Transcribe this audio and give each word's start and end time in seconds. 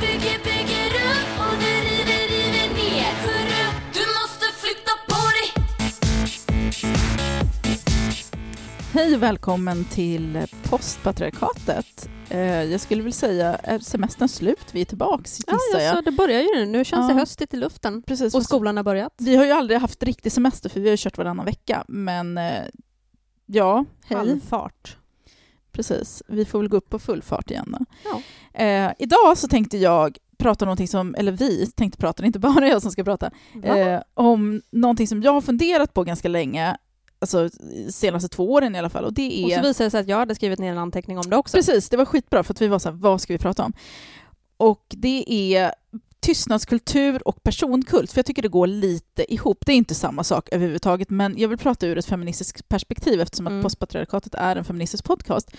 bygger, 0.00 0.38
bygger 0.44 0.90
upp 1.10 1.38
och 1.38 1.56
du 1.60 1.66
river, 1.88 2.28
river 2.28 2.68
ner. 2.74 3.12
Hörru, 3.24 3.64
du 3.92 4.00
måste 4.18 4.46
flytta 4.62 4.92
på 5.08 5.20
dig. 5.36 5.64
Hej 8.94 9.14
och 9.16 9.22
välkommen 9.22 9.84
till 9.84 10.46
postpatriarkatet. 10.62 12.08
Eh, 12.30 12.40
Jag 12.62 12.80
skulle 12.80 13.02
vilja 13.02 13.14
säga, 13.16 13.54
är 13.54 13.78
semestern 13.78 14.28
slut? 14.28 14.66
Vi 14.72 14.80
är 14.80 14.84
tillbaks, 14.84 15.38
Ja, 15.46 15.52
gissar 15.52 15.78
ja, 15.78 15.84
jag. 15.84 15.94
så 15.96 16.00
det 16.00 16.12
börjar 16.12 16.40
ju 16.40 16.48
nu. 16.54 16.66
Nu 16.66 16.84
känns 16.84 17.08
Ja. 17.08 17.14
det 17.14 17.20
höstigt 17.20 17.54
i 17.54 17.56
luften. 17.56 18.02
Precis. 18.02 18.34
Och 18.34 18.42
skolan 18.42 18.76
har 18.76 18.84
börjat. 18.84 19.12
Vi 19.18 19.36
har 19.36 19.44
ju 19.44 19.50
aldrig 19.52 19.80
haft 19.80 20.02
riktig 20.02 20.32
semester 20.32 20.68
för 20.68 20.80
vi 20.80 20.86
har 20.86 20.90
ju 20.92 20.96
kört 20.96 21.18
varannan 21.18 21.44
vecka, 21.46 21.84
men 21.88 22.38
eh, 22.38 22.62
ja, 23.46 23.84
hej. 24.04 24.18
Halvfart. 24.18 24.96
Precis. 25.72 26.22
Vi 26.28 26.44
får 26.44 26.58
väl 26.58 26.68
gå 26.68 26.76
upp 26.76 26.90
på 26.90 26.98
full 26.98 27.22
fart 27.22 27.50
igen 27.50 27.76
då. 27.78 27.84
Ja. 28.04 28.20
Eh, 28.64 28.92
idag 28.98 29.38
så 29.38 29.48
tänkte 29.48 29.78
jag 29.78 30.18
prata 30.38 30.64
om 30.64 30.66
någonting 30.66 30.88
som, 30.88 31.14
eller 31.14 31.32
vi 31.32 31.66
tänkte 31.66 31.98
prata, 31.98 32.22
det 32.22 32.24
är 32.24 32.26
inte 32.26 32.38
bara 32.38 32.68
jag 32.68 32.82
som 32.82 32.90
ska 32.90 33.04
prata, 33.04 33.30
eh, 33.64 34.00
om 34.14 34.62
någonting 34.70 35.06
som 35.08 35.22
jag 35.22 35.32
har 35.32 35.40
funderat 35.40 35.94
på 35.94 36.04
ganska 36.04 36.28
länge, 36.28 36.76
alltså 37.18 37.48
senaste 37.90 38.28
två 38.28 38.52
åren 38.52 38.74
i 38.74 38.78
alla 38.78 38.90
fall, 38.90 39.04
och 39.04 39.12
det 39.12 39.44
Och 39.44 39.50
är... 39.50 39.56
så 39.56 39.62
visade 39.62 39.86
det 39.86 39.90
sig 39.90 40.00
att 40.00 40.08
jag 40.08 40.16
hade 40.16 40.34
skrivit 40.34 40.58
ner 40.58 40.72
en 40.72 40.78
anteckning 40.78 41.18
om 41.18 41.30
det 41.30 41.36
också. 41.36 41.56
Precis, 41.56 41.88
det 41.88 41.96
var 41.96 42.04
skitbra 42.04 42.42
för 42.42 42.54
att 42.54 42.60
vi 42.60 42.68
var 42.68 42.78
så 42.78 42.88
här, 42.88 42.96
vad 42.96 43.20
ska 43.20 43.32
vi 43.32 43.38
prata 43.38 43.64
om? 43.64 43.72
Och 44.56 44.84
det 44.88 45.24
är 45.56 45.74
tystnadskultur 46.22 47.28
och 47.28 47.42
personkult, 47.42 48.12
för 48.12 48.18
jag 48.18 48.26
tycker 48.26 48.42
det 48.42 48.48
går 48.48 48.66
lite 48.66 49.34
ihop. 49.34 49.58
Det 49.66 49.72
är 49.72 49.76
inte 49.76 49.94
samma 49.94 50.24
sak 50.24 50.48
överhuvudtaget, 50.52 51.10
men 51.10 51.38
jag 51.38 51.48
vill 51.48 51.58
prata 51.58 51.86
ur 51.86 51.98
ett 51.98 52.06
feministiskt 52.06 52.68
perspektiv 52.68 53.20
eftersom 53.20 53.46
att 53.46 53.50
Mm. 53.50 53.62
Postpatriarkatet 53.62 54.34
är 54.34 54.56
en 54.56 54.64
feministisk 54.64 55.04
podcast. 55.04 55.50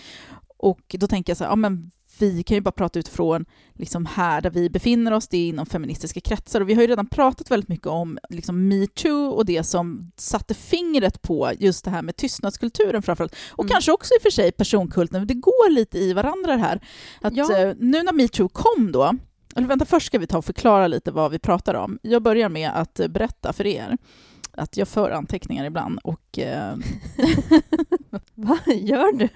Och 0.58 0.96
då 1.00 1.08
tänker 1.08 1.32
jag 1.32 1.38
så 1.38 1.44
här, 1.44 1.52
ja 1.52 1.56
men 1.56 1.92
vi 2.20 2.44
kan 2.44 2.56
ju 2.56 2.62
bara 2.62 2.72
prata 2.72 3.00
utifrån 3.00 3.46
liksom 3.74 4.06
här 4.06 4.42
där 4.42 4.50
vi 4.50 4.70
befinner 4.70 5.12
oss, 5.12 5.28
det 5.28 5.38
är 5.38 5.48
inom 5.50 5.66
feministiska 5.66 6.20
kretsar. 6.22 6.62
Och 6.62 6.70
vi 6.70 6.74
har 6.74 6.82
ju 6.82 6.88
redan 6.88 7.08
pratat 7.08 7.52
väldigt 7.52 7.70
mycket 7.70 7.88
om 7.88 8.18
liksom 8.30 8.68
metoo 8.68 9.30
och 9.30 9.46
det 9.46 9.64
som 9.64 10.12
satte 10.18 10.54
fingret 10.54 11.22
på 11.22 11.52
just 11.60 11.86
det 11.86 11.92
här 11.92 12.02
med 12.02 12.16
tystnadskulturen 12.16 13.02
framförallt. 13.02 13.36
Och 13.52 13.64
Mm. 13.64 13.72
kanske 13.72 13.92
också 13.92 14.14
i 14.14 14.18
och 14.18 14.22
för 14.22 14.30
sig 14.30 14.52
personkulten, 14.52 15.28
det 15.28 15.34
går 15.34 15.70
lite 15.70 15.98
i 16.00 16.14
varandra 16.14 16.52
det 16.52 16.62
här. 16.62 16.80
Att, 17.22 17.36
Ja. 17.36 17.58
eh, 17.58 17.74
nu 17.80 18.04
när 18.04 18.14
metoo 18.14 18.50
kom 18.50 18.92
då, 18.92 19.14
eller 19.56 19.68
vänta 19.68 19.86
först 19.86 20.08
ska 20.08 20.20
vi 20.20 20.28
ta 20.28 20.38
och 20.38 20.46
förklara 20.46 20.88
lite 20.88 21.12
vad 21.12 21.32
vi 21.32 21.40
pratar 21.40 21.74
om. 21.74 22.00
Jag 22.02 22.22
börjar 22.24 22.50
med 22.50 22.72
att 22.76 23.00
berätta 23.10 23.54
för 23.54 23.68
er 23.68 23.98
att 24.52 24.78
jag 24.78 24.88
för 24.88 25.12
anteckningar 25.12 25.66
ibland 25.66 26.00
och 26.04 26.40
eh, 26.40 26.76
Vad 28.36 28.68
gör 28.68 29.18
du? 29.18 29.30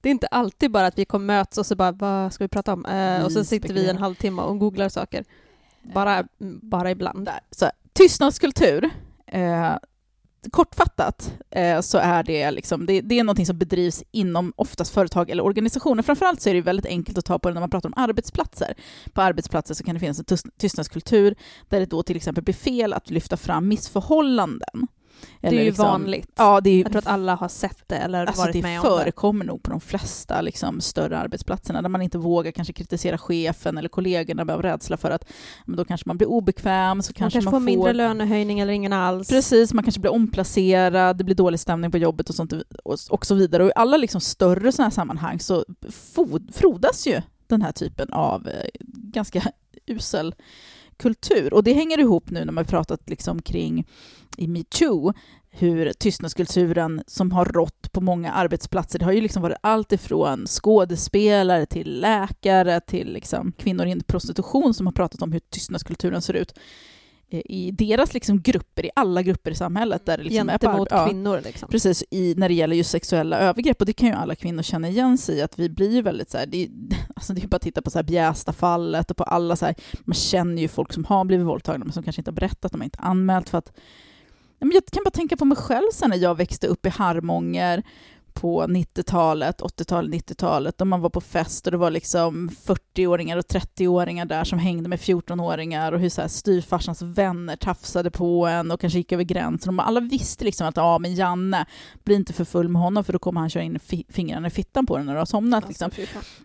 Det 0.00 0.08
är 0.08 0.10
inte 0.10 0.26
alltid 0.26 0.70
bara 0.70 0.86
att 0.86 0.98
vi 0.98 1.04
kommer 1.04 1.26
möts 1.26 1.58
och 1.58 1.66
så 1.66 1.76
bara, 1.76 1.92
vad 1.92 2.32
ska 2.32 2.44
vi 2.44 2.48
prata 2.48 2.72
om? 2.72 2.86
Eh, 2.86 3.24
och 3.24 3.30
Vi 3.30 3.34
så 3.34 3.44
sitter 3.44 3.74
vi 3.74 3.88
en 3.88 3.96
halvtimme 3.98 4.42
och 4.42 4.58
googlar 4.58 4.88
saker. 4.88 5.24
Bara, 5.82 6.24
bara 6.62 6.90
ibland. 6.90 7.24
där. 7.24 7.40
Så, 7.50 7.70
tystnadskultur. 7.92 8.90
Eh, 9.26 9.76
kortfattat 10.50 11.32
eh, 11.50 11.80
så 11.80 11.98
är 11.98 12.22
det, 12.22 12.50
liksom, 12.50 12.86
det, 12.86 13.00
det 13.00 13.18
är 13.18 13.24
någonting 13.24 13.46
som 13.46 13.58
bedrivs 13.58 14.04
inom 14.12 14.52
oftast 14.56 14.94
företag 14.94 15.30
eller 15.30 15.44
organisationer. 15.44 16.02
Framförallt 16.02 16.40
så 16.40 16.50
är 16.50 16.54
det 16.54 16.60
väldigt 16.60 16.86
enkelt 16.86 17.18
att 17.18 17.24
ta 17.24 17.38
på 17.38 17.48
det 17.48 17.54
när 17.54 17.60
man 17.60 17.70
pratar 17.70 17.88
om 17.88 17.94
arbetsplatser. 17.96 18.74
På 19.12 19.22
arbetsplatser 19.22 19.74
så 19.74 19.84
kan 19.84 19.94
det 19.94 20.00
finnas 20.00 20.18
en 20.18 20.38
tystnadskultur 20.58 21.34
där 21.68 21.80
det 21.80 21.86
då 21.86 22.02
till 22.02 22.16
exempel 22.16 22.44
blir 22.44 22.54
fel 22.54 22.92
att 22.92 23.10
lyfta 23.10 23.36
fram 23.36 23.68
missförhållanden. 23.68 24.88
Det 25.40 25.46
är 25.46 25.50
Eller 25.50 25.62
ju 25.62 25.66
liksom- 25.68 25.86
vanligt. 25.86 26.30
Ja, 26.36 26.60
det 26.60 26.70
är 26.70 26.78
Jag 26.82 26.86
tror 26.92 26.98
att 26.98 27.06
alla 27.06 27.34
har 27.34 27.48
sett 27.48 27.88
det 27.88 27.96
eller 27.96 28.26
Alltså 28.26 28.42
varit 28.42 28.52
det 28.52 28.62
med 28.62 28.80
om 28.80 28.84
det. 28.84 28.90
förekommer 28.98 29.44
nog 29.44 29.62
på 29.62 29.70
de 29.70 29.80
flesta 29.80 30.40
liksom, 30.40 30.80
större 30.80 31.18
arbetsplatserna 31.18 31.82
där 31.82 31.88
man 31.88 32.02
inte 32.02 32.18
vågar 32.18 32.52
kanske 32.52 32.72
kritisera 32.72 33.18
chefen 33.18 33.78
eller 33.78 33.88
kollegorna 33.88 34.52
av 34.52 34.62
rädsla 34.62 34.96
för 34.96 35.10
att 35.10 35.24
men 35.66 35.76
då 35.76 35.84
kanske 35.84 36.08
man 36.08 36.16
blir 36.18 36.28
obekväm. 36.28 37.02
Så 37.02 37.08
Man 37.10 37.14
kanske 37.14 37.36
kanske 37.36 37.50
man 37.50 37.60
får 37.60 37.64
mindre 37.66 37.92
lönehöjning 37.92 38.60
eller 38.60 38.72
ingen 38.72 38.92
alls. 38.92 39.28
Precis, 39.28 39.74
man 39.74 39.84
kanske 39.84 40.00
blir 40.00 40.12
omplacerad, 40.12 41.16
det 41.18 41.24
blir 41.24 41.34
dålig 41.34 41.60
stämning 41.60 41.90
på 41.90 41.98
jobbet 41.98 42.28
och, 42.28 42.34
sånt, 42.34 42.52
och, 42.84 42.96
och 43.10 43.26
så 43.26 43.34
vidare. 43.34 43.62
Och 43.62 43.68
i 43.68 43.72
alla 43.76 43.96
liksom 43.96 44.20
större 44.20 44.72
sådana 44.72 44.86
här 44.88 44.94
sammanhang 44.94 45.40
så 45.40 45.64
frodas 46.52 47.06
ju 47.06 47.22
den 47.46 47.62
här 47.62 47.72
typen 47.72 48.12
av 48.12 48.48
eh, 48.48 48.52
ganska 48.82 49.42
usel 49.86 50.34
kultur. 50.98 51.54
Och 51.54 51.64
det 51.64 51.72
hänger 51.72 52.00
ihop 52.00 52.30
nu 52.30 52.44
när 52.44 52.52
man 52.52 52.64
pratat 52.64 53.10
liksom 53.10 53.42
kring 53.42 53.86
i 54.36 54.48
metoo, 54.48 55.12
hur 55.50 55.92
tystnadskulturen 55.92 57.02
som 57.06 57.32
har 57.32 57.44
rått 57.44 57.92
på 57.92 58.00
många 58.00 58.32
arbetsplatser, 58.32 58.98
det 58.98 59.04
har 59.04 59.12
ju 59.12 59.20
liksom 59.20 59.42
varit 59.42 59.58
allt 59.60 59.92
ifrån 59.92 60.46
skådespelare 60.46 61.66
till 61.66 62.00
läkare 62.00 62.80
till 62.80 63.12
liksom 63.12 63.52
kvinnor 63.52 63.86
i 63.86 64.00
prostitution 64.00 64.74
som 64.74 64.86
har 64.86 64.92
pratat 64.92 65.22
om 65.22 65.32
hur 65.32 65.40
tystnadskulturen 65.40 66.22
ser 66.22 66.34
ut 66.34 66.58
i 67.30 67.70
deras 67.70 68.14
liksom 68.14 68.40
grupper, 68.40 68.86
i 68.86 68.90
alla 68.96 69.22
grupper 69.22 69.50
i 69.50 69.54
samhället. 69.54 70.06
Där 70.06 70.18
det 70.18 70.24
liksom 70.24 70.48
är 70.48 70.52
Gentemot 70.52 70.88
ja, 70.90 71.06
kvinnor 71.06 71.40
liksom. 71.44 71.68
Precis, 71.68 72.04
i, 72.10 72.34
när 72.36 72.48
det 72.48 72.54
gäller 72.54 72.76
just 72.76 72.90
sexuella 72.90 73.38
övergrepp. 73.38 73.80
Och 73.80 73.86
det 73.86 73.92
kan 73.92 74.08
ju 74.08 74.14
alla 74.14 74.34
kvinnor 74.34 74.62
känna 74.62 74.88
igen 74.88 75.18
sig 75.18 75.36
i, 75.36 75.42
att 75.42 75.58
vi 75.58 75.68
blir 75.68 76.02
väldigt 76.02 76.30
så 76.30 76.38
här, 76.38 76.46
det, 76.46 76.62
är- 76.64 76.70
alltså 77.16 77.32
det 77.32 77.42
är 77.42 77.46
bara 77.46 77.56
att 77.56 77.62
titta 77.62 77.82
på 77.82 77.90
så 77.90 77.98
här 77.98 78.02
Bjästa-fallet 78.04 79.10
och 79.10 79.16
på 79.16 79.24
alla 79.24 79.56
så 79.56 79.66
här, 79.66 79.74
man 80.00 80.14
känner 80.14 80.62
ju 80.62 80.68
folk 80.68 80.92
som 80.92 81.04
har 81.04 81.24
blivit 81.24 81.46
våldtagna 81.46 81.84
men 81.84 81.92
som 81.92 82.02
kanske 82.02 82.20
inte 82.20 82.30
har 82.30 82.34
berättat, 82.36 82.72
de 82.72 82.80
har 82.80 82.84
inte 82.84 82.98
anmält 83.00 83.48
för 83.48 83.58
att 83.58 83.72
jag 84.60 84.72
kan 84.92 85.04
bara 85.04 85.10
tänka 85.10 85.36
på 85.36 85.44
mig 85.44 85.56
själv 85.56 85.90
sen 85.92 86.10
när 86.10 86.16
jag 86.16 86.34
växte 86.34 86.66
upp 86.66 86.86
i 86.86 86.88
Harmånger 86.88 87.82
på 88.40 88.62
90-talet, 88.62 89.60
80-talet, 89.60 90.14
90-talet, 90.14 90.80
och 90.80 90.86
man 90.86 91.00
var 91.00 91.10
på 91.10 91.20
fest 91.20 91.66
och 91.66 91.70
det 91.72 91.78
var 91.78 91.90
liksom 91.90 92.48
40-åringar 92.48 93.36
och 93.36 93.44
30-åringar 93.44 94.24
där 94.24 94.44
som 94.44 94.58
hängde 94.58 94.88
med 94.88 94.98
14-åringar 94.98 95.92
och 95.92 96.00
hur 96.00 96.08
så 96.08 96.20
här 96.20 96.28
styvfarsans 96.28 97.02
vänner 97.02 97.56
tafsade 97.56 98.10
på 98.10 98.46
en 98.46 98.70
och 98.70 98.80
kanske 98.80 98.98
gick 98.98 99.12
över 99.12 99.24
gränsen. 99.24 99.78
Och 99.78 99.88
alla 99.88 100.00
visste 100.00 100.44
liksom 100.44 100.66
att 100.66 100.76
ja, 100.76 100.98
men 100.98 101.14
Janne, 101.14 101.66
bli 102.04 102.14
inte 102.14 102.32
för 102.32 102.44
full 102.44 102.68
med 102.68 102.82
honom 102.82 103.04
för 103.04 103.12
då 103.12 103.18
kommer 103.18 103.40
han 103.40 103.50
köra 103.50 103.62
in 103.62 103.78
fi- 103.78 104.06
fingrarna 104.08 104.46
i 104.46 104.50
fittan 104.50 104.86
på 104.86 104.96
den 104.96 105.06
när 105.06 105.12
du 105.12 105.18
har 105.18 105.26
somnat. 105.26 105.68
Liksom. 105.68 105.90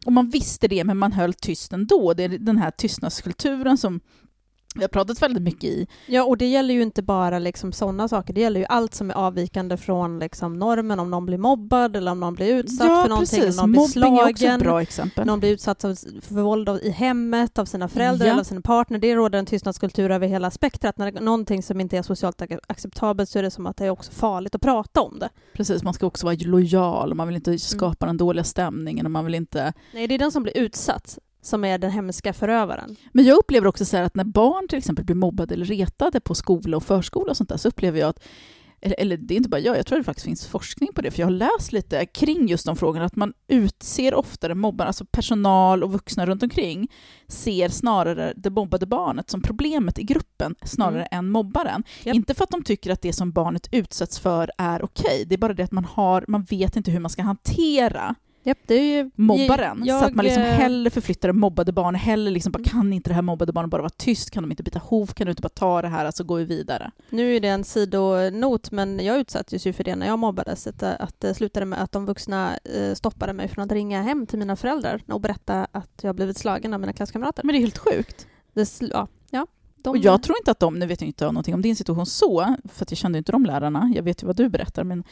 Och 0.06 0.12
man 0.12 0.30
visste 0.30 0.68
det, 0.68 0.84
men 0.84 0.98
man 0.98 1.12
höll 1.12 1.34
tyst 1.34 1.74
ändå. 1.74 2.14
Det 2.14 2.24
är 2.24 2.30
den 2.30 2.58
här 2.58 2.72
tystnadskulturen 2.72 3.78
som 3.78 4.00
vi 4.76 4.82
har 4.82 4.88
pratat 4.88 5.22
väldigt 5.22 5.44
mycket 5.44 5.64
i. 5.64 5.88
Ja, 6.08 6.24
och 6.24 6.38
det 6.38 6.46
gäller 6.48 6.74
ju 6.74 6.82
inte 6.82 7.02
bara 7.04 7.40
liksom 7.40 7.72
sådana 7.72 8.08
saker. 8.08 8.34
Det 8.34 8.42
gäller 8.42 8.60
ju 8.60 8.66
allt 8.70 8.94
som 8.96 9.10
är 9.10 9.14
avvikande 9.14 9.78
från 9.78 10.20
liksom 10.20 10.60
normen. 10.60 11.00
Om 11.00 11.12
någon 11.12 11.26
blir 11.26 11.38
mobbad 11.38 11.96
eller 11.96 12.12
om 12.12 12.20
någon 12.20 12.34
blir 12.34 12.48
utsatt 12.56 13.02
för 13.04 13.10
någonting. 13.10 13.40
Eller 13.40 13.54
någon 13.62 13.72
blir 13.72 13.82
Mobbing 13.82 14.18
är 14.18 14.22
också 14.22 14.30
ett 14.32 14.38
slagen. 14.40 14.60
bra 14.60 14.82
exempel. 14.82 15.26
Någon 15.28 15.40
blir 15.40 15.50
utsatt 15.52 15.82
för, 15.82 16.42
våld 16.42 16.70
i 16.70 16.90
hemmet 16.90 17.58
av 17.60 17.66
sina 17.66 17.88
föräldrar 17.88 18.26
Ja. 18.26 18.32
eller 18.32 18.40
av 18.42 18.44
sin 18.44 18.62
partner. 18.62 18.98
Det 19.00 19.16
råder 19.16 19.40
en 19.40 19.46
tystnadskultur 19.46 20.12
över 20.12 20.28
hela 20.28 20.52
spektrat. 20.52 20.98
När 20.98 21.12
det 21.12 21.20
är 21.20 21.24
någonting 21.24 21.64
som 21.64 21.82
inte 21.82 21.98
är 21.98 22.02
socialt 22.02 22.42
ac- 22.42 22.60
acceptabelt 22.68 23.30
så 23.30 23.40
är 23.40 23.44
det 23.44 23.52
som 23.52 23.68
att 23.68 23.78
det 23.78 23.86
är 23.86 23.90
också 23.90 24.12
farligt 24.12 24.56
att 24.56 24.62
prata 24.62 25.02
om 25.02 25.20
det. 25.20 25.30
Precis, 25.54 25.84
man 25.84 25.94
ska 25.94 26.06
också 26.08 26.26
vara 26.26 26.38
lojal 26.40 27.14
man 27.14 27.28
vill 27.28 27.36
inte 27.36 27.60
skapa 27.60 28.06
den 28.06 28.18
dåliga 28.18 28.44
stämningen 28.44 29.06
och 29.06 29.12
man 29.12 29.26
vill 29.26 29.36
inte... 29.36 29.74
Nej, 29.94 30.08
det 30.08 30.14
är 30.14 30.20
den 30.20 30.32
som 30.32 30.44
blir 30.44 30.58
utsatt 30.58 31.20
som 31.44 31.66
är 31.66 31.78
den 31.78 31.92
hemska 31.92 32.34
förövaren. 32.34 32.96
Men 33.12 33.26
jag 33.26 33.38
upplever 33.38 33.68
också 33.68 33.86
så 33.86 33.98
här 33.98 34.04
att 34.04 34.16
när 34.16 34.24
barn 34.24 34.68
till 34.68 34.78
exempel 34.78 35.06
blir 35.06 35.16
mobbade 35.16 35.54
eller 35.54 35.66
retade 35.66 36.20
på 36.20 36.36
skola 36.36 36.78
och 36.78 36.84
förskola 36.84 37.32
och 37.32 37.38
sånt 37.38 37.50
där 37.50 37.58
så 37.58 37.68
upplever 37.68 38.00
jag 38.00 38.10
att 38.10 38.24
eller, 38.86 38.96
eller 39.00 39.18
det 39.18 39.34
är 39.34 39.36
inte 39.36 39.50
bara 39.50 39.62
jag, 39.62 39.78
jag 39.78 39.86
tror 39.86 39.98
det 39.98 40.04
faktiskt 40.04 40.26
finns 40.26 40.48
forskning 40.48 40.94
på 40.94 41.02
det, 41.02 41.12
för 41.12 41.20
jag 41.20 41.28
har 41.28 41.32
läst 41.32 41.72
lite 41.72 42.06
kring 42.06 42.48
just 42.48 42.66
de 42.66 42.76
frågorna, 42.76 43.06
att 43.06 43.16
man 43.16 43.34
utser 43.48 44.14
oftare 44.14 44.56
mobbare, 44.56 44.88
alltså 44.88 45.06
personal 45.06 45.84
och 45.84 45.92
vuxna 45.92 46.26
runt 46.26 46.44
omkring, 46.44 46.92
ser 47.28 47.70
snarare 47.70 48.34
det 48.36 48.50
mobbade 48.50 48.86
barnet 48.86 49.30
som 49.30 49.42
problemet 49.42 50.00
i 50.00 50.04
gruppen, 50.04 50.56
snarare 50.64 51.06
än 51.06 51.30
mobbaren. 51.30 51.84
Japp. 52.04 52.16
Inte 52.16 52.34
för 52.34 52.44
att 52.44 52.52
de 52.52 52.64
tycker 52.64 52.92
att 52.92 53.02
det 53.02 53.14
som 53.14 53.32
barnet 53.32 53.68
utsätts 53.72 54.20
för 54.20 54.52
är 54.58 54.84
okej, 54.84 55.26
det 55.28 55.36
är 55.36 55.40
bara 55.40 55.54
det 55.54 55.64
att 55.64 55.72
man, 55.72 55.86
har, 55.86 56.26
man 56.28 56.44
vet 56.44 56.76
inte 56.76 56.92
hur 56.92 57.00
man 57.00 57.10
ska 57.10 57.22
hantera 57.22 58.16
Japp, 58.44 58.58
det 58.68 58.76
är 58.76 58.98
ju... 58.98 59.12
mobbaren. 59.16 59.82
Jag, 59.86 60.00
så 60.00 60.06
att 60.06 60.16
man 60.16 60.26
liksom 60.26 60.44
eh, 60.44 60.50
hellre 60.50 60.90
förflyttar 60.90 61.30
det 61.30 61.34
mobbade 61.34 61.72
barnet, 61.72 62.02
hellre 62.02 62.32
liksom 62.32 62.52
bara 62.52 62.58
Mm. 62.60 62.70
kan 62.70 62.94
inte 62.94 63.10
det 63.10 63.14
här 63.14 63.22
mobbade 63.22 63.54
barnet 63.54 63.72
bara 63.72 63.82
vara 63.82 63.90
tyst, 63.98 64.32
kan 64.32 64.44
de 64.44 64.52
inte 64.52 64.64
byta 64.64 64.80
hov, 64.80 65.06
kan 65.08 65.26
du 65.28 65.32
inte 65.32 65.42
bara 65.42 65.50
ta 65.50 65.82
det 65.82 65.88
här, 65.88 66.06
alltså 66.06 66.24
går 66.24 66.38
vi 66.38 66.46
vidare. 66.46 66.92
Nu 67.10 67.36
är 67.36 67.40
det 67.40 67.48
en 67.48 67.64
sidonot, 67.64 68.72
men 68.72 69.00
jag 69.06 69.20
utsattes 69.20 69.68
ju 69.68 69.74
för 69.74 69.84
det 69.84 69.96
när 69.96 70.08
jag 70.08 70.20
mobbades. 70.20 70.68
Att, 70.68 70.84
att 70.84 71.20
det 71.20 71.34
slutade 71.34 71.66
med 71.66 71.82
att 71.82 71.92
de 71.92 72.06
vuxna 72.06 72.58
eh, 72.58 72.94
stoppade 72.94 73.34
mig 73.34 73.48
från 73.48 73.66
att 73.66 73.72
ringa 73.72 74.02
hem 74.02 74.28
till 74.28 74.40
mina 74.40 74.56
föräldrar 74.56 75.02
och 75.08 75.22
berätta 75.22 75.68
att 75.72 76.00
jag 76.02 76.16
blivit 76.16 76.38
slagen 76.38 76.74
av 76.74 76.80
mina 76.80 76.94
klasskamrater. 76.94 77.44
Men 77.44 77.54
det 77.54 77.58
är 77.60 77.62
helt 77.62 77.78
sjukt. 77.78 78.28
Det, 78.54 78.82
ja, 78.82 79.08
de, 79.84 79.90
Och 79.90 79.98
jag 79.98 80.24
tror 80.24 80.38
inte 80.38 80.52
att 80.52 80.60
de, 80.60 80.80
nu 80.80 80.86
vet 80.86 81.02
jag 81.02 81.08
inte 81.08 81.26
någonting 81.26 81.54
om 81.54 81.62
din 81.62 81.76
situation 81.76 82.06
så, 82.06 82.56
för 82.66 82.86
att 82.86 82.92
jag 82.92 82.98
kände 82.98 83.18
inte 83.18 83.32
de 83.32 83.46
lärarna, 83.46 83.92
jag 83.96 84.04
vet 84.04 84.24
ju 84.24 84.28
vad 84.28 84.36
du 84.36 84.50
berättar, 84.50 84.84
men 84.84 85.04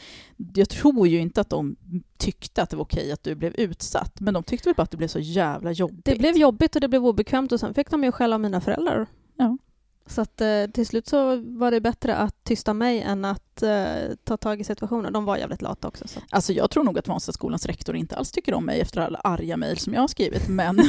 jag 0.54 0.68
tror 0.68 1.08
ju 1.08 1.20
inte 1.20 1.40
att 1.40 1.50
de 1.50 1.76
tyckte 2.18 2.62
att 2.62 2.70
det 2.70 2.76
var 2.76 2.84
okej 2.84 3.12
att 3.12 3.22
du 3.22 3.34
blev 3.34 3.54
utsatt, 3.54 4.20
men 4.20 4.34
de 4.34 4.42
tyckte 4.42 4.68
väl 4.68 4.74
bara 4.76 4.82
att 4.82 4.90
det 4.90 4.96
blev 4.96 5.08
så 5.08 5.18
jävla 5.18 5.72
jobbigt. 5.72 6.04
Det 6.04 6.18
blev 6.18 6.36
jobbigt 6.36 6.74
och 6.74 6.80
det 6.80 6.88
blev 6.88 7.06
obekvämt 7.06 7.52
och 7.52 7.60
sen 7.60 7.74
fick 7.74 7.90
de 7.90 8.04
ju 8.04 8.12
skälla 8.12 8.34
av 8.36 8.40
mina 8.40 8.60
föräldrar. 8.60 9.06
Ja. 9.36 9.58
Så 10.06 10.20
att 10.20 10.40
eh, 10.40 10.66
till 10.74 10.86
slut 10.86 11.08
så 11.08 11.36
var 11.36 11.70
det 11.70 11.80
bättre 11.80 12.16
att 12.16 12.44
tysta 12.44 12.74
mig 12.74 13.00
än 13.00 13.24
att 13.24 13.62
eh, 13.62 13.84
ta 14.24 14.36
tag 14.36 14.60
i 14.60 14.64
situationen. 14.64 15.12
De 15.12 15.24
var 15.24 15.36
jävligt 15.36 15.62
lata 15.62 15.88
också. 15.88 16.08
Så. 16.08 16.20
Alltså 16.30 16.52
jag 16.52 16.70
tror 16.70 16.84
nog 16.84 16.98
att 16.98 17.08
Vansaskolans 17.08 17.66
rektor 17.66 17.96
inte 17.96 18.16
alls 18.16 18.32
tycker 18.32 18.54
om 18.54 18.64
mig 18.64 18.80
efter 18.80 19.00
alla 19.00 19.18
arga 19.18 19.56
mejl 19.56 19.78
som 19.78 19.94
jag 19.94 20.00
har 20.00 20.08
skrivit, 20.08 20.48
men 20.48 20.80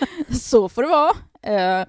så 0.32 0.68
får 0.68 0.82
det 0.82 0.88
vara. 0.88 1.12
Eh, 1.42 1.86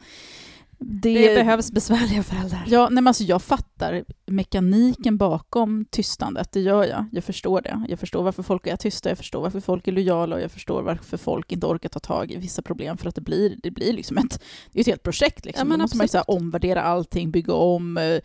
Det, 0.84 1.36
behövs 1.36 1.72
besvärliga 1.72 2.24
föräldrar. 2.24 2.64
Ja, 2.68 2.82
nej 2.84 2.96
men 2.96 3.08
alltså 3.08 3.24
jag 3.24 3.42
fattar 3.42 4.04
mekaniken 4.26 5.18
bakom 5.18 5.86
tystandet, 5.90 6.52
det 6.52 6.60
gör 6.60 6.84
jag. 6.84 7.06
Jag 7.12 7.24
förstår 7.24 7.62
det. 7.62 7.86
Jag 7.90 8.00
förstår 8.00 8.24
varför 8.24 8.44
folk 8.44 8.68
är 8.68 8.76
tysta, 8.76 9.10
jag 9.10 9.18
förstår 9.18 9.42
varför 9.42 9.60
folk 9.60 9.88
är 9.88 9.92
lojala 9.92 10.36
och 10.36 10.42
jag 10.42 10.52
förstår 10.52 10.82
varför 10.82 11.18
folk 11.18 11.52
inte 11.52 11.68
orkar 11.68 11.90
ta 11.90 12.00
tag 12.00 12.32
i 12.32 12.38
vissa 12.38 12.62
problem 12.62 12.98
för 12.98 13.10
att 13.10 13.16
det 13.16 13.22
blir, 13.22 13.56
det 13.64 13.72
blir 13.72 13.94
liksom 13.94 14.18
ett, 14.18 14.44
det 14.72 14.80
är 14.80 14.82
ett 14.82 14.88
helt 14.88 15.04
projekt. 15.04 15.46
Liksom. 15.46 15.60
Ja, 15.60 15.70
men 15.70 15.80
Då 15.80 15.84
måste 15.84 15.98
man 15.98 16.08
ju 16.14 16.20
omvärdera 16.28 16.82
allting, 16.82 17.32
bygga 17.32 17.54
om, 17.54 17.98
eh, 17.98 18.20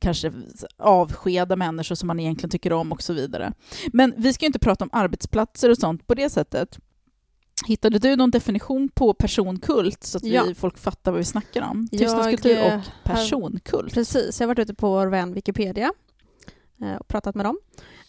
kanske 0.00 0.32
avskeda 0.76 1.56
människor 1.56 1.94
som 1.94 2.06
man 2.06 2.20
egentligen 2.20 2.50
tycker 2.50 2.72
om 2.72 2.92
och 2.92 3.02
så 3.02 3.12
vidare. 3.12 3.52
Men 3.92 4.14
vi 4.16 4.32
ska 4.32 4.44
ju 4.44 4.46
inte 4.46 4.58
prata 4.58 4.84
om 4.84 4.90
arbetsplatser 4.92 5.70
och 5.70 5.78
sånt 5.78 6.06
på 6.06 6.14
det 6.14 6.30
sättet. 6.30 6.78
Hittade 7.64 7.98
du 7.98 8.16
någon 8.16 8.30
definition 8.30 8.88
på 8.88 9.14
personkult 9.14 10.04
så 10.04 10.18
att 10.18 10.24
vi, 10.24 10.34
Ja. 10.34 10.44
folk 10.56 10.78
fattar 10.78 11.10
vad 11.12 11.18
vi 11.18 11.24
snackar 11.24 11.62
om? 11.62 11.88
Tystnadskultur 11.88 12.58
eh, 12.58 12.74
och 12.76 12.80
personkult. 13.04 13.94
Precis, 13.94 14.40
jag 14.40 14.46
har 14.46 14.54
varit 14.54 14.58
ute 14.58 14.74
på 14.74 14.88
vår 14.88 15.06
vän 15.06 15.32
Wikipedia 15.32 15.92
eh, 16.82 16.94
och 16.94 17.08
pratat 17.08 17.34
med 17.34 17.46
dem. 17.46 17.58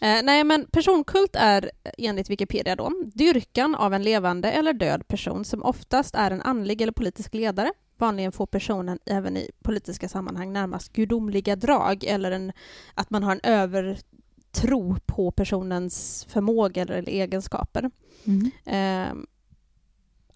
Eh, 0.02 0.24
nej, 0.24 0.44
men 0.44 0.66
personkult 0.72 1.36
är 1.36 1.72
enligt 1.98 2.30
Wikipedia 2.30 2.76
då 2.76 2.92
dyrkan 3.14 3.76
av 3.76 3.94
en 3.94 4.04
levande 4.04 4.52
eller 4.52 4.74
död 4.74 5.08
person 5.08 5.46
som 5.46 5.64
oftast 5.64 6.16
är 6.16 6.32
en 6.32 6.42
andlig 6.42 6.82
eller 6.82 6.92
politisk 6.92 7.34
ledare. 7.34 7.72
Vanligen 7.98 8.32
får 8.32 8.46
personen 8.46 9.00
även 9.06 9.38
i 9.38 9.52
politiska 9.64 10.10
sammanhang 10.10 10.54
närmast 10.54 10.94
gudomliga 10.94 11.56
drag 11.56 12.04
eller 12.04 12.32
en, 12.32 12.52
att 12.94 13.10
man 13.10 13.24
har 13.24 13.32
en 13.32 13.40
övertro 13.44 14.96
på 15.06 15.32
personens 15.32 16.26
förmåga 16.30 16.82
eller 16.82 17.10
egenskaper. 17.10 17.92
Mm. 18.26 18.52
Ehm, 18.66 19.26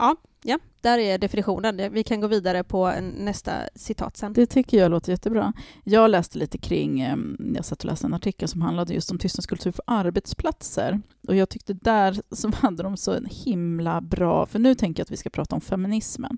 ja, 0.01 0.15
ja, 0.43 0.59
där 0.81 0.97
är 0.97 1.17
definitionen. 1.17 1.93
Vi 1.93 2.03
kan 2.03 2.21
gå 2.21 2.27
vidare 2.27 2.63
på 2.63 2.93
nästa 3.17 3.53
citat 3.75 4.17
sen. 4.17 4.33
Det 4.33 4.45
tycker 4.45 4.77
jag 4.77 4.91
låter 4.91 5.11
jättebra. 5.11 5.53
Jag 5.83 6.09
läste 6.11 6.37
lite 6.37 6.57
kring, 6.57 7.01
eh, 7.01 7.15
jag 7.55 7.65
satt 7.65 7.79
och 7.79 7.85
läste 7.85 8.07
en 8.07 8.13
artikel 8.13 8.47
som 8.47 8.61
handlade 8.61 8.93
just 8.93 9.11
om 9.11 9.17
tystnadskultur 9.19 9.71
på 9.71 9.81
arbetsplatser. 9.87 11.01
Och 11.27 11.35
jag 11.35 11.49
tyckte 11.49 11.73
där 11.73 12.21
så 12.35 12.51
hade 12.55 12.83
de 12.83 12.97
så 12.97 13.11
en 13.13 13.25
himla 13.31 14.01
bra, 14.01 14.45
för 14.45 14.59
nu 14.59 14.75
tänker 14.75 14.99
jag 15.01 15.05
att 15.05 15.11
vi 15.11 15.17
ska 15.17 15.29
prata 15.29 15.55
om 15.55 15.61
feminismen. 15.61 16.37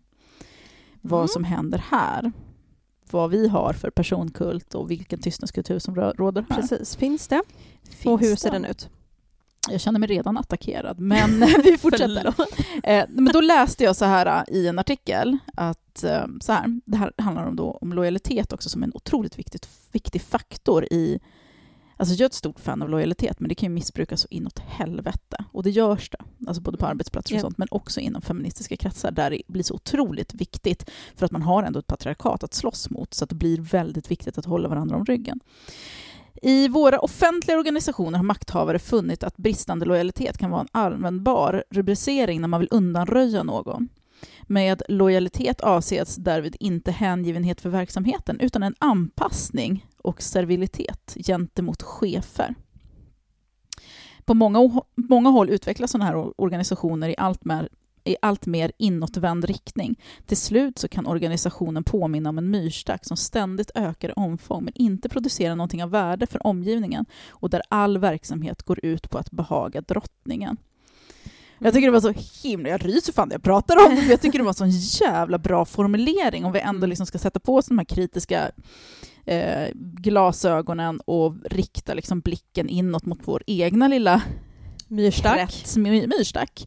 Vad 1.01 1.19
Mm. 1.19 1.27
som 1.27 1.43
händer 1.43 1.83
här. 1.91 2.31
Vad 3.11 3.29
vi 3.31 3.47
har 3.47 3.73
för 3.73 3.89
personkult 3.89 4.75
och 4.75 4.91
vilken 4.91 5.19
tystnadskultur 5.19 5.79
som 5.79 5.95
rå- 5.95 6.13
råder 6.17 6.45
här. 6.49 6.55
Precis, 6.61 6.95
finns 6.95 7.27
det? 7.27 7.41
Finns 7.89 8.05
och 8.13 8.19
hur 8.19 8.35
ser 8.35 8.51
det? 8.51 8.55
den 8.55 8.65
ut? 8.65 8.89
Jag 9.69 9.81
känner 9.81 9.99
mig 9.99 10.09
redan 10.09 10.37
attackerad, 10.37 10.99
men 10.99 11.39
vi 11.63 11.77
fortsätter. 11.77 12.33
Eh, 12.83 13.05
men 13.09 13.33
då 13.33 13.41
läste 13.41 13.83
jag 13.83 13.95
så 13.95 14.05
här 14.05 14.25
eh, 14.25 14.55
i 14.55 14.67
en 14.67 14.79
artikel 14.79 15.37
att 15.55 16.03
eh, 16.03 16.25
så 16.41 16.51
här, 16.51 16.81
det 16.85 16.97
här 16.97 17.13
handlar 17.17 17.45
om, 17.45 17.55
då, 17.55 17.77
om 17.81 17.93
lojalitet 17.93 18.53
också 18.53 18.69
som 18.69 18.83
en 18.83 18.91
otroligt 18.93 19.39
viktigt, 19.39 19.69
viktig 19.91 20.21
faktor 20.21 20.85
i... 20.91 21.19
Alltså 21.97 22.15
jag 22.15 22.21
är 22.21 22.25
ett 22.25 22.33
stort 22.33 22.59
fan 22.59 22.81
av 22.81 22.89
lojalitet, 22.89 23.39
men 23.39 23.49
det 23.49 23.55
kan 23.55 23.69
ju 23.69 23.73
missbrukas 23.73 24.21
så 24.21 24.27
inåt 24.29 24.59
helvete. 24.59 25.45
Och 25.51 25.63
det 25.63 25.69
görs 25.69 26.09
det, 26.09 26.47
alltså 26.47 26.61
både 26.61 26.77
på 26.77 26.85
arbetsplatser 26.85 27.35
och 27.35 27.41
sånt, 27.41 27.57
men 27.57 27.67
också 27.71 27.99
inom 27.99 28.21
feministiska 28.21 28.77
kretsar 28.77 29.11
där 29.11 29.29
det 29.29 29.41
blir 29.47 29.63
så 29.63 29.73
otroligt 29.73 30.33
viktigt 30.33 30.89
för 31.15 31.25
att 31.25 31.31
man 31.31 31.41
har 31.41 31.63
ändå 31.63 31.79
ett 31.79 31.87
patriarkat 31.87 32.43
att 32.43 32.53
slåss 32.53 32.89
mot, 32.89 33.13
så 33.13 33.23
att 33.23 33.29
det 33.29 33.35
blir 33.35 33.61
väldigt 33.61 34.11
viktigt 34.11 34.37
att 34.37 34.45
hålla 34.45 34.69
varandra 34.69 34.95
om 34.95 35.05
ryggen. 35.05 35.39
I 36.45 36.67
våra 36.67 36.99
offentliga 36.99 37.57
organisationer 37.57 38.17
har 38.17 38.23
makthavare 38.23 38.79
funnit 38.79 39.23
att 39.23 39.37
bristande 39.37 39.85
lojalitet 39.85 40.37
kan 40.37 40.51
vara 40.51 40.61
en 40.61 40.67
användbar 40.71 41.63
rubricering 41.69 42.41
när 42.41 42.47
man 42.47 42.59
vill 42.59 42.69
undanröja 42.71 43.43
någon. 43.43 43.89
Med 44.43 44.81
lojalitet 44.89 45.61
avses 45.61 46.15
därvid 46.15 46.55
inte 46.59 46.91
hängivenhet 46.91 47.61
för 47.61 47.69
verksamheten 47.69 48.39
utan 48.39 48.63
en 48.63 48.75
anpassning 48.79 49.85
och 49.97 50.21
servilitet 50.21 51.17
gentemot 51.25 51.81
chefer. 51.81 52.55
På 54.25 54.33
många, 54.33 54.81
många 54.95 55.29
håll 55.29 55.49
utvecklas 55.49 55.91
sådana 55.91 56.05
här 56.05 56.41
organisationer 56.41 57.09
i 57.09 57.15
allt 57.17 57.45
mer 57.45 57.69
i 58.05 58.15
allt 58.21 58.45
mer 58.45 58.71
inåtvänd 58.77 59.45
riktning. 59.45 59.99
Till 60.25 60.37
slut 60.37 60.79
så 60.79 60.87
kan 60.87 61.07
organisationen 61.07 61.83
påminna 61.83 62.29
om 62.29 62.37
en 62.37 62.49
myrstack 62.51 63.05
som 63.05 63.17
ständigt 63.17 63.71
ökar 63.75 64.09
i 64.09 64.13
omfång 64.15 64.63
men 64.63 64.73
inte 64.75 65.09
producerar 65.09 65.55
någonting 65.55 65.83
av 65.83 65.89
värde 65.89 66.27
för 66.27 66.47
omgivningen 66.47 67.05
och 67.29 67.49
där 67.49 67.61
all 67.69 67.97
verksamhet 67.97 68.63
går 68.63 68.79
ut 68.85 69.09
på 69.09 69.17
att 69.17 69.31
behaga 69.31 69.81
drottningen. 69.81 70.57
Jag 71.59 71.73
tycker 71.73 71.87
det 71.91 71.99
var 71.99 72.13
så 72.13 72.47
himla, 72.47 72.69
jag 72.69 72.85
ryser 72.85 73.13
fan 73.13 73.27
när 73.27 73.35
jag 73.35 73.43
pratar 73.43 73.75
om 73.87 73.95
det, 73.95 74.05
jag 74.05 74.21
tycker 74.21 74.39
det 74.39 74.43
var 74.43 74.49
en 74.63 74.71
sån 74.71 75.05
jävla 75.09 75.37
bra 75.37 75.65
formulering 75.65 76.45
om 76.45 76.51
vi 76.51 76.59
ändå 76.59 76.87
liksom 76.87 77.05
ska 77.05 77.17
sätta 77.17 77.39
på 77.39 77.55
oss 77.55 77.65
de 77.67 77.77
här 77.77 77.85
kritiska 77.85 78.51
eh, 79.25 79.67
glasögonen 79.73 80.99
och 80.99 81.35
rikta 81.45 81.93
liksom 81.93 82.19
blicken 82.19 82.69
inåt 82.69 83.05
mot 83.05 83.19
vår 83.23 83.43
egna 83.47 83.87
lilla 83.87 84.21
Myrstack. 84.87 85.35
krets, 85.35 85.77
my- 85.77 86.07
myrstack. 86.07 86.65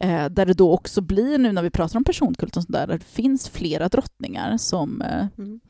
Eh, 0.00 0.24
där 0.28 0.46
det 0.46 0.54
då 0.54 0.72
också 0.72 1.00
blir, 1.00 1.38
nu 1.38 1.52
när 1.52 1.62
vi 1.62 1.70
pratar 1.70 1.96
om 1.96 2.04
personkult 2.04 2.56
och 2.56 2.62
sånt 2.62 2.72
där, 2.72 2.86
det 2.86 2.98
finns 2.98 3.48
flera 3.48 3.88
drottningar 3.88 4.56
som 4.56 5.02
eh, 5.02 5.26
Mm. 5.38 5.60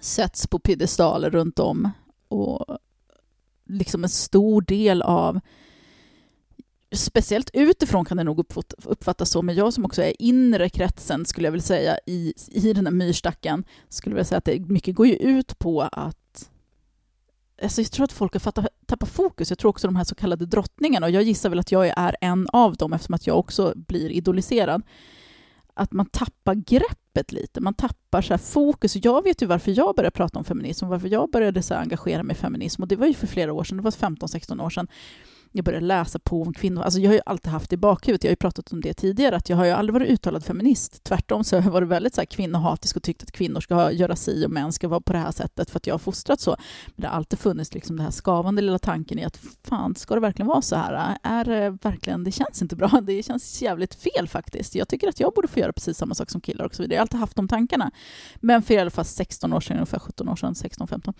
sätts 0.00 0.46
på 0.46 0.58
piedestaler 0.58 1.30
runt 1.30 1.58
om. 1.58 1.90
Och 2.28 2.78
liksom 3.68 4.02
en 4.04 4.08
stor 4.10 4.62
del 4.62 5.02
av, 5.02 5.40
speciellt 6.94 7.50
utifrån 7.52 8.04
kan 8.04 8.16
det 8.16 8.24
nog 8.24 8.38
uppfatt- 8.38 8.74
uppfattas 8.84 9.30
så, 9.30 9.42
men 9.42 9.54
jag 9.54 9.72
som 9.72 9.84
också 9.84 10.02
är 10.02 10.22
inre 10.22 10.68
kretsen 10.68 11.24
skulle 11.26 11.46
jag 11.46 11.52
vilja 11.52 11.62
säga 11.62 11.98
i, 12.06 12.34
i 12.48 12.72
den 12.72 12.86
här 12.86 12.92
myrstacken, 12.92 13.64
skulle 13.88 14.12
jag 14.12 14.16
vilja 14.16 14.24
säga 14.24 14.38
att 14.38 14.44
det 14.44 14.60
mycket 14.60 14.94
går 14.94 15.06
ju 15.06 15.14
ut 15.16 15.58
på 15.58 15.82
att 15.82 16.18
Alltså 17.62 17.80
jag 17.80 17.90
tror 17.90 18.04
att 18.04 18.12
folk 18.12 18.32
har 18.32 18.40
fattat, 18.40 18.66
tappat 18.86 19.08
fokus. 19.08 19.50
Jag 19.50 19.58
tror 19.58 19.68
också 19.68 19.86
de 19.86 19.96
här 19.96 20.04
så 20.04 20.14
kallade 20.14 20.46
drottningarna, 20.46 21.06
och 21.06 21.12
jag 21.12 21.22
gissar 21.22 21.48
väl 21.48 21.58
att 21.58 21.72
jag 21.72 21.86
är 21.96 22.16
en 22.20 22.48
av 22.52 22.76
dem 22.76 22.92
eftersom 22.92 23.14
att 23.14 23.26
jag 23.26 23.38
också 23.38 23.72
blir 23.76 24.10
idoliserad, 24.10 24.82
att 25.74 25.92
man 25.92 26.06
tappar 26.06 26.54
greppet 26.54 27.32
lite. 27.32 27.60
Man 27.60 27.74
tappar 27.74 28.22
så 28.22 28.32
här 28.32 28.38
fokus. 28.38 28.96
Jag 28.96 29.24
vet 29.24 29.42
ju 29.42 29.46
varför 29.46 29.78
jag 29.78 29.96
började 29.96 30.14
prata 30.14 30.38
om 30.38 30.44
feminism 30.44 30.88
varför 30.88 31.08
jag 31.08 31.30
började 31.30 31.62
så 31.62 31.74
engagera 31.74 32.22
mig 32.22 32.36
i 32.36 32.38
feminism. 32.38 32.82
Och 32.82 32.88
det 32.88 32.96
var 32.96 33.06
ju 33.06 33.14
för 33.14 33.26
flera 33.26 33.52
år 33.52 33.64
sedan, 33.64 33.76
det 33.76 33.82
var 33.82 33.90
15-16 33.90 34.64
år 34.64 34.70
sedan. 34.70 34.88
Jag 35.52 35.64
började 35.64 35.86
läsa 35.86 36.18
på 36.18 36.42
om 36.42 36.52
kvinnor. 36.52 36.82
Alltså 36.82 37.00
jag 37.00 37.10
har 37.10 37.14
ju 37.14 37.20
alltid 37.26 37.52
haft 37.52 37.70
det 37.70 37.74
i 37.74 37.76
bakhuvudet, 37.76 38.24
jag 38.24 38.28
har 38.28 38.32
ju 38.32 38.36
pratat 38.36 38.72
om 38.72 38.80
det 38.80 38.94
tidigare, 38.94 39.36
att 39.36 39.48
jag 39.48 39.56
har 39.56 39.64
ju 39.64 39.70
aldrig 39.70 39.94
varit 39.94 40.08
uttalad 40.08 40.44
feminist. 40.44 41.04
Tvärtom 41.04 41.44
så 41.44 41.56
har 41.56 41.62
jag 41.62 41.70
varit 41.70 41.88
väldigt 41.88 42.14
så 42.14 42.20
här 42.20 42.26
kvinnohatisk 42.26 42.96
och 42.96 43.02
tyckt 43.02 43.22
att 43.22 43.32
kvinnor 43.32 43.60
ska 43.60 43.92
göra 43.92 44.16
si 44.16 44.46
och 44.46 44.50
män 44.50 44.72
ska 44.72 44.88
vara 44.88 45.00
på 45.00 45.12
det 45.12 45.18
här 45.18 45.30
sättet 45.30 45.70
för 45.70 45.76
att 45.76 45.86
jag 45.86 45.94
har 45.94 45.98
fostrat 45.98 46.40
så. 46.40 46.56
Men 46.86 47.02
det 47.02 47.08
har 47.08 47.16
alltid 47.16 47.38
funnits 47.38 47.74
liksom 47.74 47.96
den 47.96 48.04
här 48.04 48.12
skavande 48.12 48.62
lilla 48.62 48.78
tanken 48.78 49.18
i 49.18 49.24
att 49.24 49.40
fan, 49.64 49.94
ska 49.94 50.14
det 50.14 50.20
verkligen 50.20 50.46
vara 50.46 50.62
så 50.62 50.76
här? 50.76 51.16
Är 51.22 51.44
det 51.44 51.64
eh, 51.64 51.72
verkligen, 51.82 52.24
det 52.24 52.32
känns 52.32 52.62
inte 52.62 52.76
bra. 52.76 52.88
Det 53.02 53.22
känns 53.22 53.62
jävligt 53.62 53.94
fel 53.94 54.28
faktiskt. 54.28 54.74
Jag 54.74 54.88
tycker 54.88 55.08
att 55.08 55.20
jag 55.20 55.32
borde 55.34 55.48
få 55.48 55.60
göra 55.60 55.72
precis 55.72 55.98
samma 55.98 56.14
sak 56.14 56.30
som 56.30 56.40
killar 56.40 56.64
och 56.64 56.74
så 56.74 56.82
vidare. 56.82 56.94
Jag 56.94 57.00
har 57.00 57.02
alltid 57.02 57.20
haft 57.20 57.36
de 57.36 57.48
tankarna. 57.48 57.90
Men 58.40 58.62
för 58.62 58.74
i 58.74 58.78
alla 58.78 58.90
fall 58.90 59.04
16 59.04 59.52
år 59.52 59.60
sedan, 59.60 59.76
ungefär 59.76 59.98
17 59.98 60.28
år 60.28 60.36
sedan, 60.36 60.54
16-15, 60.54 61.14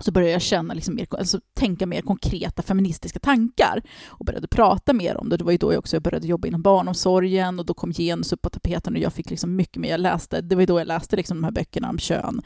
så 0.00 0.12
började 0.12 0.32
jag 0.32 0.42
känna 0.42 0.74
liksom 0.74 0.94
mer, 0.94 1.06
alltså 1.10 1.40
tänka 1.54 1.86
mer 1.86 2.02
konkreta 2.02 2.62
feministiska 2.62 3.18
tankar 3.18 3.82
och 4.06 4.24
började 4.24 4.48
prata 4.48 4.92
mer 4.92 5.16
om 5.16 5.28
det. 5.28 5.36
Det 5.36 5.44
var 5.44 5.52
ju 5.52 5.58
då 5.58 5.72
jag 5.72 5.78
också 5.78 6.00
började 6.00 6.26
jobba 6.26 6.48
inom 6.48 6.62
barnomsorgen 6.62 7.58
och 7.58 7.66
då 7.66 7.74
kom 7.74 7.92
genus 7.92 8.32
upp 8.32 8.42
på 8.42 8.50
tapeten 8.50 8.94
och 8.94 9.00
jag 9.00 9.12
fick 9.12 9.30
liksom 9.30 9.56
mycket 9.56 9.76
mer. 9.76 9.88
Jag 9.90 10.00
läste, 10.00 10.40
det 10.40 10.54
var 10.56 10.62
ju 10.62 10.66
då 10.66 10.78
jag 10.80 10.86
läste 10.86 11.16
liksom 11.16 11.36
de 11.36 11.44
här 11.44 11.50
böckerna 11.50 11.88
om 11.90 11.98
kön 11.98 12.42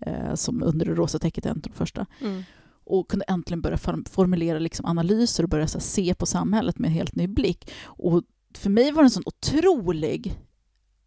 eh, 0.00 0.34
som 0.34 0.62
Under 0.62 0.86
det 0.86 0.94
rosa 0.94 1.18
täcket 1.18 1.46
är 1.46 1.50
en 1.50 1.56
av 1.56 1.62
de 1.62 1.72
första 1.72 2.06
Mm. 2.20 2.42
och 2.84 3.10
kunde 3.10 3.24
äntligen 3.28 3.60
börja 3.60 3.76
form- 3.76 4.04
formulera 4.10 4.58
liksom 4.58 4.86
analyser 4.86 5.42
och 5.42 5.48
börja 5.48 5.68
se 5.68 6.14
på 6.14 6.26
samhället 6.26 6.78
med 6.78 6.88
en 6.88 6.94
helt 6.94 7.14
ny 7.14 7.26
blick. 7.26 7.70
Och 7.84 8.22
för 8.54 8.70
mig 8.70 8.92
var 8.92 9.02
det 9.02 9.06
en 9.06 9.10
sån 9.10 9.22
otrolig 9.26 10.38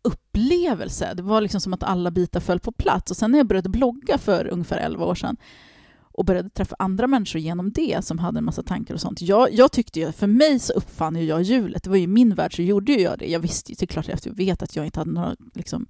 upplevelse. 0.01 1.13
Det 1.13 1.23
var 1.23 1.41
liksom 1.41 1.61
som 1.61 1.73
att 1.73 1.83
alla 1.83 2.11
bitar 2.11 2.39
föll 2.39 2.59
på 2.59 2.71
plats. 2.71 3.11
Och 3.11 3.17
sen 3.17 3.31
när 3.31 3.39
jag 3.39 3.47
började 3.47 3.69
blogga 3.69 4.17
för 4.17 4.47
ungefär 4.47 4.77
11 4.77 5.05
år 5.05 5.15
sedan 5.15 5.37
och 6.17 6.25
började 6.25 6.49
träffa 6.49 6.75
andra 6.79 7.07
människor 7.07 7.41
genom 7.41 7.71
det 7.71 8.05
som 8.05 8.19
hade 8.19 8.37
en 8.37 8.45
massa 8.45 8.63
tankar 8.63 8.93
och 8.93 9.01
sånt. 9.01 9.21
Jag, 9.21 9.53
jag 9.53 9.71
tyckte 9.71 9.99
ju, 9.99 10.11
för 10.11 10.27
mig 10.27 10.59
så 10.59 10.73
uppfann 10.73 11.15
ju 11.15 11.23
jag 11.23 11.41
hjulet. 11.41 11.83
Det 11.83 11.89
var 11.89 11.97
ju 11.97 12.03
i 12.03 12.07
min 12.07 12.35
värld 12.35 12.55
så 12.55 12.61
gjorde 12.61 12.91
ju 12.91 13.01
jag 13.01 13.19
det. 13.19 13.25
Jag 13.25 13.39
visste 13.39 13.71
ju, 13.71 13.75
det 13.79 13.85
är 13.85 13.87
klart 13.87 14.09
att 14.09 14.25
jag 14.25 14.33
vet 14.33 14.63
att 14.63 14.75
jag 14.75 14.85
inte 14.85 14.99
hade 14.99 15.11
några 15.11 15.35
liksom, 15.53 15.85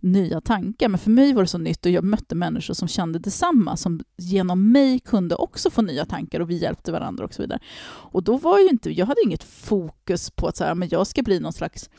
nya 0.00 0.40
tankar, 0.40 0.88
men 0.88 0.98
för 0.98 1.10
mig 1.10 1.32
var 1.32 1.42
det 1.42 1.48
så 1.48 1.58
nytt 1.58 1.86
och 1.86 1.92
jag 1.92 2.04
mötte 2.04 2.34
människor 2.34 2.74
som 2.74 2.88
kände 2.88 3.18
detsamma, 3.18 3.76
som 3.76 4.00
genom 4.16 4.72
mig 4.72 4.98
kunde 4.98 5.34
också 5.34 5.70
få 5.70 5.82
nya 5.82 6.04
tankar 6.04 6.40
och 6.40 6.50
vi 6.50 6.56
hjälpte 6.56 6.92
varandra 6.92 7.24
och 7.24 7.34
så 7.34 7.42
vidare. 7.42 7.60
Och 7.88 8.22
då 8.22 8.36
var 8.36 8.58
ju 8.58 8.68
inte, 8.68 8.90
jag 8.90 9.06
hade 9.06 9.20
inget 9.24 9.44
fokus 9.44 10.30
på 10.30 10.48
att 10.48 10.56
så 10.56 10.64
här, 10.64 10.74
men 10.74 10.88
jag 10.88 11.06
ska 11.06 11.22
bli 11.22 11.40
någon 11.40 11.52
slags 11.52 11.90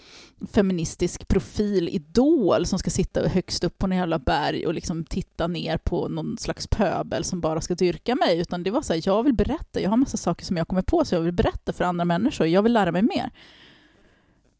feministisk 0.52 1.28
profil, 1.28 1.90
idol 1.90 2.66
som 2.66 2.80
ska 2.80 2.90
sitta 2.90 3.28
högst 3.28 3.64
upp 3.64 3.78
på 3.78 3.86
en 3.86 3.98
jävla 3.98 4.20
berg 4.20 4.68
och 4.68 4.74
liksom 4.74 5.04
titta 5.04 5.48
ner 5.48 5.78
på 5.78 6.08
någon 6.08 6.38
slags 6.38 6.68
pöbel 6.68 7.24
som 7.24 7.42
bara 7.42 7.62
ska 7.62 7.76
dyrka 7.76 8.16
mig, 8.16 8.40
utan 8.40 8.64
det 8.64 8.72
var 8.72 8.82
så 8.82 8.94
här, 8.94 9.02
jag 9.06 9.24
vill 9.24 9.34
berätta, 9.34 9.82
jag 9.82 9.90
har 9.90 9.98
massa 9.98 10.18
saker 10.18 10.46
som 10.46 10.58
jag 10.58 10.68
kommer 10.68 10.82
på 10.82 11.06
så 11.06 11.16
jag 11.16 11.22
vill 11.22 11.34
berätta 11.34 11.74
för 11.74 11.84
andra 11.84 12.06
människor, 12.06 12.48
jag 12.48 12.64
vill 12.64 12.74
lära 12.74 12.92
mig 12.92 13.02
mer. 13.02 13.32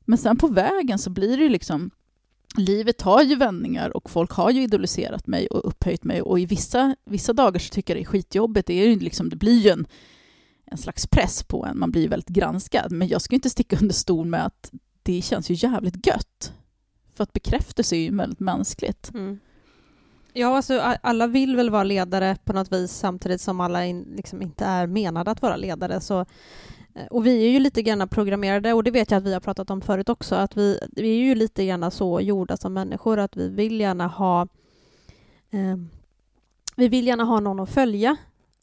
Men 0.06 0.18
sen 0.18 0.38
på 0.38 0.48
vägen 0.48 1.00
så 1.00 1.10
blir 1.10 1.38
det 1.38 1.44
ju 1.44 1.50
liksom 1.50 1.92
livet 2.58 2.98
tar 2.98 3.22
ju 3.22 3.36
vändningar 3.36 3.98
och 3.98 4.10
folk 4.10 4.32
har 4.32 4.52
ju 4.52 4.64
idoliserat 4.64 5.28
mig 5.28 5.48
och 5.48 5.68
upphöjt 5.68 6.04
mig 6.04 6.22
och 6.22 6.40
i 6.40 6.46
vissa, 6.46 6.96
vissa 7.06 7.34
dagar 7.34 7.60
så 7.60 7.70
tycker 7.70 7.96
jag 7.96 8.04
det 8.04 8.08
är 8.08 8.12
skitjobbigt. 8.12 8.68
Det, 8.68 8.74
är 8.74 8.88
ju 8.88 9.00
liksom, 9.00 9.30
det 9.30 9.36
blir 9.36 9.60
ju 9.60 9.70
en, 9.70 9.88
en 10.66 10.78
slags 10.78 11.08
press 11.08 11.44
på 11.44 11.66
en, 11.66 11.80
man 11.80 11.92
blir 11.92 12.02
ju 12.02 12.08
väldigt 12.08 12.30
granskad. 12.30 12.92
Men 12.92 13.08
jag 13.08 13.22
ska 13.22 13.36
inte 13.36 13.50
sticka 13.50 13.78
under 13.82 13.94
stol 13.96 14.26
med 14.26 14.46
att 14.46 14.72
det 15.04 15.22
känns 15.22 15.52
ju 15.52 15.56
jävligt 15.68 16.08
gött. 16.08 16.54
För 17.16 17.24
att 17.24 17.34
bekräftelse 17.34 17.96
är 17.96 18.00
ju 18.00 18.16
väldigt 18.16 18.40
mänskligt. 18.40 19.14
Mm. 19.14 19.40
Ja, 20.34 20.56
alltså 20.56 20.80
alla 21.02 21.28
vill 21.28 21.56
väl 21.56 21.70
vara 21.70 21.84
ledare 21.84 22.38
på 22.44 22.54
något 22.54 22.72
vis 22.72 22.92
samtidigt 22.92 23.42
som 23.42 23.60
alla 23.60 23.86
in, 23.86 24.14
liksom 24.16 24.42
inte 24.42 24.66
är 24.66 24.88
menade 24.88 25.32
att 25.32 25.42
vara 25.42 25.56
ledare. 25.56 26.02
Så, 26.02 26.26
Eh, 26.96 27.06
och 27.06 27.26
vi 27.26 27.46
är 27.46 27.50
ju 27.50 27.60
lite 27.60 27.82
grann 27.82 28.10
programmerade, 28.10 28.74
och 28.74 28.84
det 28.84 28.92
vet 28.92 29.12
jag 29.12 29.18
att 29.18 29.24
vi 29.24 29.34
har 29.34 29.40
pratat 29.40 29.70
om 29.70 29.82
förut 29.82 30.10
också, 30.10 30.36
att 30.36 30.58
vi, 30.58 30.80
vi 30.92 31.10
är 31.10 31.18
ju 31.18 31.36
lite 31.36 31.66
grann 31.66 31.92
så 31.92 32.22
gjorda 32.22 32.58
som 32.58 32.74
människor 32.74 33.20
att 33.20 33.38
vi 33.38 33.50
vill 33.50 33.80
gärna 33.80 34.08
ha 34.08 34.42
eh, 35.52 35.78
vi 36.76 36.88
vill 36.88 37.08
gärna 37.08 37.24
ha 37.24 37.40
någon 37.40 37.60
att 37.60 37.70
följa, 37.70 38.18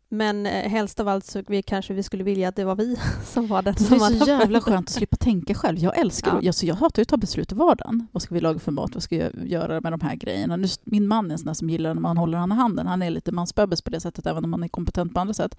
men 0.09 0.47
eh, 0.47 0.71
helst 0.71 1.01
av 1.01 1.09
allt 1.09 1.25
så 1.25 1.43
vi, 1.47 1.63
kanske 1.63 1.95
vi 1.95 2.03
skulle 2.03 2.25
vilja 2.25 2.49
att 2.49 2.57
det 2.57 2.65
var 2.65 2.77
vi 2.77 2.97
som 3.25 3.47
var 3.47 3.63
den 3.63 3.75
Det 3.75 3.85
som 3.85 3.97
är 4.03 4.19
så 4.19 4.27
jävla 4.27 4.61
skönt 4.61 4.89
att 4.89 4.95
slippa 4.95 5.17
tänka 5.17 5.55
själv. 5.55 5.79
Jag 5.79 5.99
älskar 5.99 6.31
Ja. 6.35 6.41
det. 6.41 6.47
Alltså, 6.47 6.67
jag 6.67 6.75
hatar 6.75 7.03
att 7.03 7.09
ta 7.09 7.17
beslut 7.17 7.53
i 7.53 7.55
vardagen. 7.55 8.07
Vad 8.13 8.23
ska 8.23 8.35
vi 8.35 8.41
laga 8.41 8.59
för 8.59 8.73
mat? 8.73 8.95
Vad 8.95 9.03
ska 9.03 9.17
jag 9.17 9.33
göra 9.49 9.81
med 9.81 9.93
de 9.93 10.01
här 10.01 10.15
grejerna? 10.15 10.57
Nu, 10.57 10.69
min 10.85 11.09
man 11.09 11.27
är 11.27 11.33
en 11.33 11.39
sån 11.39 11.47
där 11.47 11.55
som 11.55 11.71
gillar 11.71 11.95
när 11.95 12.01
man 12.01 12.17
håller 12.17 12.39
han 12.39 12.53
i 12.53 12.55
handen. 12.55 12.87
Han 12.87 13.03
är 13.03 13.11
lite 13.11 13.33
mansböbis 13.33 13.83
på 13.83 13.91
det 13.91 14.01
sättet, 14.01 14.27
även 14.27 14.45
om 14.45 14.53
han 14.53 14.63
är 14.63 14.69
kompetent 14.69 15.15
på 15.15 15.21
andra 15.21 15.35
sätt. 15.35 15.59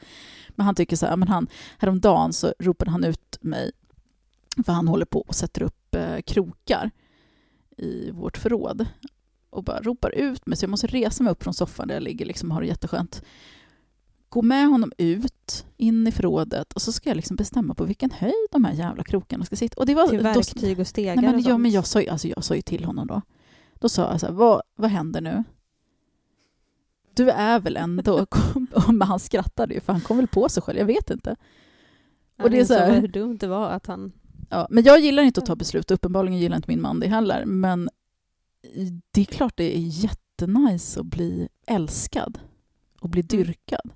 Men 0.50 0.66
han 0.66 0.76
tycker 0.76 0.96
så 0.96 1.06
här, 1.06 1.16
men 1.18 1.28
han, 1.28 1.48
häromdagen 1.78 2.34
så 2.34 2.54
ropade 2.60 2.92
han 2.92 3.04
ut 3.04 3.38
mig, 3.42 3.72
för 4.66 4.74
han 4.74 4.88
håller 4.88 5.06
på 5.06 5.20
och 5.22 5.36
sätter 5.36 5.62
upp 5.62 5.96
eh, 5.96 6.22
krokar 6.26 6.92
i 7.78 8.12
vårt 8.12 8.38
förråd. 8.38 8.86
Och 9.50 9.64
bara 9.64 9.82
ropar 9.82 10.16
ut 10.16 10.46
mig, 10.48 10.58
så 10.58 10.64
jag 10.64 10.70
måste 10.70 10.88
resa 10.88 11.24
mig 11.24 11.32
upp 11.32 11.44
från 11.44 11.54
soffan 11.54 11.88
där 11.88 11.96
jag 11.96 12.04
ligger 12.04 12.26
liksom, 12.26 12.50
och 12.52 12.56
har 12.56 12.62
det 12.62 12.68
jätteskönt 12.68 13.22
gå 14.30 14.42
med 14.42 14.68
honom 14.68 14.92
ut, 14.98 15.66
in 15.78 16.08
i 16.08 16.12
förrådet 16.12 16.74
och 16.74 16.82
så 16.82 16.92
ska 16.92 17.10
jag 17.10 17.16
liksom 17.16 17.36
bestämma 17.36 17.74
på 17.74 17.84
vilken 17.86 18.12
höjd 18.12 18.48
de 18.52 18.66
här 18.66 18.74
jävla 18.74 19.04
krokarna 19.04 19.46
ska 19.46 19.56
sitta. 19.56 19.80
Och 19.80 19.86
det 19.86 19.96
var, 19.96 20.08
Till 20.08 20.20
verktyg 20.20 20.80
och 20.80 20.88
stegar 20.88 21.16
nej, 21.16 21.26
men, 21.26 21.36
och 21.36 21.42
ja, 21.42 21.58
men 21.58 21.72
jag, 21.72 21.88
sa, 21.88 22.02
ju- 22.02 22.10
alltså, 22.10 22.28
jag 22.28 22.44
sa 22.44 22.56
ju 22.56 22.62
till 22.62 22.84
honom 22.86 23.08
då. 23.08 23.22
Då 23.74 23.90
sa 23.90 24.12
jag 24.12 24.20
så 24.20 24.26
här, 24.26 24.34
vad, 24.34 24.62
vad 24.76 24.90
händer 24.92 25.22
nu? 25.22 25.44
Du 27.14 27.30
är 27.30 27.60
väl 27.60 27.78
ändå... 27.78 28.26
men 28.88 29.02
han 29.02 29.20
skrattade 29.20 29.74
ju, 29.74 29.80
för 29.80 29.94
han 29.94 30.02
kom 30.02 30.18
väl 30.18 30.28
på 30.28 30.50
sig 30.50 30.64
själv, 30.64 30.80
jag 30.80 30.86
vet 30.86 31.10
inte. 31.10 31.36
och 32.42 32.50
det 32.50 32.58
är 32.58 32.60
Han 32.60 32.68
så 32.68 32.74
här- 32.74 33.02
hur 33.02 33.08
dumt 33.08 33.38
det 33.38 33.48
var 33.48 33.70
att 33.70 33.88
han 33.88 34.12
Ja, 34.50 34.68
men 34.70 34.84
jag 34.84 35.00
gillar 35.00 35.24
inte 35.24 35.40
att 35.40 35.46
ta 35.46 35.56
beslut, 35.56 35.92
uppenbarligen 35.92 36.40
gillar 36.40 36.56
inte 36.58 36.70
min 36.72 36.82
man 36.82 37.00
det 37.00 37.08
heller. 37.08 37.46
Men 37.46 37.90
det 39.12 39.22
är 39.22 39.26
klart 39.26 39.54
det 39.58 39.78
är 39.78 39.80
jättenice 39.80 41.00
att 41.00 41.06
bli 41.06 41.48
älskad 41.68 42.40
och 43.02 43.10
bli 43.10 43.22
dyrkad. 43.22 43.92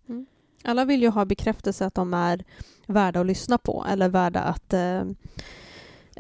Alla 0.64 0.86
vill 0.86 1.02
ju 1.02 1.10
ha 1.10 1.26
bekräftelse 1.26 1.86
att 1.86 1.96
de 1.96 2.14
är 2.14 2.44
värda 2.88 3.20
att 3.20 3.26
lyssna 3.26 3.58
på 3.58 3.86
eller 3.90 4.10
värda 4.10 4.40
att 4.40 4.74
eh, 4.74 5.04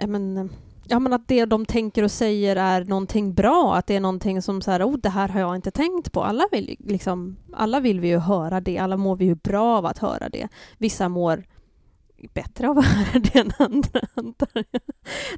men, 0.07 0.49
ja, 0.87 0.99
men 0.99 1.13
att 1.13 1.27
det 1.27 1.45
de 1.45 1.65
tänker 1.65 2.03
och 2.03 2.11
säger 2.11 2.55
är 2.55 2.85
någonting 2.85 3.33
bra, 3.33 3.75
att 3.75 3.87
det 3.87 3.95
är 3.95 3.99
någonting 3.99 4.41
som 4.41 4.61
så 4.61 4.71
här, 4.71 4.87
oh, 4.87 4.97
det 4.97 5.09
här 5.09 5.27
har 5.27 5.39
jag 5.39 5.55
inte 5.55 5.71
tänkt 5.71 6.11
på. 6.11 6.23
Alla 6.23 6.43
vill, 6.51 6.75
liksom, 6.79 7.37
alla 7.53 7.79
vill 7.79 7.99
vi 7.99 8.07
ju 8.07 8.17
höra 8.17 8.61
det, 8.61 8.77
alla 8.77 8.97
mår 8.97 9.15
vi 9.15 9.25
ju 9.25 9.35
bra 9.35 9.77
av 9.77 9.85
att 9.85 9.97
höra 9.97 10.29
det. 10.29 10.47
Vissa 10.77 11.09
mår 11.09 11.43
bättre 12.33 12.69
av 12.69 12.77
att 12.77 12.85
höra 12.85 13.19
det 13.33 13.39
än 13.39 13.51
andra, 13.59 14.01
antar 14.13 14.49
jag. 14.53 14.81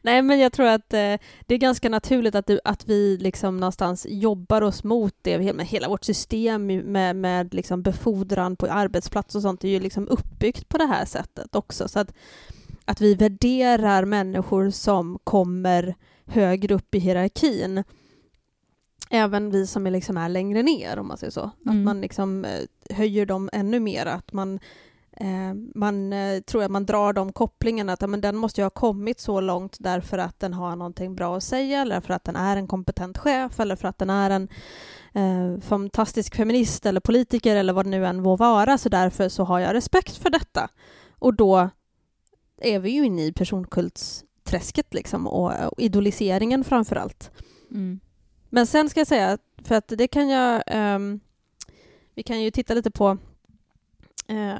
Nej, 0.03 0.21
men 0.21 0.39
jag 0.39 0.53
tror 0.53 0.65
att 0.67 0.93
eh, 0.93 1.15
det 1.45 1.53
är 1.53 1.57
ganska 1.57 1.89
naturligt 1.89 2.35
att, 2.35 2.47
du, 2.47 2.59
att 2.63 2.89
vi 2.89 3.17
liksom 3.17 3.57
någonstans 3.57 4.05
jobbar 4.09 4.61
oss 4.61 4.83
mot 4.83 5.15
det. 5.21 5.53
Med 5.53 5.65
hela 5.65 5.89
vårt 5.89 6.03
system 6.03 6.65
med, 6.65 7.15
med 7.15 7.53
liksom 7.53 7.81
befordran 7.81 8.55
på 8.55 8.67
arbetsplats 8.67 9.35
och 9.35 9.41
sånt 9.41 9.63
är 9.63 9.67
ju 9.69 9.79
liksom 9.79 10.07
uppbyggt 10.07 10.69
på 10.69 10.77
det 10.77 10.85
här 10.85 11.05
sättet 11.05 11.55
också. 11.55 11.87
Så 11.87 11.99
att, 11.99 12.13
att 12.85 13.01
vi 13.01 13.15
värderar 13.15 14.05
människor 14.05 14.69
som 14.69 15.19
kommer 15.23 15.95
högre 16.25 16.75
upp 16.75 16.95
i 16.95 16.99
hierarkin. 16.99 17.83
Även 19.09 19.51
vi 19.51 19.67
som 19.67 19.87
är, 19.87 19.91
liksom 19.91 20.17
är 20.17 20.29
längre 20.29 20.63
ner, 20.63 20.99
om 20.99 21.07
man 21.07 21.17
säger 21.17 21.31
så. 21.31 21.41
Att 21.41 21.65
Mm. 21.65 21.83
man 21.83 22.01
liksom 22.01 22.45
eh, 22.45 22.95
höjer 22.95 23.25
dem 23.25 23.49
ännu 23.53 23.79
mer. 23.79 24.05
Att 24.05 24.33
man 24.33 24.59
man 25.75 26.13
eh, 26.13 26.41
tror 26.41 26.63
att 26.63 26.71
man 26.71 26.85
drar 26.85 27.13
de 27.13 27.33
kopplingarna 27.33 27.93
att 27.93 28.09
men 28.09 28.21
den 28.21 28.35
måste 28.35 28.61
ju 28.61 28.65
ha 28.65 28.69
kommit 28.69 29.19
så 29.19 29.41
långt 29.41 29.77
därför 29.79 30.17
att 30.17 30.39
den 30.39 30.53
har 30.53 30.75
någonting 30.75 31.15
bra 31.15 31.37
att 31.37 31.43
säga 31.43 31.81
eller 31.81 32.01
för 32.01 32.13
att 32.13 32.23
den 32.23 32.35
är 32.35 32.57
en 32.57 32.67
kompetent 32.67 33.17
chef 33.17 33.59
eller 33.59 33.75
för 33.75 33.87
att 33.87 33.97
den 33.97 34.09
är 34.09 34.29
en 34.29 34.47
eh, 35.13 35.61
fantastisk 35.61 36.35
feminist 36.35 36.85
eller 36.85 36.99
politiker 36.99 37.55
eller 37.55 37.73
vad 37.73 37.85
det 37.85 37.89
nu 37.89 38.05
än 38.05 38.21
må 38.21 38.35
vara 38.35 38.77
så 38.77 38.89
därför 38.89 39.29
så 39.29 39.43
har 39.43 39.59
jag 39.59 39.73
respekt 39.73 40.17
för 40.17 40.29
detta. 40.29 40.69
Och 41.19 41.33
då 41.33 41.69
är 42.61 42.79
vi 42.79 42.89
ju 42.89 43.05
inne 43.05 43.25
i 43.25 43.33
personkultsträsket 43.33 44.93
liksom 44.93 45.27
och, 45.27 45.51
och 45.71 45.79
idoliseringen 45.81 46.63
framför 46.63 46.95
allt. 46.95 47.31
Mm. 47.71 47.99
Men 48.49 48.67
sen 48.67 48.89
ska 48.89 48.99
jag 48.99 49.07
säga, 49.07 49.37
för 49.63 49.75
att 49.75 49.87
det 49.87 50.07
kan 50.07 50.29
jag... 50.29 50.63
ehm, 50.67 51.19
vi 52.15 52.23
kan 52.23 52.41
ju 52.41 52.51
titta 52.51 52.73
lite 52.73 52.91
på 52.91 53.17
eh, 54.27 54.55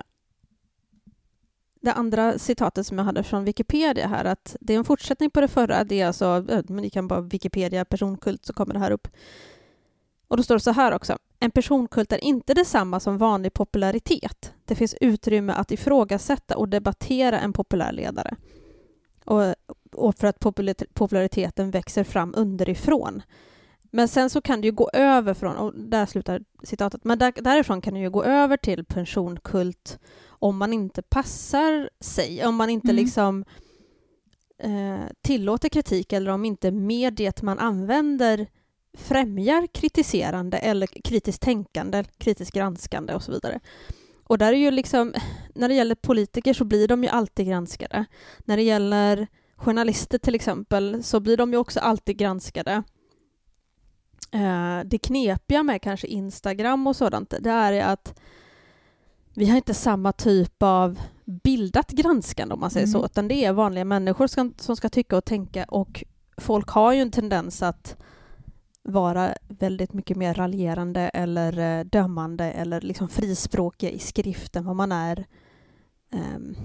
det 1.84 1.94
andra 1.94 2.40
citatet 2.40 2.88
som 2.88 2.98
jag 2.98 3.06
hade 3.06 3.24
från 3.24 3.46
Wikipedia 3.46 4.08
här, 4.08 4.26
att 4.26 4.56
det 4.60 4.74
är 4.74 4.78
en 4.78 4.86
fortsättning 4.86 5.30
på 5.30 5.42
det 5.42 5.48
förra. 5.48 5.84
Det 5.84 6.02
är 6.02 6.08
alltså, 6.08 6.46
eh, 6.50 6.64
ni 6.68 6.90
kan 6.90 7.08
bara 7.08 7.22
Wikipedia 7.22 7.86
personkult 7.86 8.46
så 8.46 8.54
kommer 8.54 8.74
det 8.74 8.80
här 8.80 8.92
upp. 8.92 9.08
Och 10.28 10.38
då 10.38 10.44
står 10.44 10.56
det 10.56 10.62
så 10.62 10.72
här 10.72 10.92
också. 10.92 11.18
En 11.40 11.52
personkult 11.52 12.12
är 12.12 12.24
inte 12.24 12.54
detsamma 12.54 13.00
som 13.00 13.18
vanlig 13.18 13.54
popularitet. 13.54 14.54
Det 14.66 14.76
finns 14.76 14.96
utrymme 15.02 15.54
att 15.54 15.72
ifrågasätta 15.72 16.58
och 16.58 16.70
debattera 16.70 17.40
en 17.40 17.54
populär 17.54 17.92
ledare. 17.92 18.36
Och, 19.26 19.56
och 19.92 20.16
för 20.16 20.28
att 20.28 20.40
populariteten 20.94 21.72
växer 21.72 22.04
fram 22.04 22.34
underifrån. 22.38 23.22
Men 23.92 24.08
sen 24.08 24.30
så 24.30 24.42
kan 24.42 24.62
det 24.62 24.68
ju 24.68 24.72
gå 24.72 24.90
över 24.94 25.34
från, 25.34 25.56
och 25.56 25.74
där 25.76 26.06
slutar 26.06 26.42
citatet, 26.64 27.04
men 27.04 27.20
där, 27.20 27.34
därifrån 27.36 27.82
kan 27.82 27.94
det 27.94 28.00
ju 28.00 28.10
gå 28.10 28.24
över 28.24 28.58
till 28.58 28.86
personkult 28.86 30.00
om 30.44 30.58
man 30.58 30.74
inte 30.74 31.02
passar 31.02 31.90
sig, 32.00 32.46
om 32.46 32.56
man 32.56 32.70
inte 32.70 32.92
Mm. 32.92 32.96
liksom 32.96 33.46
eh, 34.58 35.06
tillåter 35.22 35.70
kritik 35.70 36.14
eller 36.14 36.32
om 36.32 36.46
inte 36.46 36.72
mediet 36.72 37.42
man 37.42 37.60
använder 37.60 38.48
främjar 38.98 39.68
kritiserande 39.68 40.58
eller 40.58 40.88
kritiskt 40.88 41.42
tänkande, 41.42 42.04
kritiskt 42.18 42.54
granskande 42.54 43.14
och 43.14 43.24
så 43.24 43.32
vidare. 43.32 43.60
Och 44.24 44.38
där 44.38 44.54
är 44.54 44.58
ju 44.58 44.72
liksom, 44.72 45.14
när 45.56 45.70
det 45.70 45.76
gäller 45.76 45.96
politiker 45.96 46.54
så 46.54 46.66
blir 46.66 46.88
de 46.88 47.04
ju 47.04 47.10
alltid 47.10 47.48
granskade. 47.48 48.06
När 48.46 48.58
det 48.58 48.64
gäller 48.64 49.28
journalister 49.56 50.18
till 50.18 50.36
exempel 50.36 51.04
så 51.04 51.20
blir 51.20 51.38
de 51.38 51.52
ju 51.52 51.58
också 51.58 51.80
alltid 51.80 52.18
granskade. 52.18 52.84
Eh, 54.32 54.80
det 54.86 54.98
knepiga 54.98 55.64
med 55.64 55.82
kanske 55.82 56.08
Instagram 56.08 56.88
och 56.88 56.96
sådant, 56.96 57.34
det 57.40 57.50
är 57.50 57.82
att 57.82 58.20
vi 59.34 59.50
har 59.50 59.58
inte 59.58 59.74
samma 59.74 60.12
typ 60.12 60.64
av 60.64 61.00
bildat 61.26 61.92
granskande 61.92 62.54
om 62.54 62.60
man 62.60 62.72
säger 62.72 62.88
Mm. 62.88 63.02
så, 63.02 63.06
utan 63.06 63.28
det 63.28 63.46
är 63.46 63.54
vanliga 63.54 63.86
människor 63.86 64.28
som, 64.28 64.54
som 64.58 64.76
ska 64.76 64.90
tycka 64.90 65.18
och 65.18 65.26
tänka 65.26 65.64
och 65.64 66.04
folk 66.38 66.70
har 66.70 66.94
ju 66.94 67.02
en 67.02 67.12
tendens 67.12 67.64
att 67.64 67.98
vara 68.84 69.36
väldigt 69.48 69.94
mycket 69.94 70.18
mer 70.18 70.34
raljerande 70.34 71.02
eller 71.02 71.80
eh, 71.80 71.86
dömande 71.86 72.52
eller 72.52 72.82
liksom 72.82 73.10
frispråkiga 73.10 73.90
i 73.90 74.00
skriften 74.00 74.66
vad 74.66 74.76
man 74.76 74.92
är 74.92 75.26
ehm, 76.12 76.56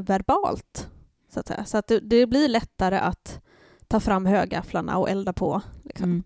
verbalt. 0.00 0.88
Så 1.34 1.40
att, 1.40 1.46
säga. 1.48 1.64
Så 1.64 1.78
att 1.78 1.86
det, 1.86 2.00
det 2.00 2.26
blir 2.26 2.48
lättare 2.48 2.98
att 2.98 3.40
ta 3.88 4.00
fram 4.00 4.26
högafflarna 4.26 4.98
och 4.98 5.10
elda 5.10 5.32
på. 5.32 5.62
Liksom. 5.82 6.04
Mm. 6.04 6.22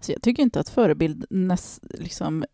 Så 0.00 0.12
jag 0.12 0.22
tycker 0.22 0.42
inte 0.42 0.60
att 0.60 0.68
förebild 0.68 1.24
näs, 1.30 1.80
liksom, 1.82 2.44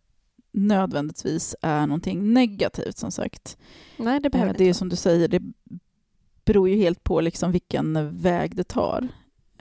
nödvändigtvis 0.52 1.56
är 1.62 1.86
någonting 1.86 2.32
negativt, 2.32 2.98
som 2.98 3.10
sagt. 3.12 3.56
Nej, 3.96 4.20
det 4.20 4.26
Eh, 4.28 4.30
behöver 4.32 4.54
Det 4.58 4.68
är 4.68 4.72
som 4.74 4.88
du 4.88 4.96
säger, 4.96 5.28
det 5.28 5.42
beror 6.44 6.68
ju 6.68 6.76
helt 6.76 7.04
på 7.04 7.20
liksom 7.20 7.52
vilken 7.52 8.18
väg 8.18 8.56
det 8.56 8.64
tar. 8.64 9.08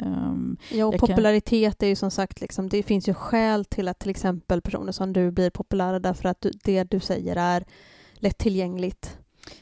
Um, 0.02 0.58
Ja, 0.72 0.86
och 0.86 0.94
Jag 0.94 1.00
kan- 1.00 1.08
popularitet 1.10 1.84
är 1.84 1.88
ju 1.88 1.96
som 1.96 2.12
sagt, 2.12 2.42
liksom, 2.42 2.70
det 2.70 2.84
finns 2.84 3.10
ju 3.10 3.14
skäl 3.14 3.66
till 3.66 3.88
att 3.88 4.00
till 4.00 4.10
exempel 4.10 4.62
personer 4.62 4.92
som 4.92 5.14
du 5.14 5.32
blir 5.32 5.50
populära 5.50 6.00
därför 6.00 6.30
att 6.30 6.42
du, 6.42 6.52
det 6.64 6.84
du 6.84 7.00
säger 7.00 7.36
är 7.36 7.66
lättillgängligt. 8.14 9.18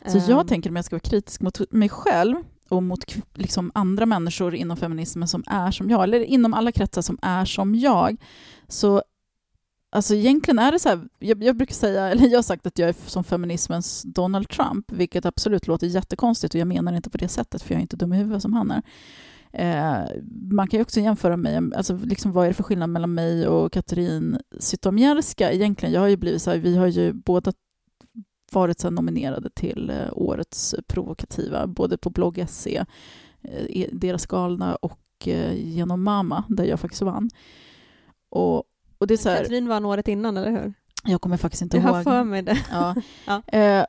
Så 0.05 0.17
jag 0.17 0.41
Ehm, 0.41 0.47
tänker 0.47 0.69
om 0.69 0.75
jag 0.75 0.85
ska 0.85 0.95
vara 0.95 0.99
kritisk 1.01 1.41
mot 1.41 1.71
mig 1.71 1.89
själv 1.89 2.35
och 2.69 2.83
mot 2.83 3.15
liksom 3.33 3.71
andra 3.75 4.05
människor 4.05 4.55
inom 4.55 4.77
feminismen 4.77 5.27
som 5.27 5.43
är 5.47 5.71
som 5.71 5.89
jag, 5.89 6.03
eller 6.03 6.19
inom 6.23 6.53
alla 6.53 6.71
kretsar 6.71 7.01
som 7.01 7.19
är 7.21 7.45
som 7.45 7.75
jag, 7.75 8.17
så 8.67 9.03
Alltså 9.89 10.15
egentligen 10.15 10.59
är 10.59 10.71
det 10.71 10.79
så 10.79 10.89
här, 10.89 11.07
jag, 11.19 11.43
jag 11.43 11.57
brukar 11.57 11.73
säga, 11.73 12.07
eller 12.09 12.27
jag 12.27 12.37
har 12.37 12.43
sagt 12.43 12.67
att 12.67 12.79
jag 12.79 12.89
är 12.89 12.95
som 13.05 13.23
feminismens 13.23 14.03
Donald 14.03 14.49
Trump, 14.49 14.91
vilket 14.91 15.25
absolut 15.25 15.67
låter 15.67 15.87
jättekonstigt 15.87 16.53
och 16.53 16.59
jag 16.59 16.67
menar 16.67 16.93
inte 16.93 17.09
på 17.09 17.17
det 17.17 17.27
sättet, 17.27 17.61
för 17.61 17.73
jag 17.73 17.77
är 17.77 17.81
inte 17.81 17.95
dum 17.95 18.13
i 18.13 18.17
huvudet 18.17 18.41
som 18.41 18.53
han 18.53 18.71
är. 18.71 18.81
Eh, 19.53 20.07
man 20.51 20.67
kan 20.67 20.77
ju 20.77 20.81
också 20.81 20.99
jämföra 20.99 21.37
mig, 21.37 21.61
alltså 21.75 21.97
liksom 22.03 22.31
vad 22.31 22.45
är 22.45 22.47
det 22.47 22.53
för 22.53 22.63
skillnad 22.63 22.89
mellan 22.89 23.13
mig 23.13 23.47
och 23.47 23.71
Katrin 23.71 24.39
Zytomierska 24.59 25.51
egentligen? 25.51 25.93
Jag 25.93 26.01
har 26.01 26.07
ju 26.07 26.17
blivit 26.17 26.41
så 26.41 26.51
här, 26.51 26.57
vi 26.57 26.77
har 26.77 26.87
ju 26.87 27.13
båda 27.13 27.53
varit 28.51 28.79
så 28.79 28.89
nominerade 28.89 29.49
till 29.49 29.89
eh, 29.89 30.07
årets 30.11 30.75
provokativa, 30.87 31.67
både 31.67 31.97
på 31.97 32.09
blogg 32.09 32.45
SE, 32.47 32.85
eh, 33.41 33.87
Deras 33.91 34.25
galna 34.25 34.75
och 34.75 35.27
eh, 35.27 35.53
genom 35.53 36.03
Mama, 36.03 36.43
där 36.49 36.63
jag 36.63 36.79
faktiskt 36.79 37.01
vann. 37.01 37.29
Och, 38.29 38.63
och 38.97 39.07
det 39.07 39.13
är 39.13 39.17
så 39.17 39.29
här, 39.29 39.37
Katrin 39.37 39.67
vann 39.67 39.85
året 39.85 40.07
innan, 40.07 40.37
eller 40.37 40.51
hur? 40.51 40.73
jag 41.03 41.21
kommer 41.21 41.37
faktiskt 41.37 41.61
inte 41.61 41.77
Jag 41.77 41.83
har 41.83 41.95
ihåg. 41.95 42.03
för 42.03 42.23
mig 42.23 42.41
det. 42.41 42.65
Ja. 42.71 42.95
Ja. 43.25 43.41
Eh, 43.59 43.85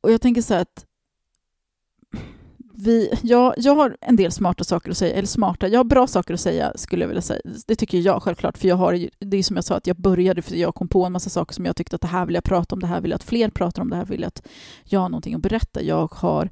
och 0.00 0.12
jag 0.12 0.20
tänker 0.20 0.42
så 0.42 0.54
här 0.54 0.60
att 0.62 0.86
vi, 2.80 3.18
jag, 3.22 3.54
jag 3.56 3.74
har 3.74 3.96
en 4.00 4.16
del 4.16 4.32
smarta 4.32 4.64
saker 4.64 4.90
att 4.90 4.96
säga, 4.96 5.14
eller 5.14 5.28
smarta, 5.28 5.68
jag 5.68 5.78
har 5.78 5.84
bra 5.84 6.06
saker 6.06 6.34
att 6.34 6.40
säga 6.40 6.72
skulle 6.74 7.02
jag 7.02 7.08
vilja 7.08 7.22
säga. 7.22 7.40
Det 7.66 7.76
tycker 7.76 7.98
jag 7.98 8.22
självklart, 8.22 8.58
för 8.58 8.68
jag 8.68 8.76
har, 8.76 9.08
det 9.18 9.36
är 9.36 9.42
som 9.42 9.56
jag 9.56 9.64
sa, 9.64 9.76
att 9.76 9.86
jag 9.86 9.96
började 9.96 10.42
för 10.42 10.56
jag 10.56 10.74
kom 10.74 10.88
på 10.88 11.04
en 11.04 11.12
massa 11.12 11.30
saker 11.30 11.54
som 11.54 11.64
jag 11.64 11.76
tyckte 11.76 11.96
att 11.96 12.02
det 12.02 12.08
här 12.08 12.26
vill 12.26 12.34
jag 12.34 12.44
prata 12.44 12.74
om, 12.74 12.80
det 12.80 12.86
här 12.86 13.00
vill 13.00 13.10
jag 13.10 13.16
att 13.16 13.24
fler 13.24 13.50
pratar 13.50 13.82
om, 13.82 13.90
det 13.90 13.96
här 13.96 14.04
vill 14.04 14.20
jag 14.20 14.28
att 14.28 14.46
jag 14.84 15.00
har 15.00 15.08
någonting 15.08 15.34
att 15.34 15.42
berätta. 15.42 15.82
Jag 15.82 16.14
har 16.14 16.50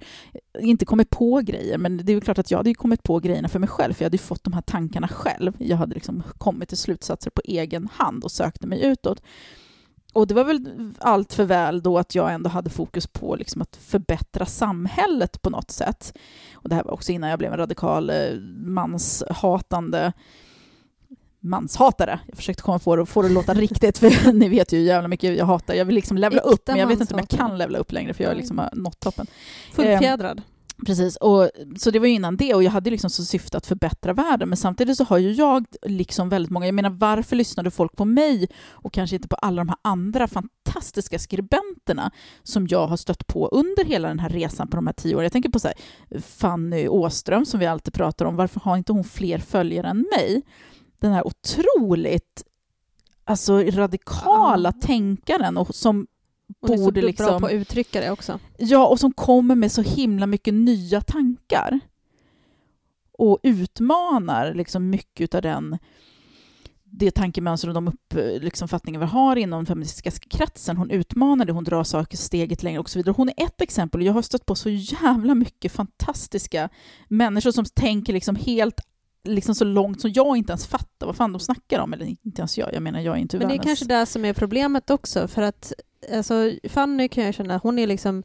inte 0.61 0.85
kommit 0.85 1.11
på 1.11 1.41
grejer, 1.41 1.79
men 1.79 1.97
det 1.97 2.13
är 2.13 2.21
klart 2.21 2.39
att 2.39 2.51
jag 2.51 2.59
hade 2.59 2.71
ju 2.71 2.75
kommit 2.75 3.03
på 3.03 3.19
grejerna 3.19 3.49
för 3.49 3.59
mig 3.59 3.69
själv, 3.69 3.95
för 3.95 4.03
jag 4.03 4.07
hade 4.07 4.17
ju 4.17 4.23
fått 4.23 4.45
de 4.45 4.53
här 4.53 4.63
tankarna 4.63 5.09
själv. 5.09 5.53
Jag 5.59 5.77
hade 5.77 5.95
liksom 5.95 6.23
kommit 6.39 6.69
till 6.69 6.79
slutsatser 6.79 7.31
på 7.31 7.41
egen 7.45 7.89
hand 7.93 8.25
och 8.25 8.31
sökte 8.31 8.67
mig 8.67 8.85
utåt. 8.85 9.23
Och 10.13 10.27
det 10.27 10.35
var 10.35 10.45
väl 10.45 10.93
allt 10.99 11.33
för 11.33 11.45
väl 11.45 11.83
då 11.83 11.99
att 11.99 12.15
jag 12.15 12.33
ändå 12.33 12.51
hade 12.51 12.71
fokus 12.71 13.07
på 13.07 13.37
liksom 13.37 13.63
att 13.63 13.77
förbättra 13.77 14.47
samhället 14.47 15.43
på 15.43 15.51
något 15.51 15.71
sätt. 15.71 16.19
Och 16.53 16.69
det 16.69 16.75
här 16.75 16.85
var 16.85 16.93
också 16.93 17.13
innan 17.13 17.31
jag 17.31 17.39
blev 17.39 17.53
en 17.53 17.59
radikal 17.59 18.11
eh, 18.11 18.35
manshatande 18.65 20.13
manshatare. 21.41 22.21
Jag 22.27 22.37
försökte 22.37 22.63
komma 22.63 22.79
på 22.79 22.97
det 22.97 23.03
och 23.03 23.09
få 23.09 23.23
det 23.23 23.29
att 23.29 23.33
låta 23.33 23.55
riktigt, 23.55 23.99
för 23.99 24.33
ni 24.33 24.49
vet 24.49 24.73
ju 24.73 24.79
hur 24.79 24.85
jävla 24.85 25.09
mycket 25.09 25.39
jag 25.39 25.47
hatar. 25.47 25.75
Jag 25.75 25.85
vill 25.85 25.95
liksom 25.95 26.17
levla 26.17 26.41
upp, 26.41 26.67
men 26.67 26.77
jag 26.77 26.87
vet 26.87 27.01
inte 27.01 27.15
om 27.15 27.21
jag 27.21 27.29
kan 27.29 27.59
levla 27.59 27.79
upp 27.79 27.93
längre, 27.93 28.15
för 28.15 28.25
jag 28.25 28.37
liksom 28.37 28.59
har 28.59 28.71
nått 28.73 29.01
toppen. 29.01 29.27
Fullfjädrad. 29.73 30.43
Precis, 30.87 31.17
och, 31.17 31.51
så 31.77 31.91
det 31.91 31.99
var 31.99 32.07
ju 32.07 32.13
innan 32.13 32.37
det 32.37 32.55
och 32.55 32.63
jag 32.63 32.71
hade 32.71 32.91
liksom 32.91 33.11
så 33.11 33.25
syfte 33.25 33.57
att 33.57 33.67
förbättra 33.67 34.13
världen 34.13 34.49
men 34.49 34.57
samtidigt 34.57 34.97
så 34.97 35.05
har 35.05 35.19
ju 35.19 35.33
jag 35.33 35.67
liksom 35.83 36.29
väldigt 36.29 36.51
många, 36.51 36.67
jag 36.67 36.75
menar 36.75 36.91
varför 36.91 37.37
lyssnade 37.37 37.71
folk 37.71 37.97
på 37.97 38.05
mig 38.05 38.49
och 38.71 38.93
kanske 38.93 39.17
inte 39.17 39.29
på 39.29 39.37
alla 39.37 39.61
de 39.61 39.69
här 39.69 39.79
andra 39.83 40.29
fantastiska 40.29 41.19
skribenterna 41.19 42.11
som 42.43 42.67
jag 42.67 42.87
har 42.87 42.97
stött 42.97 43.27
på 43.27 43.49
under 43.49 43.85
hela 43.85 44.09
den 44.09 44.19
här 44.19 44.29
resan 44.29 44.69
på 44.69 44.77
de 44.77 44.87
här 44.87 44.95
tio 44.95 45.15
åren. 45.15 45.25
Jag 45.25 45.33
tänker 45.33 45.51
på 45.51 45.59
så 45.61 45.69
här, 45.69 45.77
Fanny 46.21 46.89
Åström 46.89 47.47
som 47.47 47.61
vi 47.61 47.67
alltid 47.67 47.95
pratar 47.95 48.25
om, 48.25 48.37
varför 48.37 48.61
har 48.61 48.77
inte 48.77 48.93
hon 48.93 49.05
fler 49.05 49.39
följare 49.39 49.89
än 49.89 50.07
mig? 50.17 50.43
Den 51.01 51.13
här 51.13 51.27
otroligt 51.27 52.45
alltså 53.25 53.59
radikala 53.63 54.73
Ja. 54.75 54.87
tänkaren 54.87 55.57
och 55.57 55.75
som 55.75 56.07
Hon 56.61 56.73
är 56.73 56.77
så 56.77 56.85
borde 56.85 57.01
bra 57.01 57.07
liksom 57.09 57.41
på 57.41 57.47
att 57.47 57.53
uttrycka 57.53 58.01
det 58.01 58.11
också. 58.11 58.39
Ja, 58.59 58.87
och 58.87 59.01
som 59.01 59.13
kommer 59.13 59.55
med 59.55 59.73
så 59.73 59.83
himla 59.83 60.27
mycket 60.27 60.55
nya 60.55 61.01
tankar. 61.01 61.81
Och 63.13 63.39
utmanar 63.43 64.55
liksom 64.55 64.91
mycket 64.91 65.35
av 65.35 65.43
den 65.43 65.79
det 66.91 67.11
tankemönster 67.11 67.69
och 67.69 67.75
de 67.75 67.89
uppfattningar 67.89 68.41
liksom, 68.41 68.69
vi 69.01 69.07
har 69.07 69.37
inom 69.37 69.59
den 69.59 69.67
feministiska 69.67 70.11
kretsen. 70.29 70.77
Hon 70.77 70.91
utmanar 70.91 71.45
det, 71.45 71.53
hon 71.53 71.65
drar 71.65 71.85
saker 71.85 72.17
steget 72.17 72.63
längre 72.63 72.81
och 72.81 72.91
så 72.91 72.99
vidare. 72.99 73.15
Hon 73.17 73.29
är 73.29 73.45
ett 73.45 73.61
exempel 73.61 74.01
och 74.01 74.07
jag 74.07 74.13
har 74.13 74.23
stött 74.23 74.47
på 74.47 74.55
så 74.55 74.71
jävla 74.71 75.35
mycket 75.35 75.73
fantastiska 75.73 76.69
människor 77.09 77.51
som 77.51 77.65
tänker 77.65 78.13
liksom 78.13 78.37
helt 78.37 78.81
liksom 79.25 79.55
så 79.55 79.65
långt 79.65 80.01
som 80.01 80.13
jag 80.13 80.37
inte 80.37 80.51
ens 80.53 80.67
fattar 80.67 81.07
vad 81.07 81.17
fan 81.17 81.33
de 81.33 81.41
snackar 81.41 81.81
om. 81.81 81.93
Eller 81.93 82.07
inte 82.07 82.41
ens 82.41 82.59
jag, 82.59 82.75
jag 82.75 82.83
menar 82.83 83.01
jag 83.01 83.17
är 83.17 83.21
inte 83.21 83.39
Men 83.39 83.49
det 83.49 83.55
är 83.55 83.63
kanske 83.63 83.85
det 83.85 84.07
som 84.07 84.25
är 84.25 84.33
problemet 84.33 84.91
också, 84.91 85.29
för 85.29 85.43
att 85.43 85.73
alltså, 86.13 86.51
Fanny 86.69 87.09
kan 87.09 87.25
jag 87.25 87.35
känna, 87.35 87.59
hon 87.59 87.79
är 87.79 87.87
liksom, 87.87 88.23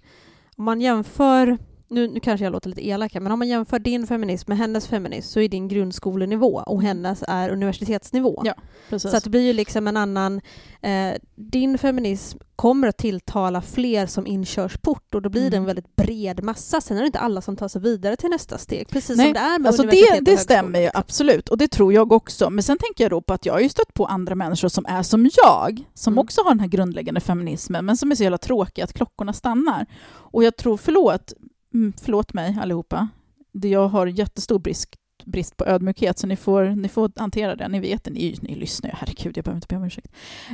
om 0.58 0.66
man 0.66 0.82
jämför, 0.82 1.58
nu, 1.94 2.08
nu 2.08 2.20
kanske 2.20 2.44
jag 2.46 2.52
låter 2.52 2.70
lite 2.70 2.88
elak 2.88 3.14
här, 3.14 3.22
men 3.22 3.32
om 3.32 3.40
man 3.40 3.48
jämför 3.48 3.80
din 3.80 4.08
feminism 4.08 4.52
med 4.52 4.58
hennes 4.58 4.88
feminism 4.88 5.30
så 5.30 5.40
är 5.40 5.50
din 5.50 5.68
grundskolenivå 5.68 6.64
och 6.68 6.82
hennes 6.84 7.24
är 7.28 7.50
universitetsnivå. 7.50 8.42
Ja, 8.46 8.54
Precis. 8.90 9.12
Så 9.12 9.18
att 9.18 9.24
det 9.24 9.30
blir 9.30 9.42
ju 9.42 9.54
liksom 9.54 9.88
en 9.88 9.98
annan... 9.98 10.42
Eh, 10.82 11.14
din 11.36 11.78
feminism 11.78 12.38
kommer 12.56 12.88
att 12.88 12.98
tilltala 12.98 13.62
fler 13.62 14.06
som 14.06 14.28
inkörsport 14.28 15.16
och 15.16 15.22
då 15.22 15.30
blir 15.30 15.42
det 15.42 15.48
en 15.48 15.54
Mm. 15.54 15.66
väldigt 15.66 15.96
bred 15.96 16.44
massa. 16.44 16.82
Sen 16.82 16.98
är 16.98 17.02
det 17.02 17.06
inte 17.08 17.20
alla 17.20 17.42
som 17.42 17.56
tar 17.56 17.68
sig 17.68 17.82
vidare 17.82 18.16
till 18.16 18.30
nästa 18.30 18.58
steg, 18.58 18.90
precis 18.90 19.18
Nej, 19.18 19.26
som 19.26 19.34
det 19.34 19.40
är 19.40 19.60
med 19.60 19.68
Alltså 19.68 19.84
universitet 19.84 20.26
det, 20.26 20.32
det 20.32 20.38
stämmer 20.38 20.80
ju 20.80 20.90
absolut, 20.94 21.50
och 21.50 21.58
det 21.58 21.68
tror 21.68 21.94
jag 21.94 22.12
också. 22.12 22.50
Men 22.50 22.64
sen 22.64 22.78
tänker 22.78 23.04
jag 23.04 23.12
då 23.12 23.22
på 23.22 23.34
att 23.34 23.46
jag 23.46 23.54
har 23.54 23.60
ju 23.60 23.70
stött 23.70 23.94
på 23.94 24.06
andra 24.06 24.36
människor 24.36 24.68
som 24.68 24.86
är 24.86 25.04
som 25.04 25.30
jag, 25.44 25.84
som 25.94 26.14
Mm. 26.14 26.20
också 26.22 26.42
har 26.42 26.50
den 26.52 26.60
här 26.60 26.68
grundläggande 26.68 27.22
feminismen, 27.22 27.86
men 27.86 27.98
som 27.98 28.12
är 28.12 28.16
så 28.16 28.24
jävla 28.24 28.38
tråkiga 28.38 28.86
att 28.86 28.94
klockorna 28.94 29.34
stannar. 29.34 29.86
Och 30.06 30.44
jag 30.44 30.56
tror, 30.58 30.78
förlåt, 30.78 31.34
mm, 31.74 31.94
förlåt 32.02 32.34
mig 32.34 32.58
allihopa, 32.62 33.08
jag 33.52 33.88
har 33.88 34.08
jättestor 34.08 34.60
brist, 34.60 34.96
brist 35.26 35.58
på 35.58 35.66
ödmjukhet, 35.66 36.20
så 36.20 36.28
ni 36.28 36.36
får, 36.36 36.64
ni 36.64 36.88
får 36.88 37.12
hantera 37.16 37.56
det. 37.56 37.68
Ni 37.68 37.80
vet 37.80 38.04
det, 38.04 38.12
ni, 38.12 38.38
ni 38.42 38.56
lyssnar 38.56 38.90
ju, 38.90 38.96
herregud, 39.00 39.38
jag 39.38 39.46
behöver 39.46 39.58
inte 39.58 39.68
be 39.68 39.76
om 39.76 39.84
ursäkt. 39.84 40.08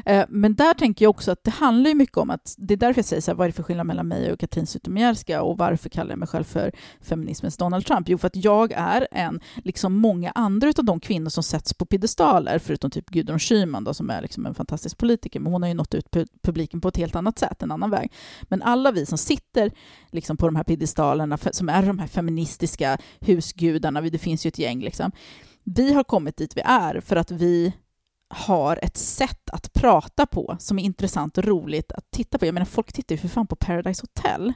Eh, 0.05 0.25
men 0.29 0.55
där 0.55 0.73
tänker 0.73 1.05
jag 1.05 1.09
också 1.09 1.31
att 1.31 1.43
det 1.43 1.51
handlar 1.51 1.89
ju 1.89 1.95
mycket 1.95 2.17
om 2.17 2.29
att, 2.29 2.55
det 2.57 2.73
är 2.73 2.77
därför 2.77 2.99
jag 2.99 3.05
säger 3.05 3.21
så 3.21 3.31
här, 3.31 3.35
vad 3.35 3.45
är 3.45 3.49
det 3.49 3.55
för 3.55 3.63
skillnad 3.63 3.87
mellan 3.87 4.07
mig 4.07 4.31
och 4.31 4.39
Katrin 4.39 4.67
Zytomierska 4.67 5.41
och 5.41 5.57
varför 5.57 5.89
kallar 5.89 6.09
jag 6.09 6.19
mig 6.19 6.27
själv 6.27 6.43
för 6.43 6.71
feminismens 7.01 7.57
Donald 7.57 7.85
Trump? 7.85 8.09
Jo, 8.09 8.17
för 8.17 8.27
att 8.27 8.35
jag 8.35 8.71
är 8.71 9.07
en, 9.11 9.39
liksom 9.55 9.93
många 9.93 10.31
andra 10.31 10.73
av 10.77 10.85
de 10.85 10.99
kvinnor 10.99 11.29
som 11.29 11.43
sätts 11.43 11.73
på 11.73 11.85
piedestaler, 11.85 12.59
förutom 12.59 12.91
typ 12.91 13.09
Gudrun 13.09 13.39
Schyman 13.39 13.83
då, 13.83 13.93
som 13.93 14.09
är 14.09 14.21
liksom 14.21 14.45
en 14.45 14.55
fantastisk 14.55 14.97
politiker, 14.97 15.39
men 15.39 15.51
hon 15.51 15.61
har 15.61 15.69
ju 15.69 15.75
nått 15.75 15.95
ut 15.95 16.05
publiken 16.41 16.81
på 16.81 16.87
ett 16.87 16.97
helt 16.97 17.15
annat 17.15 17.39
sätt, 17.39 17.63
en 17.63 17.71
annan 17.71 17.89
väg. 17.89 18.11
Men 18.43 18.61
alla 18.61 18.91
vi 18.91 19.05
som 19.05 19.17
sitter 19.17 19.71
liksom 20.11 20.37
på 20.37 20.45
de 20.45 20.55
här 20.55 20.63
piedestalerna, 20.63 21.37
som 21.37 21.69
är 21.69 21.85
de 21.85 21.99
här 21.99 22.07
feministiska 22.07 22.97
husgudarna, 23.19 24.01
det 24.01 24.17
finns 24.17 24.45
ju 24.45 24.47
ett 24.47 24.58
gäng, 24.59 24.81
liksom. 24.81 25.11
vi 25.63 25.93
har 25.93 26.03
kommit 26.03 26.37
dit 26.37 26.57
vi 26.57 26.61
är 26.65 27.01
för 27.01 27.15
att 27.15 27.31
vi 27.31 27.73
har 28.29 28.79
ett 28.81 28.97
sätt 28.97 29.49
att 29.49 29.73
prata 29.73 30.25
på 30.25 30.57
som 30.59 30.79
är 30.79 30.83
intressant 30.83 31.37
och 31.37 31.43
roligt 31.43 31.91
att 31.91 32.11
titta 32.11 32.37
på. 32.37 32.45
Jag 32.45 32.53
menar, 32.53 32.65
folk 32.65 32.93
tittar 32.93 33.15
ju 33.15 33.21
för 33.21 33.27
fan 33.27 33.47
på 33.47 33.55
Paradise 33.55 34.03
Hotel. 34.03 34.53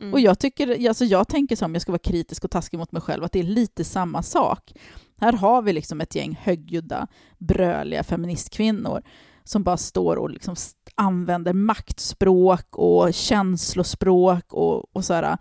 Mm. 0.00 0.12
Och 0.12 0.20
jag, 0.20 0.38
tycker, 0.38 0.88
alltså 0.88 1.04
jag 1.04 1.28
tänker 1.28 1.56
så 1.56 1.64
om 1.64 1.74
jag 1.74 1.82
ska 1.82 1.92
vara 1.92 1.98
kritisk 1.98 2.44
och 2.44 2.50
taskig 2.50 2.78
mot 2.78 2.92
mig 2.92 3.02
själv, 3.02 3.24
att 3.24 3.32
det 3.32 3.38
är 3.38 3.42
lite 3.44 3.84
samma 3.84 4.22
sak. 4.22 4.72
Här 5.20 5.32
har 5.32 5.62
vi 5.62 5.72
liksom 5.72 6.00
ett 6.00 6.14
gäng 6.14 6.38
högljudda, 6.42 7.06
bröliga 7.38 8.04
feministkvinnor 8.04 9.02
som 9.44 9.62
bara 9.62 9.76
står 9.76 10.16
och 10.16 10.30
liksom 10.30 10.56
använder 10.94 11.52
maktspråk 11.52 12.76
och 12.76 13.14
känslospråk 13.14 14.52
och, 14.54 14.96
och 14.96 15.04
så 15.04 15.14
här, 15.14 15.38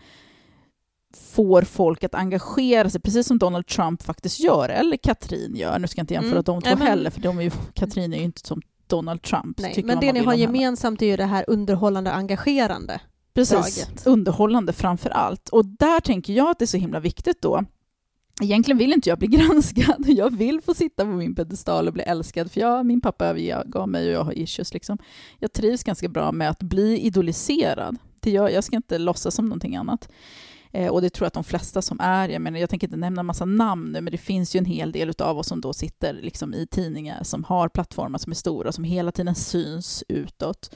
får 1.15 1.61
folk 1.61 2.03
att 2.03 2.15
engagera 2.15 2.89
sig, 2.89 3.01
precis 3.01 3.27
som 3.27 3.37
Donald 3.37 3.67
Trump 3.67 4.03
faktiskt 4.03 4.39
gör, 4.39 4.69
eller 4.69 4.97
Katrin 4.97 5.55
gör. 5.55 5.79
Nu 5.79 5.87
ska 5.87 5.99
jag 5.99 6.03
inte 6.03 6.13
jämföra 6.13 6.31
Mm. 6.31 6.43
de 6.43 6.61
två 6.61 6.69
Nej, 6.69 6.77
men- 6.77 6.87
heller, 6.87 7.09
för 7.09 7.21
de 7.21 7.39
är 7.39 7.43
ju, 7.43 7.51
Katrin 7.73 8.13
är 8.13 8.17
ju 8.17 8.23
inte 8.23 8.47
som 8.47 8.61
Donald 8.87 9.21
Trump. 9.21 9.59
Nej, 9.59 9.81
men 9.85 9.99
det 9.99 10.13
ni 10.13 10.19
har 10.19 10.25
om 10.25 10.31
henne. 10.31 10.41
gemensamt 10.41 11.01
är 11.01 11.05
ju 11.05 11.17
det 11.17 11.25
här 11.25 11.45
underhållande 11.47 12.11
engagerande. 12.11 13.01
Precis, 13.33 13.85
draget. 13.85 14.07
underhållande 14.07 14.73
framför 14.73 15.09
allt. 15.09 15.49
Och 15.49 15.65
där 15.65 15.99
tänker 15.99 16.33
jag 16.33 16.49
att 16.49 16.59
det 16.59 16.65
är 16.65 16.67
så 16.67 16.77
himla 16.77 16.99
viktigt 16.99 17.41
då. 17.41 17.63
Egentligen 18.41 18.77
vill 18.77 18.93
inte 18.93 19.09
jag 19.09 19.17
bli 19.19 19.27
granskad, 19.37 20.05
jag 20.07 20.37
vill 20.37 20.61
få 20.61 20.73
sitta 20.73 21.03
på 21.05 21.11
min 21.11 21.35
pedestal 21.35 21.87
och 21.87 21.93
bli 21.93 22.03
älskad, 22.03 22.51
för 22.51 22.61
jag, 22.61 22.85
min 22.85 23.01
pappa 23.01 23.25
övergav 23.25 23.89
mig 23.89 24.07
och 24.07 24.13
jag 24.13 24.23
har 24.23 24.37
issues. 24.37 24.73
Liksom. 24.73 24.97
Jag 25.39 25.53
trivs 25.53 25.83
ganska 25.83 26.07
bra 26.09 26.31
med 26.31 26.49
att 26.49 26.63
bli 26.63 26.99
idoliserad. 26.99 27.97
Det 28.19 28.31
gör, 28.31 28.49
jag 28.49 28.63
ska 28.63 28.75
inte 28.75 28.97
låtsas 28.97 29.35
som 29.35 29.45
någonting 29.45 29.75
annat. 29.75 30.09
Eh, 30.71 30.91
och 30.91 31.01
det 31.01 31.09
tror 31.09 31.25
jag 31.25 31.27
att 31.27 31.33
de 31.33 31.43
flesta 31.43 31.81
som 31.81 31.99
är, 31.99 32.29
jag 32.29 32.41
menar 32.41 32.59
jag 32.59 32.69
tänker 32.69 32.87
inte 32.87 32.97
nämna 32.97 33.19
en 33.19 33.25
massa 33.25 33.45
namn 33.45 33.91
nu, 33.91 34.01
men 34.01 34.11
det 34.11 34.17
finns 34.17 34.55
ju 34.55 34.57
en 34.57 34.65
hel 34.65 34.91
del 34.91 35.13
av 35.19 35.37
oss 35.37 35.47
som 35.47 35.61
då 35.61 35.73
sitter 35.73 36.13
liksom 36.13 36.53
i 36.53 36.67
tidningar 36.67 37.23
som 37.23 37.43
har 37.43 37.69
plattformar 37.69 38.19
som 38.19 38.31
är 38.31 38.35
stora, 38.35 38.71
som 38.71 38.83
hela 38.83 39.11
tiden 39.11 39.35
syns 39.35 40.03
utåt. 40.07 40.75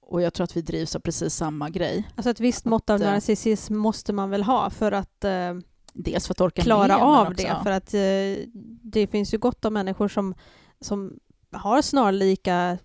Och 0.00 0.22
jag 0.22 0.34
tror 0.34 0.44
att 0.44 0.56
vi 0.56 0.62
drivs 0.62 0.96
av 0.96 1.00
precis 1.00 1.34
samma 1.34 1.70
grej. 1.70 2.08
Alltså 2.16 2.30
ett 2.30 2.40
visst 2.40 2.64
mått 2.64 2.90
av 2.90 3.02
eh, 3.02 3.10
narcissism 3.10 3.76
måste 3.76 4.12
man 4.12 4.30
väl 4.30 4.42
ha 4.42 4.70
för 4.70 4.92
att 4.92 5.24
eh, 5.24 5.54
Dels 5.98 6.26
för 6.26 6.34
att 6.34 6.40
orka 6.40 6.62
klara 6.62 6.86
med, 6.86 7.02
av 7.02 7.28
också- 7.28 7.42
det. 7.42 7.56
För 7.62 7.70
att 7.70 7.94
eh, 7.94 8.44
det 8.82 9.06
finns 9.06 9.34
ju 9.34 9.38
gott 9.38 9.64
om 9.64 9.74
människor 9.74 10.08
som, 10.08 10.34
som 10.80 11.18
har 11.52 11.82
snarlika 11.82 12.78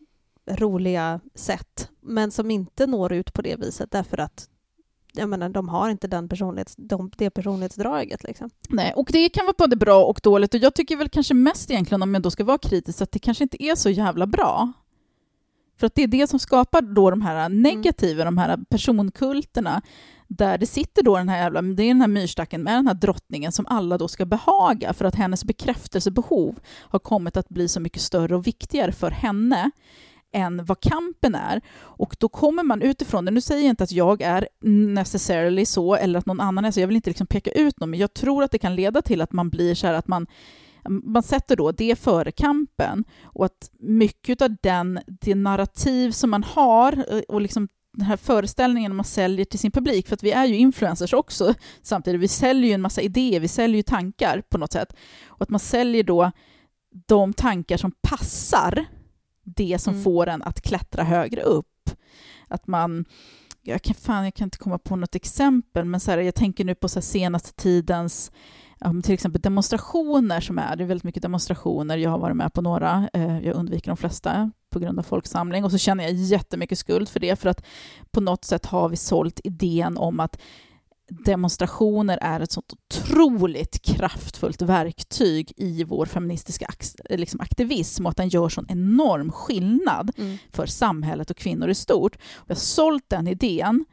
roliga 0.49 1.19
sätt, 1.35 1.89
men 2.01 2.31
som 2.31 2.51
inte 2.51 2.87
når 2.87 3.13
ut 3.13 3.33
på 3.33 3.41
det 3.41 3.55
viset 3.55 3.91
därför 3.91 4.17
att 4.17 4.49
jag 5.11 5.29
menar, 5.29 5.49
de 5.49 5.69
har 5.69 5.89
inte 5.89 6.07
den 6.07 6.29
personlighets, 6.29 6.75
de, 6.77 7.11
det 7.17 7.29
personlighetsdraget. 7.29 8.23
Liksom. 8.23 8.49
Nej, 8.69 8.93
och 8.95 9.09
det 9.11 9.29
kan 9.29 9.45
vara 9.45 9.55
både 9.57 9.75
bra 9.75 10.03
och 10.03 10.19
dåligt. 10.23 10.53
Och 10.53 10.59
jag 10.59 10.73
tycker 10.73 10.97
väl 10.97 11.09
kanske 11.09 11.33
mest 11.33 11.71
egentligen, 11.71 12.01
om 12.01 12.13
jag 12.13 12.23
då 12.23 12.31
ska 12.31 12.43
vara 12.43 12.57
kritisk, 12.57 13.01
att 13.01 13.11
det 13.11 13.19
kanske 13.19 13.43
inte 13.43 13.63
är 13.63 13.75
så 13.75 13.89
jävla 13.89 14.27
bra. 14.27 14.71
För 15.79 15.87
att 15.87 15.95
det 15.95 16.03
är 16.03 16.07
det 16.07 16.27
som 16.27 16.39
skapar 16.39 16.81
då 16.81 17.09
de 17.09 17.21
här 17.21 17.49
negativa, 17.49 18.25
de 18.25 18.37
här 18.37 18.57
personkulterna, 18.69 19.81
där 20.27 20.57
det 20.57 20.65
sitter 20.65 21.03
då 21.03 21.17
den 21.17 21.29
här 21.29 21.37
jävla, 21.37 21.61
det 21.61 21.83
är 21.83 21.87
den 21.87 22.01
här 22.01 22.07
myrstacken 22.07 22.63
med 22.63 22.73
den 22.73 22.87
här 22.87 22.93
drottningen 22.93 23.51
som 23.51 23.65
alla 23.65 23.97
då 23.97 24.07
ska 24.07 24.25
behaga 24.25 24.93
för 24.93 25.05
att 25.05 25.15
hennes 25.15 25.45
bekräftelsebehov 25.45 26.59
har 26.79 26.99
kommit 26.99 27.37
att 27.37 27.49
bli 27.49 27.67
så 27.67 27.79
mycket 27.79 28.01
större 28.01 28.35
och 28.35 28.47
viktigare 28.47 28.91
för 28.91 29.11
henne 29.11 29.71
än 30.31 30.65
vad 30.65 30.79
kampen 30.79 31.35
är. 31.35 31.61
Och 31.77 32.15
då 32.19 32.29
kommer 32.29 32.63
man 32.63 32.81
utifrån 32.81 33.25
det, 33.25 33.31
nu 33.31 33.41
säger 33.41 33.61
jag 33.61 33.69
inte 33.69 33.83
att 33.83 33.91
jag 33.91 34.21
är 34.21 34.47
necessarily 34.69 35.65
så 35.65 35.95
eller 35.95 36.19
att 36.19 36.25
någon 36.25 36.39
annan 36.39 36.65
är 36.65 36.71
så, 36.71 36.79
jag 36.79 36.87
vill 36.87 36.95
inte 36.95 37.09
liksom 37.09 37.27
peka 37.27 37.51
ut 37.51 37.79
någon, 37.79 37.89
men 37.89 37.99
jag 37.99 38.13
tror 38.13 38.43
att 38.43 38.51
det 38.51 38.57
kan 38.57 38.75
leda 38.75 39.01
till 39.01 39.21
att 39.21 39.33
man 39.33 39.49
blir 39.49 39.75
så 39.75 39.87
här 39.87 39.93
att 39.93 40.07
man 40.07 40.27
man 40.89 41.23
sätter 41.23 41.55
då 41.55 41.71
det 41.71 41.99
före 41.99 42.31
kampen 42.31 43.03
och 43.23 43.45
att 43.45 43.71
mycket 43.79 44.41
av 44.41 44.55
den, 44.63 44.99
det 45.07 45.35
narrativ 45.35 46.11
som 46.11 46.29
man 46.29 46.43
har 46.43 47.13
eh, 47.13 47.21
och 47.27 47.41
liksom 47.41 47.67
den 47.93 48.05
här 48.05 48.17
föreställningen 48.17 48.95
man 48.95 49.05
säljer 49.05 49.45
till 49.45 49.59
sin 49.59 49.71
publik, 49.71 50.07
för 50.07 50.15
att 50.15 50.23
vi 50.23 50.31
är 50.31 50.45
ju 50.45 50.55
influencers 50.55 51.13
också 51.13 51.53
samtidigt, 51.81 52.21
vi 52.21 52.27
säljer 52.27 52.67
ju 52.67 52.73
en 52.73 52.81
massa 52.81 53.01
idéer, 53.01 53.39
vi 53.39 53.47
säljer 53.47 53.77
ju 53.77 53.83
tankar 53.83 54.41
på 54.49 54.57
något 54.57 54.71
sätt. 54.71 54.95
Och 55.25 55.41
att 55.41 55.49
man 55.49 55.59
säljer 55.59 56.03
då 56.03 56.31
de 57.07 57.33
tankar 57.33 57.77
som 57.77 57.91
passar 58.01 58.85
det 59.43 59.81
som 59.81 59.93
Mm. 59.93 60.03
får 60.03 60.27
en 60.27 60.41
att 60.43 60.61
klättra 60.61 61.03
högre 61.03 61.41
upp. 61.41 61.67
Att 62.47 62.67
man, 62.67 63.05
jag 63.61 63.81
kan, 63.81 63.95
fan, 63.95 64.23
jag 64.23 64.33
kan 64.33 64.45
inte 64.45 64.57
komma 64.57 64.77
på 64.77 64.95
något 64.95 65.15
exempel, 65.15 65.85
men 65.85 65.99
så 65.99 66.11
här, 66.11 66.17
jag 66.17 66.35
tänker 66.35 66.65
nu 66.65 66.75
på 66.75 66.87
så 66.87 67.01
senaste 67.01 67.53
tidens 67.53 68.31
till 69.03 69.13
exempel 69.13 69.41
demonstrationer 69.41 70.39
som 70.41 70.59
är, 70.59 70.75
det 70.75 70.83
är 70.83 70.87
väldigt 70.87 71.03
mycket 71.03 71.21
demonstrationer, 71.21 71.97
jag 71.97 72.09
har 72.09 72.19
varit 72.19 72.35
med 72.35 72.53
på 72.53 72.61
några, 72.61 73.09
eh, 73.13 73.39
jag 73.39 73.55
undviker 73.55 73.87
de 73.91 73.97
flesta 73.97 74.51
på 74.69 74.79
grund 74.79 74.99
av 74.99 75.03
folksamling 75.03 75.63
och 75.63 75.71
så 75.71 75.77
känner 75.77 76.03
jag 76.03 76.13
jättemycket 76.13 76.79
skuld 76.79 77.09
för 77.09 77.19
det, 77.19 77.39
för 77.39 77.49
att 77.49 77.65
på 78.11 78.21
något 78.21 78.45
sätt 78.45 78.65
har 78.65 78.89
vi 78.89 78.97
sålt 78.97 79.39
idén 79.43 79.97
om 79.97 80.19
att 80.19 80.41
demonstrationer 81.25 82.17
är 82.21 82.39
ett 82.39 82.51
sånt 82.51 82.73
otroligt 82.73 83.81
kraftfullt 83.81 84.61
verktyg 84.61 85.53
i 85.57 85.83
vår 85.83 86.05
feministiska 86.05 86.67
liksom 87.09 87.39
aktivism 87.41 88.05
och 88.05 88.09
att 88.09 88.17
den 88.17 88.29
gör 88.29 88.49
sån 88.49 88.65
enorm 88.69 89.31
skillnad 89.31 90.11
Mm. 90.17 90.37
för 90.51 90.65
samhället 90.65 91.29
och 91.31 91.37
kvinnor 91.37 91.69
i 91.69 91.75
stort. 91.75 92.17
Vi 92.47 92.53
har 92.53 92.59
sålt 92.59 93.03
den 93.07 93.27
idén 93.27 93.85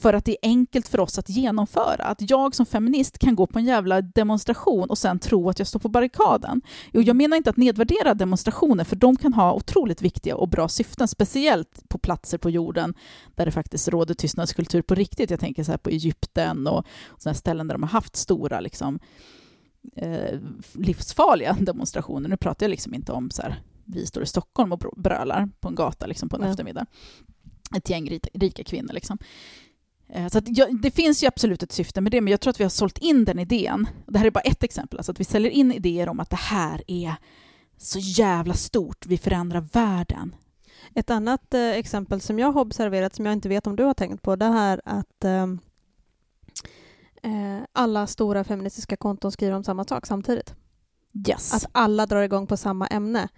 för 0.00 0.14
att 0.14 0.24
det 0.24 0.32
är 0.32 0.48
enkelt 0.48 0.88
för 0.88 1.00
oss 1.00 1.18
att 1.18 1.28
genomföra. 1.28 2.04
Att 2.04 2.30
jag 2.30 2.54
som 2.54 2.66
feminist 2.66 3.18
kan 3.18 3.34
gå 3.34 3.46
på 3.46 3.58
en 3.58 3.64
jävla 3.64 4.02
demonstration 4.02 4.90
och 4.90 4.98
sen 4.98 5.18
tro 5.18 5.48
att 5.50 5.58
jag 5.58 5.68
står 5.68 5.80
på 5.80 5.88
barrikaden. 5.88 6.62
Och 6.94 7.02
jag 7.02 7.16
menar 7.16 7.36
inte 7.36 7.50
att 7.50 7.56
nedvärdera 7.56 8.14
demonstrationer, 8.14 8.84
för 8.84 8.96
de 8.96 9.16
kan 9.16 9.32
ha 9.34 9.52
otroligt 9.52 10.02
viktiga 10.02 10.36
och 10.36 10.48
bra 10.48 10.68
syften, 10.68 11.08
speciellt 11.08 11.88
på 11.88 11.98
platser 11.98 12.38
på 12.38 12.50
jorden 12.50 12.94
där 13.34 13.44
det 13.46 13.52
faktiskt 13.52 13.88
råder 13.88 14.14
tystnadskultur 14.14 14.82
på 14.82 14.94
riktigt. 14.94 15.30
Jag 15.30 15.40
tänker 15.40 15.64
så 15.64 15.70
här 15.70 15.78
på 15.78 15.90
Egypten 15.90 16.66
och 16.66 16.86
sådana 17.18 17.34
ställen 17.34 17.68
där 17.68 17.74
de 17.74 17.82
har 17.82 17.90
haft 17.90 18.16
stora 18.16 18.60
liksom, 18.60 18.98
eh, 19.96 20.38
livsfarliga 20.72 21.52
demonstrationer. 21.60 22.28
Nu 22.28 22.36
pratar 22.36 22.66
jag 22.66 22.70
liksom 22.70 22.94
inte 22.94 23.12
om 23.12 23.30
så 23.30 23.42
här, 23.42 23.62
vi 23.84 24.06
står 24.06 24.22
i 24.22 24.26
Stockholm 24.26 24.72
och 24.72 24.78
br- 24.80 25.00
brölar 25.00 25.48
på 25.60 25.68
en 25.68 25.74
gata 25.74 26.06
liksom, 26.06 26.28
på 26.28 26.36
en 26.36 26.42
Ja. 26.42 26.48
eftermiddag. 26.50 26.86
Ett 27.76 27.90
gäng 27.90 28.10
rika, 28.10 28.28
rika 28.34 28.64
kvinnor. 28.64 28.92
Liksom. 28.92 29.18
Eh, 30.14 30.28
Så 30.28 30.40
jag, 30.44 30.80
det 30.80 30.90
finns 30.90 31.22
ju 31.22 31.26
absolut 31.26 31.62
ett 31.62 31.72
syfte 31.72 32.00
med 32.00 32.12
det, 32.12 32.20
men 32.20 32.30
jag 32.30 32.40
tror 32.40 32.50
att 32.50 32.60
vi 32.60 32.64
har 32.64 32.70
sålt 32.70 32.98
in 32.98 33.24
den 33.24 33.38
idén. 33.38 33.88
Det 34.06 34.18
här 34.18 34.26
är 34.26 34.30
bara 34.30 34.40
ett 34.40 34.62
exempel, 34.62 34.98
alltså 34.98 35.12
att 35.12 35.20
vi 35.20 35.24
säljer 35.24 35.50
in 35.50 35.72
idéer 35.72 36.08
om 36.08 36.20
att 36.20 36.30
det 36.30 36.36
här 36.36 36.82
är 36.86 37.14
så 37.78 37.98
jävla 37.98 38.54
stort, 38.54 39.06
vi 39.06 39.18
förändrar 39.18 39.60
världen. 39.72 40.34
Ett 40.94 41.10
annat 41.10 41.54
eh, 41.54 41.70
exempel 41.70 42.20
som 42.20 42.38
jag 42.38 42.52
har 42.52 42.60
observerat, 42.60 43.14
som 43.14 43.26
jag 43.26 43.32
inte 43.32 43.48
vet 43.48 43.66
om 43.66 43.76
du 43.76 43.84
har 43.84 43.94
tänkt 43.94 44.22
på, 44.22 44.36
det 44.36 44.44
här 44.44 44.80
att 44.84 45.24
ehm, 45.24 45.58
eh, 47.22 47.62
alla 47.72 48.06
stora 48.06 48.44
feministiska 48.44 48.96
konton 48.96 49.32
skriver 49.32 49.54
om 49.56 49.64
samma 49.64 49.84
sak 49.84 50.06
samtidigt. 50.06 50.54
Yes. 51.28 51.54
Att 51.54 51.66
alla 51.72 52.06
drar 52.06 52.22
igång 52.22 52.46
på 52.46 52.56
samma 52.56 52.86
ämne. 52.86 53.28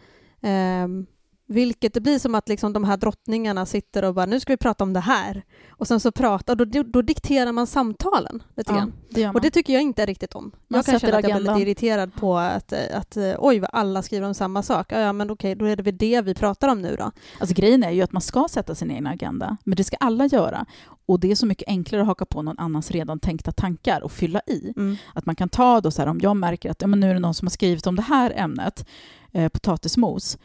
Ehm, 0.41 1.07
vilket 1.47 1.95
det 1.95 2.01
blir 2.01 2.19
som 2.19 2.35
att 2.35 2.49
liksom 2.49 2.73
de 2.73 2.85
här 2.85 2.97
drottningarna 2.97 3.67
sitter 3.67 4.05
och 4.05 4.15
bara 4.15 4.27
nu 4.27 4.41
ska 4.41 4.53
vi 4.53 4.57
prata 4.57 4.85
om 4.85 4.93
det 4.93 5.01
här. 5.01 5.43
Och 5.71 5.89
sen 5.89 6.01
så 6.01 6.13
pratar, 6.13 6.55
då, 6.55 6.83
då 6.83 7.03
dikterar 7.03 7.53
man 7.53 7.67
samtalen 7.67 8.43
lite 8.57 8.73
ja, 8.73 8.79
grann. 8.79 8.93
det. 9.11 9.29
Och 9.29 9.41
det 9.41 9.51
tycker 9.51 9.73
jag 9.73 9.83
inte 9.83 10.03
är 10.03 10.07
riktigt 10.07 10.35
om. 10.35 10.53
Man 10.69 10.79
jag 10.79 10.85
kan 10.85 11.01
känna 11.01 11.17
att 11.17 11.29
jag 11.29 11.43
blir 11.43 11.51
lite 11.51 11.63
irriterad 11.63 12.15
på 12.15 12.39
att, 12.39 12.73
att 12.73 13.17
eh, 13.17 13.35
oj 13.39 13.59
vad 13.59 13.71
alla 13.73 14.03
skriver 14.03 14.27
om 14.27 14.35
samma 14.35 14.63
sak. 14.63 14.93
Ja, 14.93 14.99
ja 14.99 15.13
men 15.13 15.31
okej, 15.31 15.55
då 15.55 15.65
är 15.65 15.77
det 15.77 15.83
väl 15.83 15.97
det 15.97 16.21
vi 16.21 16.35
pratar 16.35 16.69
om 16.69 16.83
nu 16.83 16.97
då. 16.97 17.11
Alltså 17.39 17.55
grejen 17.55 17.83
är 17.83 17.91
ju 17.91 18.03
att 18.03 18.13
man 18.13 18.23
ska 18.23 18.49
sätta 18.51 18.75
sin 18.75 18.91
egen 18.91 19.07
agenda, 19.07 19.57
men 19.65 19.77
det 19.77 19.85
ska 19.85 19.97
alla 19.97 20.27
göra. 20.27 20.67
Och 21.07 21.21
det 21.21 21.31
är 21.31 21.35
så 21.35 21.47
mycket 21.47 21.69
enklare 21.69 22.03
att 22.03 22.09
haka 22.09 22.27
på 22.27 22.43
någon 22.43 22.59
annans 22.59 22.91
redan 22.91 23.21
tänkta 23.21 23.53
tankar 23.53 24.01
och 24.01 24.13
fylla 24.13 24.41
i. 24.47 24.73
Mm. 24.77 24.97
Att 25.15 25.27
man 25.27 25.37
kan 25.37 25.49
ta 25.49 25.81
då 25.81 25.91
så 25.91 26.03
här, 26.03 26.09
om 26.09 26.21
jag 26.21 26.37
märker 26.37 26.71
att 26.71 26.83
ja, 26.83 26.87
men 26.87 27.01
nu 27.01 27.11
är 27.11 27.15
det 27.15 27.21
någon 27.21 27.35
som 27.35 27.47
har 27.47 27.51
skrivit 27.51 27.87
om 27.87 27.97
det 27.97 28.03
här 28.03 28.33
ämnet, 28.37 28.87
eh, 29.33 29.49
potatismos, 29.49 30.39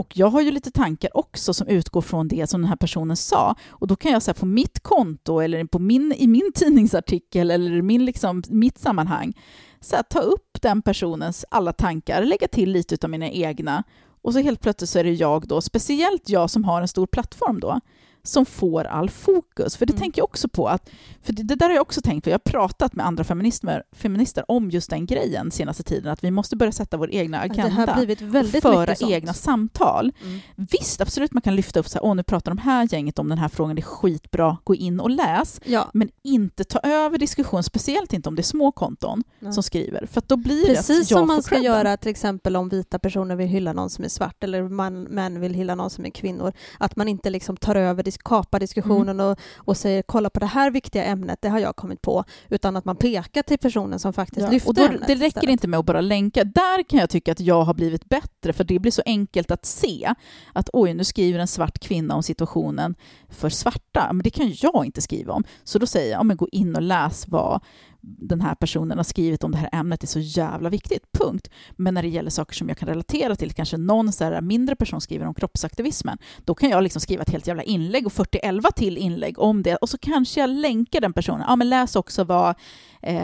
och 0.00 0.12
jag 0.14 0.26
har 0.26 0.40
ju 0.40 0.50
lite 0.50 0.70
tankar 0.70 1.16
också 1.16 1.54
som 1.54 1.66
utgår 1.66 2.00
från 2.00 2.28
det 2.28 2.46
som 2.46 2.60
den 2.60 2.68
här 2.68 2.76
personen 2.76 3.16
sa. 3.16 3.54
Och 3.68 3.86
då 3.86 3.96
kan 3.96 4.12
jag 4.12 4.22
säga 4.22 4.34
på 4.34 4.46
mitt 4.46 4.80
konto 4.80 5.40
eller 5.40 5.64
på 5.64 5.78
min, 5.78 6.14
i 6.16 6.26
min 6.26 6.52
tidningsartikel 6.54 7.50
eller 7.50 7.72
i 7.72 7.82
min, 7.82 8.04
liksom, 8.04 8.42
mitt 8.48 8.78
sammanhang, 8.78 9.32
så 9.80 9.96
här, 9.96 10.02
ta 10.02 10.20
upp 10.20 10.58
den 10.62 10.82
personens 10.82 11.44
alla 11.50 11.72
tankar, 11.72 12.24
lägga 12.24 12.48
till 12.48 12.72
lite 12.72 12.96
av 13.02 13.10
mina 13.10 13.30
egna. 13.30 13.84
Och 14.22 14.32
så 14.32 14.38
helt 14.38 14.60
plötsligt 14.60 14.90
så 14.90 14.98
är 14.98 15.04
det 15.04 15.12
jag 15.12 15.48
då, 15.48 15.60
speciellt 15.60 16.28
jag 16.28 16.50
som 16.50 16.64
har 16.64 16.80
en 16.80 16.88
stor 16.88 17.06
plattform 17.06 17.60
då, 17.60 17.80
som 18.22 18.46
får 18.46 18.84
all 18.84 19.10
fokus. 19.10 19.76
För 19.76 19.86
det 19.86 19.92
Mm. 19.92 20.00
tänker 20.00 20.20
jag 20.20 20.24
också 20.24 20.48
på 20.48 20.68
att, 20.68 20.90
för 21.22 21.32
det, 21.32 21.42
det 21.42 21.54
där 21.54 21.66
har 21.66 21.74
jag 21.74 21.82
också 21.82 22.00
tänkt 22.00 22.24
på, 22.24 22.30
jag 22.30 22.34
har 22.34 22.38
pratat 22.38 22.94
med 22.94 23.06
andra 23.06 23.24
feminister, 23.24 23.82
feminister 23.92 24.44
om 24.48 24.70
just 24.70 24.90
den 24.90 25.06
grejen 25.06 25.50
senaste 25.50 25.82
tiden, 25.82 26.12
att 26.12 26.24
vi 26.24 26.30
måste 26.30 26.56
börja 26.56 26.72
sätta 26.72 26.96
vår 26.96 27.10
egna 27.10 27.40
agenda 27.40 27.86
det 27.86 27.92
har 27.92 27.96
blivit 27.96 28.20
väldigt 28.20 28.64
och 28.64 28.72
föra 28.72 28.94
egna 29.10 29.34
samtal. 29.34 30.12
Mm. 30.24 30.40
Visst, 30.56 31.00
absolut 31.00 31.32
man 31.32 31.42
kan 31.42 31.56
lyfta 31.56 31.80
upp 31.80 31.88
så 31.88 31.98
här, 31.98 32.04
åh 32.04 32.14
nu 32.14 32.22
pratar 32.22 32.50
de 32.50 32.58
här 32.58 32.88
gänget 32.94 33.18
om 33.18 33.28
den 33.28 33.38
här 33.38 33.48
frågan, 33.48 33.76
det 33.76 33.80
är 33.80 33.82
skitbra, 33.82 34.56
gå 34.64 34.74
in 34.74 35.00
och 35.00 35.10
läs. 35.10 35.60
Ja, 35.64 35.90
Men 35.94 36.08
inte 36.22 36.64
ta 36.64 36.78
över 36.78 37.18
diskussion, 37.18 37.62
speciellt 37.62 38.12
inte 38.12 38.28
om 38.28 38.36
det 38.36 38.40
är 38.40 38.44
små 38.44 38.72
konton 38.72 39.22
Nej. 39.38 39.52
som 39.52 39.62
skriver, 39.62 40.06
för 40.06 40.18
att 40.18 40.28
då 40.28 40.36
blir 40.36 40.66
Precis 40.66 40.86
det 41.08 41.12
jag 41.14 41.18
som 41.18 41.28
man 41.28 41.42
ska 41.42 41.58
göra 41.58 41.96
till 41.96 42.10
exempel 42.10 42.56
om 42.56 42.68
vita 42.68 42.98
personer 42.98 43.36
vill 43.36 43.48
hylla 43.48 43.72
någon 43.72 43.90
som 43.90 44.04
är 44.04 44.08
svart 44.08 44.44
eller 44.44 44.62
man, 44.62 45.02
män 45.02 45.40
vill 45.40 45.54
hylla 45.54 45.74
någon 45.74 45.90
som 45.90 46.06
är 46.06 46.10
kvinnor. 46.10 46.52
Att 46.78 46.96
man 46.96 47.08
inte 47.08 47.30
liksom 47.30 47.56
tar 47.56 47.74
över, 47.74 48.02
dis- 48.10 48.18
kapar 48.24 48.60
diskussionen 48.60 49.20
Mm. 49.20 49.26
och, 49.26 49.38
och 49.56 49.76
säger 49.76 50.02
kolla 50.02 50.30
på 50.30 50.40
det 50.40 50.46
här 50.46 50.70
viktiga 50.70 51.04
ämnet, 51.04 51.38
det 51.42 51.48
har 51.48 51.58
jag 51.58 51.76
kommit 51.76 52.02
på. 52.02 52.24
Utan 52.48 52.76
att 52.76 52.84
man 52.84 52.96
pekar 52.96 53.42
till 53.42 53.58
personen 53.58 53.98
som 53.98 54.12
faktiskt 54.12 54.44
Ja, 54.46 54.50
lyfter 54.50 54.68
och 54.68 54.74
då, 54.74 54.84
ämnet 54.84 55.06
det 55.06 55.14
räcker 55.14 55.26
istället. 55.26 55.50
inte 55.50 55.68
med 55.68 55.78
att 55.80 55.86
bara 55.86 56.00
länka. 56.00 56.44
Där 56.44 56.82
kan 56.82 56.98
jag 56.98 57.10
tycka 57.10 57.32
att 57.32 57.40
jag 57.40 57.62
har 57.62 57.74
blivit 57.74 58.04
bättre, 58.08 58.52
för 58.52 58.64
det 58.64 58.78
blir 58.78 58.92
så 58.92 59.02
enkelt 59.06 59.50
att 59.50 59.66
se 59.66 60.14
att 60.52 60.70
oj, 60.72 60.94
nu 60.94 61.04
skriver 61.04 61.38
en 61.38 61.46
svart 61.48 61.78
kvinna 61.78 62.14
om 62.14 62.22
situationen 62.22 62.94
för 63.28 63.48
svarta. 63.48 64.08
Men 64.12 64.22
det 64.22 64.30
kan 64.30 64.52
jag 64.56 64.84
inte 64.86 65.00
skriva 65.00 65.32
om. 65.32 65.44
Så 65.64 65.78
då 65.78 65.86
säger 65.86 66.10
jag, 66.10 66.18
ja, 66.18 66.22
men 66.24 66.36
gå 66.36 66.48
in 66.52 66.76
och 66.76 66.82
läs 66.82 67.28
vad 67.28 67.60
den 68.02 68.40
här 68.40 68.54
personen 68.54 68.98
har 68.98 69.04
skrivit 69.04 69.44
om 69.44 69.52
det 69.52 69.58
här 69.58 69.68
ämnet 69.72 70.02
är 70.02 70.06
så 70.06 70.18
jävla 70.18 70.70
viktigt, 70.70 71.12
punkt. 71.12 71.50
Men 71.76 71.94
när 71.94 72.02
det 72.02 72.08
gäller 72.08 72.30
saker 72.30 72.54
som 72.54 72.68
jag 72.68 72.78
kan 72.78 72.88
relatera 72.88 73.36
till, 73.36 73.52
kanske 73.52 73.76
någon 73.76 74.12
så 74.12 74.38
mindre 74.42 74.76
person 74.76 75.00
skriver 75.00 75.26
om 75.26 75.34
kroppsaktivismen, 75.34 76.18
då 76.44 76.54
kan 76.54 76.70
jag 76.70 76.82
liksom 76.82 77.00
skriva 77.00 77.22
ett 77.22 77.30
helt 77.30 77.46
jävla 77.46 77.62
inlägg 77.62 78.06
och 78.06 78.12
40 78.12 78.72
till 78.76 78.98
inlägg 78.98 79.38
om 79.38 79.62
det 79.62 79.76
och 79.76 79.88
så 79.88 79.98
kanske 79.98 80.40
jag 80.40 80.50
länkar 80.50 81.00
den 81.00 81.12
personen. 81.12 81.44
Ja, 81.48 81.56
men 81.56 81.68
läs 81.68 81.96
också 81.96 82.24
vad 82.24 82.54
eh, 83.02 83.22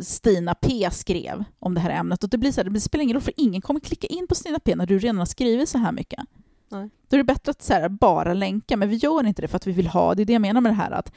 Stina 0.00 0.54
P 0.54 0.88
skrev 0.92 1.44
om 1.58 1.74
det 1.74 1.80
här 1.80 1.90
ämnet. 1.90 2.24
Och 2.24 2.30
det, 2.30 2.38
blir 2.38 2.52
så 2.52 2.62
här, 2.62 2.70
det 2.70 2.80
spelar 2.80 3.02
ingen 3.02 3.14
roll, 3.14 3.22
för 3.22 3.34
ingen 3.36 3.60
kommer 3.60 3.80
klicka 3.80 4.06
in 4.06 4.26
på 4.28 4.34
Stina 4.34 4.58
P 4.58 4.76
när 4.76 4.86
du 4.86 4.98
redan 4.98 5.18
har 5.18 5.26
skrivit 5.26 5.68
så 5.68 5.78
här 5.78 5.92
mycket. 5.92 6.20
Nej. 6.68 6.90
Då 7.08 7.16
är 7.16 7.18
det 7.18 7.24
bättre 7.24 7.50
att 7.50 7.62
så 7.62 7.72
här, 7.72 7.88
bara 7.88 8.34
länka, 8.34 8.76
men 8.76 8.88
vi 8.88 8.96
gör 8.96 9.26
inte 9.26 9.42
det 9.42 9.48
för 9.48 9.56
att 9.56 9.66
vi 9.66 9.72
vill 9.72 9.86
ha, 9.86 10.14
det 10.14 10.22
är 10.22 10.26
det 10.26 10.32
jag 10.32 10.42
menar 10.42 10.60
med 10.60 10.72
det 10.72 10.76
här 10.76 10.90
att 10.90 11.12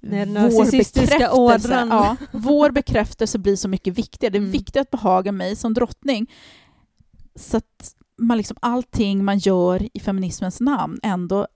Den 0.00 0.34
narcissistiska 0.34 1.32
ådran. 1.32 1.88
ja, 1.88 2.16
vår 2.32 2.70
bekräftelse 2.70 3.38
blir 3.38 3.56
så 3.56 3.68
mycket 3.68 3.94
viktigare. 3.98 4.30
Det 4.32 4.38
är 4.38 4.40
Mm. 4.40 4.50
viktigt 4.50 4.76
att 4.76 4.90
behaga 4.90 5.32
mig 5.32 5.56
som 5.56 5.74
drottning. 5.74 6.30
Så 7.34 7.56
att 7.56 7.94
man 8.18 8.36
liksom, 8.36 8.56
allting 8.60 9.24
man 9.24 9.38
gör 9.38 9.88
i 9.96 10.00
feminismens 10.00 10.60
namn 10.60 10.98
ändå 11.02 11.46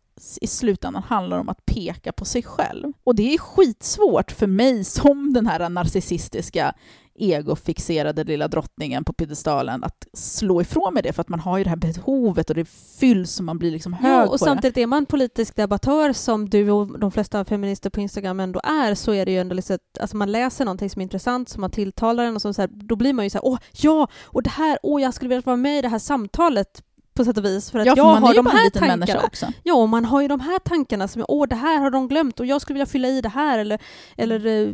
i 0.40 0.46
slutändan 0.46 1.02
handlar 1.02 1.38
om 1.38 1.48
att 1.48 1.64
peka 1.66 2.12
på 2.12 2.24
sig 2.24 2.42
själv. 2.42 2.92
Och 3.04 3.14
det 3.14 3.34
är 3.34 3.38
skitsvårt 3.38 4.30
för 4.32 4.46
mig 4.46 4.84
som 4.84 5.32
den 5.32 5.46
här 5.46 5.68
narcissistiska 5.68 6.74
egofixerade 7.20 8.24
lilla 8.24 8.48
drottningen 8.48 9.04
på 9.04 9.12
piedestalen 9.12 9.84
att 9.84 10.06
slå 10.12 10.60
ifrån 10.60 10.94
mig 10.94 11.02
det 11.02 11.12
för 11.12 11.20
att 11.20 11.28
man 11.28 11.40
har 11.40 11.58
ju 11.58 11.64
det 11.64 11.70
här 11.70 11.76
behovet 11.76 12.50
och 12.50 12.56
det 12.56 12.64
fylls 12.98 13.38
och 13.38 13.44
man 13.44 13.58
blir 13.58 13.70
liksom 13.70 13.92
hög 13.92 14.12
Ja, 14.12 14.22
och 14.22 14.28
på 14.28 14.32
det. 14.36 14.38
samtidigt 14.44 14.78
är 14.78 14.86
man 14.86 15.06
politisk 15.06 15.56
debattör 15.56 16.12
som 16.12 16.48
du 16.48 16.70
och 16.70 16.98
de 16.98 17.10
flesta 17.10 17.44
feminister 17.44 17.90
på 17.90 18.00
Instagram 18.00 18.40
ändå 18.40 18.60
är 18.64 18.94
så 18.94 19.12
är 19.14 19.26
det 19.26 19.32
ju 19.32 19.38
ändå 19.38 19.54
liksom, 19.54 19.78
alltså 20.00 20.16
man 20.16 20.32
läser 20.32 20.64
någonting 20.64 20.90
som 20.90 21.00
är 21.00 21.02
intressant 21.02 21.48
som 21.48 21.60
man 21.60 21.70
tilltalar 21.70 22.24
en 22.24 22.34
och 22.36 22.42
så, 22.42 22.52
så 22.52 22.62
här, 22.62 22.70
då 22.72 22.96
blir 22.96 23.12
man 23.12 23.24
ju 23.24 23.30
så 23.30 23.38
här, 23.38 23.44
åh 23.46 23.58
ja, 23.72 24.08
och 24.24 24.42
det 24.42 24.50
här, 24.50 24.78
åh 24.82 25.02
jag 25.02 25.14
skulle 25.14 25.28
vilja 25.28 25.42
vara 25.46 25.56
med 25.56 25.78
i 25.78 25.82
det 25.82 25.88
här 25.88 25.98
samtalet 25.98 26.82
på 27.20 27.24
sätt 27.24 27.38
och 27.38 27.44
vis. 27.44 27.70
För 27.70 27.78
att 27.78 27.86
Ja, 27.86 27.94
för 27.94 27.98
jag 28.00 28.06
man 28.12 28.22
har 28.22 28.30
är 28.30 28.34
ju 28.34 28.42
de 28.42 28.46
här 28.46 28.70
tankarna. 28.70 29.24
också. 29.24 29.46
Ja, 29.62 29.74
och 29.74 29.88
man 29.88 30.04
har 30.04 30.20
ju 30.22 30.28
de 30.28 30.40
här 30.40 30.58
tankarna 30.58 31.08
som 31.08 31.24
åh, 31.28 31.46
det 31.48 31.54
här 31.56 31.78
har 31.80 31.90
de 31.90 32.08
glömt 32.08 32.40
och 32.40 32.46
jag 32.46 32.60
skulle 32.60 32.74
vilja 32.74 32.86
fylla 32.86 33.08
i 33.08 33.20
det 33.20 33.28
här 33.28 33.58
eller, 33.58 33.78
eller 34.16 34.46
eh, 34.46 34.72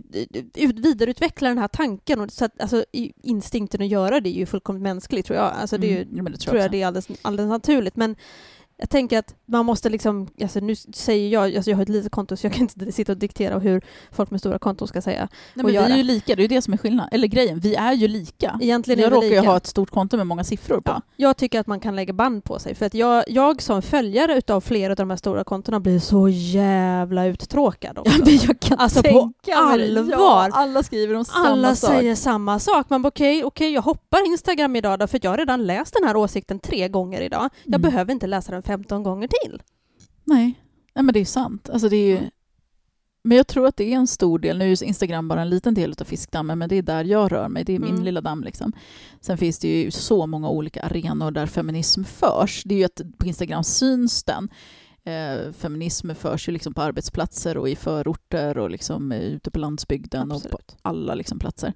ut, 0.55 0.79
vidareutveckla 0.79 1.49
den 1.49 1.59
här 1.59 1.69
tanken. 1.69 2.21
Och 2.21 2.31
så 2.31 2.45
att, 2.45 2.61
alltså, 2.61 2.85
instinkten 3.23 3.83
att 3.83 3.89
göra 3.89 4.21
det 4.21 4.29
är 4.29 4.39
ju 4.39 4.47
fullkomligt 4.47 4.83
mänskligt 4.83 5.27
tror 5.27 5.39
jag. 5.39 5.53
Alltså, 5.61 5.79
det 5.79 5.87
är 5.87 5.91
ju, 5.91 6.03
Mm, 6.03 6.25
det 6.25 6.31
tror 6.31 6.37
tror 6.39 6.57
jag 6.57 6.65
också. 6.65 6.71
det 6.73 6.83
är 6.83 6.87
alldeles, 6.87 7.09
alldeles 7.23 7.51
naturligt. 7.51 7.97
Men 7.97 8.17
jag 8.79 8.91
tänker 8.91 9.19
att 9.19 9.35
man 9.47 9.67
måste 9.67 9.89
liksom, 9.89 10.29
alltså 10.43 10.61
nu 10.61 10.77
säger 10.77 11.29
jag, 11.29 11.57
alltså 11.57 11.71
jag 11.71 11.77
har 11.77 11.83
ett 11.83 11.89
litet 11.89 12.13
konto 12.13 12.37
så 12.37 12.47
jag 12.47 12.53
kan 12.53 12.63
inte 12.63 12.93
sitta 12.93 13.13
och 13.13 13.19
diktera 13.19 13.59
hur 13.59 13.83
folk 14.13 14.31
med 14.31 14.41
stora 14.41 14.59
konton 14.59 14.89
ska 14.89 15.03
säga. 15.03 15.21
Nej, 15.21 15.29
men 15.55 15.67
vi 15.67 15.73
göra. 15.73 15.87
är 15.87 15.97
ju 15.97 16.03
lika, 16.03 16.35
det 16.35 16.41
är 16.41 16.45
ju 16.45 16.49
det 16.57 16.63
som 16.63 16.73
är 16.73 16.79
skillnaden. 16.79 17.09
Eller 17.13 17.29
grejen, 17.29 17.59
vi 17.61 17.75
är 17.75 17.93
ju 17.93 18.09
lika. 18.09 18.59
Egentligen 18.63 19.01
Jag 19.01 19.07
är 19.07 19.11
vi 19.11 19.17
råkar 19.27 19.43
ju 19.43 19.49
ha 19.49 19.57
ett 19.57 19.67
stort 19.67 19.91
konto 19.91 20.17
med 20.17 20.27
många 20.27 20.45
siffror 20.45 20.81
på. 20.81 20.91
Ja, 20.91 21.01
jag 21.17 21.37
tycker 21.37 21.61
att 21.61 21.67
man 21.67 21.81
kan 21.81 21.97
lägga 21.97 22.13
band 22.13 22.45
på 22.45 22.59
sig. 22.59 22.75
För 22.75 22.87
att 22.87 22.95
jag, 22.95 23.25
jag 23.29 23.63
som 23.63 23.83
följare 23.83 24.35
utav 24.39 24.61
flera 24.61 24.93
av 24.93 24.97
de 24.97 25.11
här 25.11 25.17
stora 25.17 25.45
kontona 25.45 25.81
blir 25.81 25.99
så 25.99 26.29
jävla 26.29 27.27
uttråkad 27.27 27.99
också. 27.99 28.13
Ja, 28.19 28.25
men 28.25 28.37
jag 28.47 28.61
kan 28.61 28.79
Alltså, 28.79 29.03
på 29.03 29.09
tänka 29.09 29.33
det. 29.45 29.53
allvar. 29.55 30.11
Ja, 30.11 30.49
alla 30.53 30.83
skriver 30.83 31.15
om 31.15 31.25
samma 31.25 31.49
Alla 31.49 31.75
sak. 31.75 31.91
säger 31.91 32.15
samma 32.15 32.59
sak. 32.59 32.91
Man 32.91 33.03
bara 33.03 33.09
okej, 33.09 33.45
okej, 33.45 33.73
jag 33.73 33.83
hoppar 33.83 34.27
Instagram 34.27 34.77
idag 34.77 34.99
då, 34.99 35.07
för 35.07 35.21
jag 35.23 35.31
har 35.31 35.39
redan 35.39 35.67
läst 35.67 35.95
den 36.01 36.09
här 36.09 36.17
åsikten 36.17 36.59
tre 36.61 36.89
gånger 36.89 37.21
idag. 37.21 37.51
Jag 37.65 37.75
Mm. 37.75 37.91
behöver 37.91 38.13
inte 38.13 38.27
läsa 38.27 38.53
den 38.53 38.63
15 38.67 39.03
gånger 39.03 39.29
till. 39.43 39.63
Nej. 40.25 40.61
Nej, 40.95 41.03
men 41.05 41.13
det 41.13 41.21
är 41.21 41.25
sant. 41.25 41.71
Alltså, 41.71 41.89
det 41.89 41.97
är 41.97 42.07
ju... 42.07 42.31
Men 43.25 43.37
jag 43.37 43.47
tror 43.47 43.67
att 43.67 43.77
det 43.77 43.93
är 43.93 43.97
en 43.97 44.07
stor 44.07 44.39
del, 44.39 44.59
nu 44.59 44.73
är 44.73 44.85
Instagram 44.85 45.29
bara 45.29 45.41
en 45.43 45.51
liten 45.51 45.75
del 45.75 45.95
av 46.01 46.05
fiskdammen, 46.05 46.59
men 46.59 46.69
det 46.69 46.77
är 46.77 46.83
där 46.83 47.05
jag 47.05 47.33
rör 47.33 47.49
mig, 47.49 47.65
det 47.65 47.75
är 47.75 47.79
min 47.79 47.91
Mm. 47.91 48.05
lilla 48.05 48.21
damm. 48.21 48.45
Liksom. 48.45 48.73
Sen 49.21 49.39
finns 49.39 49.59
det 49.59 49.69
ju 49.69 49.91
så 49.91 50.27
många 50.27 50.49
olika 50.49 50.83
arenor 50.83 51.31
där 51.31 51.47
feminism 51.47 52.05
förs. 52.05 52.63
Det 52.65 52.75
är 52.75 52.79
ju 52.79 52.85
att 52.85 53.01
på 53.19 53.27
Instagram 53.27 53.65
syns 53.65 54.25
den. 54.25 54.49
Eh, 55.05 55.53
feminism 55.53 56.11
förs 56.15 56.49
ju 56.49 56.53
liksom 56.53 56.75
på 56.75 56.83
arbetsplatser 56.83 57.57
och 57.57 57.69
i 57.69 57.77
förorter 57.77 58.59
och 58.59 58.71
liksom 58.71 59.13
eh, 59.13 59.21
ute 59.21 59.51
på 59.51 59.59
landsbygden 59.59 60.33
och 60.33 60.43
på 60.43 60.47
Absolut. 60.49 60.77
alla 60.83 61.15
liksom 61.15 61.39
platser. 61.39 61.73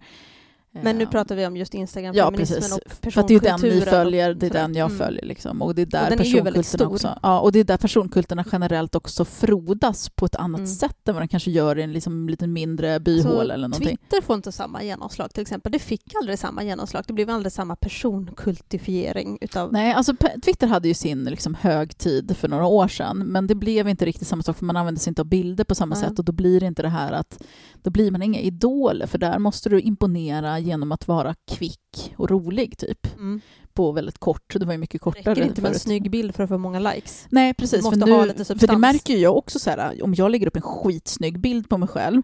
Men 0.72 0.98
nu 0.98 1.04
Eh, 1.04 1.10
pratar 1.10 1.36
vi 1.36 1.46
om 1.46 1.56
just 1.56 1.74
Instagram, 1.74 2.14
Ja, 2.16 2.30
precis. 2.36 2.72
och 2.72 3.12
För 3.12 3.20
att 3.20 3.28
det 3.28 3.34
är 3.34 3.40
den 3.40 3.60
ni 3.60 3.70
personkulturen 3.70 3.90
följer, 3.94 4.30
och 4.30 4.36
det 4.36 4.46
är 4.46 4.50
den 4.50 4.74
jag 4.74 4.86
Mm. 4.90 4.98
följer. 4.98 5.24
Liksom. 5.24 5.62
Och 5.62 5.74
det 5.74 5.82
är 5.82 5.86
där 5.86 6.00
väldigt 6.10 6.18
personkulterna 6.18 6.88
också... 6.90 7.18
Ja, 7.22 7.40
och 7.40 7.52
det 7.52 7.60
är 7.60 7.64
där 7.64 7.76
personkulterna 7.76 8.44
generellt 8.52 8.94
också 8.94 9.24
frodas 9.24 10.08
på 10.08 10.26
ett 10.26 10.34
annat 10.36 10.58
Mm. 10.58 10.66
sätt 10.70 11.08
än 11.08 11.14
vad 11.14 11.22
de 11.22 11.28
kanske 11.28 11.50
gör 11.50 11.78
i 11.78 11.82
en 11.82 11.92
liksom, 11.92 12.28
lite 12.28 12.46
mindre 12.46 13.00
byhåla 13.00 13.32
Så 13.32 13.40
eller 13.52 13.68
någonting. 13.68 13.96
Twitter 13.96 14.20
får 14.26 14.36
inte 14.36 14.52
samma 14.52 14.82
genomslag 14.82 15.32
till 15.34 15.42
exempel. 15.42 15.72
Det 15.72 15.78
fick 15.78 16.14
aldrig 16.14 16.38
samma 16.38 16.62
genomslag. 16.64 17.04
Det 17.06 17.12
blev 17.12 17.30
aldrig 17.30 17.52
samma 17.52 17.76
personkultifiering 17.76 19.38
utav... 19.40 19.72
Nej, 19.72 19.92
alltså 19.92 20.14
Twitter 20.44 20.66
hade 20.66 20.88
ju 20.88 20.94
sin 20.94 21.24
liksom, 21.24 21.54
högtid 21.54 22.36
för 22.36 22.48
några 22.48 22.66
år 22.66 22.88
sedan, 22.88 23.18
men 23.18 23.46
det 23.46 23.54
blev 23.54 23.88
inte 23.88 24.04
riktigt 24.04 24.28
samma 24.28 24.42
sak, 24.42 24.56
för 24.56 24.64
man 24.64 24.76
använder 24.76 25.00
sig 25.00 25.10
inte 25.10 25.22
av 25.22 25.26
bilder 25.28 25.64
på 25.64 25.74
samma 25.74 25.94
Nej. 25.94 26.04
sätt, 26.04 26.18
och 26.18 26.24
då 26.24 26.32
blir 26.32 26.60
det 26.60 26.66
inte 26.66 26.82
det 26.82 26.88
här 26.88 27.12
att 27.12 27.42
då 27.82 27.90
blir 27.90 28.10
man 28.10 28.22
inga 28.22 28.40
idoler, 28.40 29.06
för 29.06 29.18
där 29.18 29.38
måste 29.38 29.68
du 29.68 29.80
imponera 29.80 30.59
genom 30.60 30.92
att 30.92 31.08
vara 31.08 31.34
kvick 31.46 32.14
och 32.16 32.30
rolig, 32.30 32.78
typ, 32.78 33.14
Mm. 33.16 33.40
på 33.72 33.92
väldigt 33.92 34.18
kort. 34.18 34.54
Det 34.58 34.64
var 34.64 34.72
ju 34.72 34.78
mycket 34.78 34.92
Det 34.92 34.98
kortare 35.04 35.34
räcker 35.34 35.42
inte 35.48 35.60
med 35.62 35.68
en 35.68 35.72
förut. 35.74 35.82
snygg 35.82 36.10
bild 36.10 36.34
för 36.34 36.42
att 36.42 36.48
få 36.48 36.58
många 36.58 36.78
likes. 36.78 37.26
Nej, 37.30 37.54
precis. 37.54 37.88
För, 37.88 37.96
nu, 37.96 38.12
ha 38.12 38.24
lite 38.24 38.44
för 38.44 38.66
det 38.66 38.78
märker 38.78 39.14
ju 39.14 39.20
jag 39.20 39.36
också 39.36 39.58
så 39.58 39.70
här, 39.70 40.02
om 40.04 40.14
jag 40.14 40.30
lägger 40.30 40.46
upp 40.46 40.56
en 40.56 40.62
skitsnygg 40.62 41.40
bild 41.40 41.68
på 41.68 41.78
mig 41.78 41.88
själv, 41.88 42.22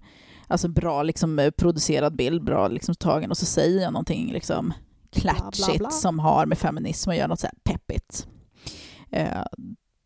alltså 0.48 0.68
bra 0.68 1.02
liksom, 1.02 1.38
eh, 1.38 1.50
producerad 1.50 2.16
bild, 2.16 2.44
bra 2.44 2.68
liksom, 2.68 2.94
tagen, 2.94 3.30
och 3.30 3.38
så 3.38 3.46
säger 3.46 3.82
jag 3.82 3.92
någonting 3.92 4.32
liksom, 4.32 4.72
klatschigt 5.12 5.78
bla. 5.78 5.90
som 5.90 6.18
har 6.18 6.46
med 6.46 6.58
feminism 6.58 7.10
att 7.10 7.16
göra, 7.16 7.26
något 7.26 7.40
så 7.40 7.46
här 7.46 7.54
peppigt. 7.64 8.26
Eh, 9.10 9.42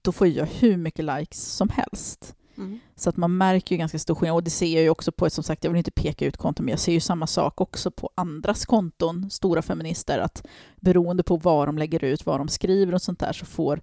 då 0.03 0.13
får 0.13 0.27
jag 0.27 0.47
hur 0.47 0.77
mycket 0.77 1.05
likes 1.05 1.53
som 1.57 1.69
helst. 1.69 2.35
Mm. 2.61 2.79
Så 2.97 3.11
att 3.11 3.17
man 3.17 3.37
märker 3.37 3.75
ju 3.75 3.79
ganska 3.79 3.99
stor 3.99 4.15
skillnad. 4.15 4.37
Och 4.37 4.45
det 4.45 4.51
ser 4.51 4.75
jag 4.75 4.83
ju 4.83 4.91
också 4.91 5.13
på, 5.13 5.31
som 5.31 5.45
sagt, 5.45 5.65
jag 5.65 5.71
vill 5.71 5.79
inte 5.79 5.91
peka 5.91 6.27
ut 6.27 6.37
konton, 6.37 6.65
men 6.65 6.73
jag 6.73 6.81
ser 6.81 6.93
ju 6.93 7.01
samma 7.01 7.27
sak 7.27 7.61
också 7.61 7.91
på 7.91 8.11
andras 8.15 8.67
konton, 8.67 9.31
stora 9.31 9.63
feminister, 9.63 10.19
att 10.19 10.47
beroende 10.77 11.23
på 11.23 11.37
vad 11.37 11.69
de 11.69 11.79
lägger 11.79 12.05
ut, 12.05 12.27
vad 12.27 12.41
de 12.41 12.49
skriver 12.49 12.95
och 12.95 13.03
sånt 13.03 13.19
där, 13.19 13.33
så 13.33 13.47
får... 13.47 13.81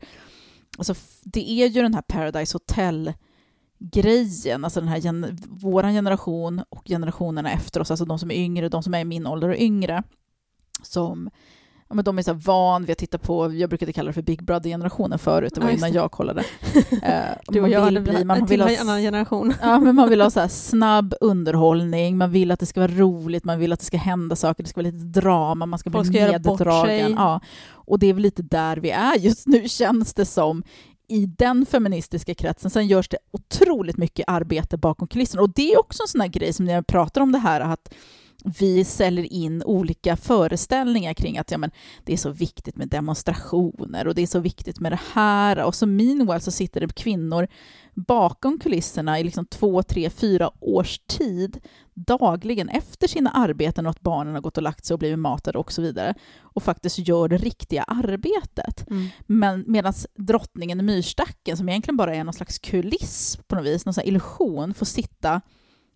Alltså, 0.78 0.96
det 1.24 1.52
är 1.52 1.68
ju 1.68 1.82
den 1.82 1.94
här 1.94 2.02
Paradise 2.02 2.56
Hotel-grejen, 2.56 4.64
alltså 4.64 4.80
den 4.80 4.90
här 4.90 4.98
gen, 4.98 5.38
våran 5.48 5.94
generation 5.94 6.64
och 6.70 6.88
generationerna 6.88 7.52
efter 7.52 7.80
oss, 7.80 7.92
alltså 7.92 8.06
de 8.06 8.20
som 8.20 8.32
är 8.32 8.36
yngre, 8.36 8.70
de 8.70 8.84
som 8.84 8.94
är 8.94 9.00
i 9.00 9.06
min 9.06 9.28
ålder 9.28 9.50
och 9.50 9.58
yngre, 9.58 10.04
som 10.82 11.30
Ja, 11.90 11.96
men 11.96 12.06
de 12.06 12.18
är 12.18 12.22
så 12.22 12.34
van 12.34 12.82
vid 12.86 12.92
att 12.92 12.98
titta 12.98 13.18
på, 13.18 13.54
jag 13.54 13.70
brukade 13.70 13.94
kalla 13.94 14.08
det 14.08 14.14
för 14.14 14.22
Big 14.22 14.44
Brother-generationen 14.44 15.20
förut, 15.20 15.56
det 15.56 15.62
var 15.62 15.70
innan 15.70 15.94
jag 15.94 16.12
kollade. 16.12 16.44
Eh, 17.04 17.22
Du 17.48 17.62
och 17.62 17.70
jag 17.70 17.86
vill 17.86 18.02
bli, 18.02 18.26
man 18.26 18.38
en 18.38 18.46
vill 18.46 18.62
ha 18.62 18.68
till 18.68 18.80
annan 18.80 19.02
generation. 19.02 19.54
Ja, 19.62 19.80
men 19.80 19.96
man 19.96 20.10
vill 20.10 20.22
ha 20.22 20.30
så 20.30 20.40
här 20.40 20.48
snabb 20.72 21.14
underhållning, 21.22 22.18
man 22.18 22.32
vill 22.32 22.52
att 22.52 22.60
det 22.60 22.66
ska 22.66 22.80
vara 22.80 22.92
roligt, 22.92 23.44
man 23.44 23.60
vill 23.60 23.74
att 23.74 23.80
det 23.80 23.86
ska 23.86 23.98
hända 23.98 24.36
saker, 24.36 24.64
det 24.64 24.70
ska 24.70 24.82
vara 24.82 24.92
lite 24.92 25.20
drama, 25.20 25.66
man 25.66 25.80
ska 25.80 25.92
Folk 25.92 26.10
bli 26.10 26.20
ska 26.20 26.32
meddragen. 26.32 27.14
Ja. 27.18 27.42
Och 27.70 28.00
det 28.00 28.08
är 28.08 28.14
väl 28.14 28.24
lite 28.24 28.42
där 28.44 28.78
vi 28.78 28.90
är 28.90 29.18
just 29.18 29.48
nu, 29.48 29.68
känns 29.70 30.14
det 30.14 30.26
som, 30.26 30.64
i 31.08 31.26
den 31.26 31.66
feministiska 31.66 32.34
kretsen. 32.34 32.72
Sen 32.72 32.88
görs 32.88 33.10
det 33.10 33.18
otroligt 33.32 33.98
mycket 33.98 34.26
arbete 34.28 34.78
bakom 34.78 35.08
kulisserna. 35.08 35.42
Och 35.42 35.54
det 35.56 35.74
är 35.74 35.80
också 35.80 36.04
en 36.04 36.08
sån 36.08 36.22
här 36.22 36.28
grej 36.28 36.54
som 36.54 36.66
när 36.66 36.74
jag 36.74 36.88
pratar 36.88 37.22
om 37.22 37.32
det 37.32 37.38
här, 37.38 37.62
att 37.62 37.94
vi 38.46 38.84
säljer 38.84 39.34
in 39.34 39.64
olika 39.64 40.16
föreställningar 40.16 41.14
kring 41.14 41.38
att 41.38 41.52
ja, 41.52 41.58
men, 41.58 41.72
det 42.04 42.14
är 42.14 42.18
så 42.18 42.30
viktigt 42.30 42.76
med 42.76 42.90
demonstrationer 42.90 44.08
och 44.08 44.16
det 44.16 44.22
är 44.22 44.28
så 44.28 44.40
viktigt 44.40 44.80
med 44.80 44.92
det 44.92 45.00
här. 45.14 45.64
Och 45.64 45.76
så 45.76 45.86
meanwhile 45.86 46.40
så 46.40 46.52
sitter 46.52 46.82
det 46.82 46.96
kvinnor 46.96 47.48
bakom 47.94 48.60
kulisserna 48.60 49.20
i 49.20 49.24
liksom 49.24 49.46
två, 49.46 49.84
tre, 49.84 50.10
fyra 50.10 50.52
års 50.60 51.00
tid 51.00 51.60
dagligen 51.94 52.70
efter 52.70 53.08
sina 53.08 53.30
arbeten 53.30 53.86
och 53.86 53.90
att 53.90 54.02
barnen 54.02 54.34
har 54.34 54.42
gått 54.42 54.58
och 54.58 54.64
lagt 54.64 54.86
sig 54.86 54.94
och 54.94 55.00
blivit 55.00 55.20
matade 55.20 55.58
och 55.58 55.72
så 55.72 55.82
vidare 55.82 56.14
och 56.40 56.64
faktiskt 56.64 57.08
gör 57.08 57.28
det 57.28 57.38
riktiga 57.38 57.84
arbetet. 57.84 58.90
Mm. 58.90 59.08
Men 59.26 59.64
medan 59.68 59.94
drottningen 60.16 60.80
i 60.80 60.84
myrstacken, 60.84 61.58
som 61.58 61.70
egentligen 61.70 61.98
bara 61.98 62.16
är 62.16 62.24
någon 62.24 62.34
slags 62.34 62.60
kuliss 62.60 63.40
på 63.48 63.56
något 63.56 63.66
vis, 63.66 63.86
någon 63.86 63.94
illusion, 64.04 64.74
får 64.74 64.86
sitta 64.86 65.42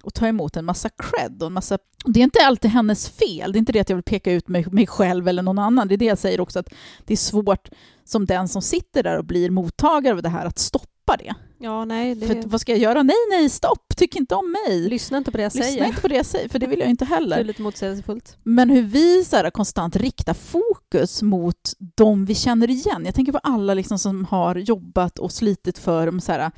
och 0.04 0.14
ta 0.14 0.28
emot 0.28 0.58
en 0.58 0.66
massa 0.66 0.90
cred 0.90 1.42
och 1.44 1.48
en 1.48 1.54
massa... 1.54 1.78
Det 2.06 2.20
är 2.20 2.24
inte 2.24 2.40
alltid 2.46 2.72
hennes 2.72 3.10
fel, 3.10 3.52
det 3.52 3.58
är 3.58 3.60
inte 3.60 3.72
det 3.72 3.80
att 3.80 3.90
jag 3.90 3.96
vill 3.96 4.04
peka 4.04 4.32
ut 4.32 4.48
mig, 4.48 4.66
mig 4.72 4.88
själv 4.88 5.28
eller 5.28 5.42
någon 5.42 5.60
annan, 5.60 5.88
det 5.88 5.96
är 5.96 5.98
det 5.98 6.06
jag 6.06 6.18
säger 6.18 6.42
också, 6.42 6.60
att 6.60 6.70
det 7.06 7.14
är 7.14 7.18
svårt 7.18 7.70
som 8.06 8.26
den 8.26 8.48
som 8.48 8.62
sitter 8.62 9.04
där 9.04 9.18
och 9.18 9.26
blir 9.26 9.50
mottagare 9.50 10.16
av 10.16 10.22
det 10.22 10.30
här 10.30 10.46
att 10.46 10.60
stoppa 10.60 11.18
det. 11.20 11.34
Ja, 11.64 11.86
nej, 11.86 12.16
det... 12.16 12.28
För 12.28 12.42
vad 12.46 12.62
ska 12.62 12.72
jag 12.72 12.80
göra? 12.82 13.04
Nej, 13.04 13.16
nej, 13.30 13.50
stopp, 13.50 13.96
tyck 13.98 14.16
inte 14.16 14.36
om 14.36 14.52
mig. 14.68 14.90
Lyssna 14.90 15.18
inte 15.18 15.32
på 15.32 15.38
det 15.38 15.44
jag 15.44 15.56
Lyssna 15.56 15.64
säger. 15.72 15.86
inte 15.86 16.02
på 16.02 16.08
det 16.08 16.16
jag 16.16 16.26
säger, 16.26 16.50
för 16.50 16.60
det 16.60 16.68
vill 16.68 16.80
jag 16.80 16.90
inte 16.90 17.06
Det 17.06 17.12
är 17.12 17.16
heller. 17.16 17.44
lite 17.44 17.62
motsägelsefullt. 17.62 18.38
Men 18.44 18.70
hur 18.70 18.82
vi 18.84 19.24
så 19.26 19.36
här, 19.36 19.50
konstant 19.50 19.96
riktar 19.96 20.34
fokus 20.34 21.22
mot 21.22 21.74
de 21.96 22.26
vi 22.26 22.36
känner 22.36 22.70
igen. 22.70 23.06
Jag 23.06 23.16
tänker 23.16 23.32
på 23.32 23.38
alla 23.38 23.74
liksom 23.74 24.00
som 24.00 24.26
har 24.26 24.56
jobbat 24.56 25.20
och 25.20 25.32
slitit 25.32 25.78
för 25.78 26.20
så 26.20 26.32
här, 26.32 26.52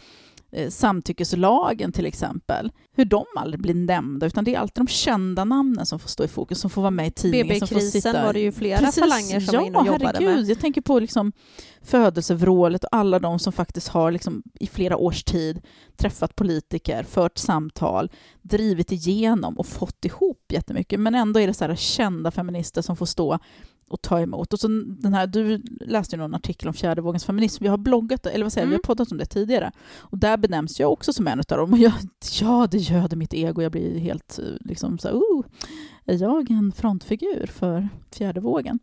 samtyckeslagen 0.69 1.91
till 1.91 2.05
exempel. 2.05 2.71
Hur 2.95 3.05
de 3.05 3.25
aldrig 3.35 3.61
blir 3.61 3.73
nämnda, 3.73 4.25
utan 4.25 4.43
det 4.43 4.55
är 4.55 4.59
alltid 4.59 4.85
de 4.85 4.87
kända 4.87 5.45
namnen 5.45 5.85
som 5.85 5.99
får 5.99 6.09
stå 6.09 6.23
i 6.23 6.27
fokus, 6.27 6.59
som 6.59 6.69
får 6.69 6.81
vara 6.81 6.91
med 6.91 7.07
i 7.07 7.11
tidningen. 7.11 7.47
BB-krisen 7.47 8.25
var 8.25 8.33
det 8.33 8.39
ju 8.39 8.51
flera 8.51 8.79
Precis, 8.79 9.03
falanger 9.03 9.39
som 9.39 9.53
ja, 9.53 9.59
var 9.59 9.67
inne 9.67 9.77
och 9.77 9.87
jobbade 9.87 10.05
herregud. 10.05 10.35
med. 10.35 10.49
Jag 10.49 10.59
tänker 10.59 10.81
på 10.81 10.99
liksom 10.99 11.31
födelsevrålet 11.81 12.83
och 12.83 12.89
alla 12.91 13.19
de 13.19 13.39
som 13.39 13.53
faktiskt 13.53 13.87
har 13.87 14.11
liksom 14.11 14.43
i 14.59 14.67
flera 14.67 14.97
års 14.97 15.23
tid 15.23 15.61
träffat 15.97 16.35
politiker, 16.35 17.03
fört 17.03 17.37
samtal, 17.37 18.11
drivit 18.41 18.91
igenom 18.91 19.57
och 19.57 19.67
fått 19.67 20.05
ihop 20.05 20.51
jättemycket. 20.51 20.99
Men 20.99 21.15
ändå 21.15 21.39
är 21.39 21.47
det 21.47 21.53
så 21.53 21.65
här 21.65 21.75
kända 21.75 22.31
feminister 22.31 22.81
som 22.81 22.95
får 22.95 23.05
stå 23.05 23.39
och 23.87 24.01
ta 24.01 24.19
emot. 24.19 24.53
Och 24.53 24.59
så 24.59 24.67
den 24.85 25.13
här, 25.13 25.27
du 25.27 25.57
läste 25.81 26.15
ju 26.15 26.21
någon 26.21 26.35
artikel 26.35 26.67
om 26.67 26.73
fjärde 26.73 27.01
vågens 27.01 27.25
feminism. 27.25 27.63
Vi 27.63 27.69
har 27.69 27.77
bloggat, 27.77 28.25
eller 28.25 28.45
vad 28.45 28.53
säger 28.53 28.65
jag, 28.65 28.69
vi 28.69 28.73
Mm. 28.75 28.81
har 28.83 28.87
poddat 28.95 29.11
om 29.11 29.17
det 29.17 29.25
tidigare. 29.25 29.71
Och 29.97 30.17
där 30.17 30.37
benämns 30.37 30.79
jag 30.79 30.91
också 30.91 31.13
som 31.13 31.27
en 31.27 31.39
av 31.39 31.57
dem. 31.57 31.73
Och 31.73 31.79
jag, 31.79 31.93
ja, 32.41 32.67
det 32.71 32.77
göder 32.77 33.17
mitt 33.17 33.33
ego. 33.33 33.61
Jag 33.61 33.71
blir 33.71 33.99
helt 33.99 34.39
eh, 34.39 34.45
liksom 34.59 34.97
så 34.99 35.07
här, 35.07 35.15
oh, 35.15 35.45
är 36.05 36.21
jag 36.21 36.51
en 36.51 36.71
frontfigur 36.71 37.45
för 37.53 37.89
fjärde 38.11 38.39
vågen? 38.41 38.79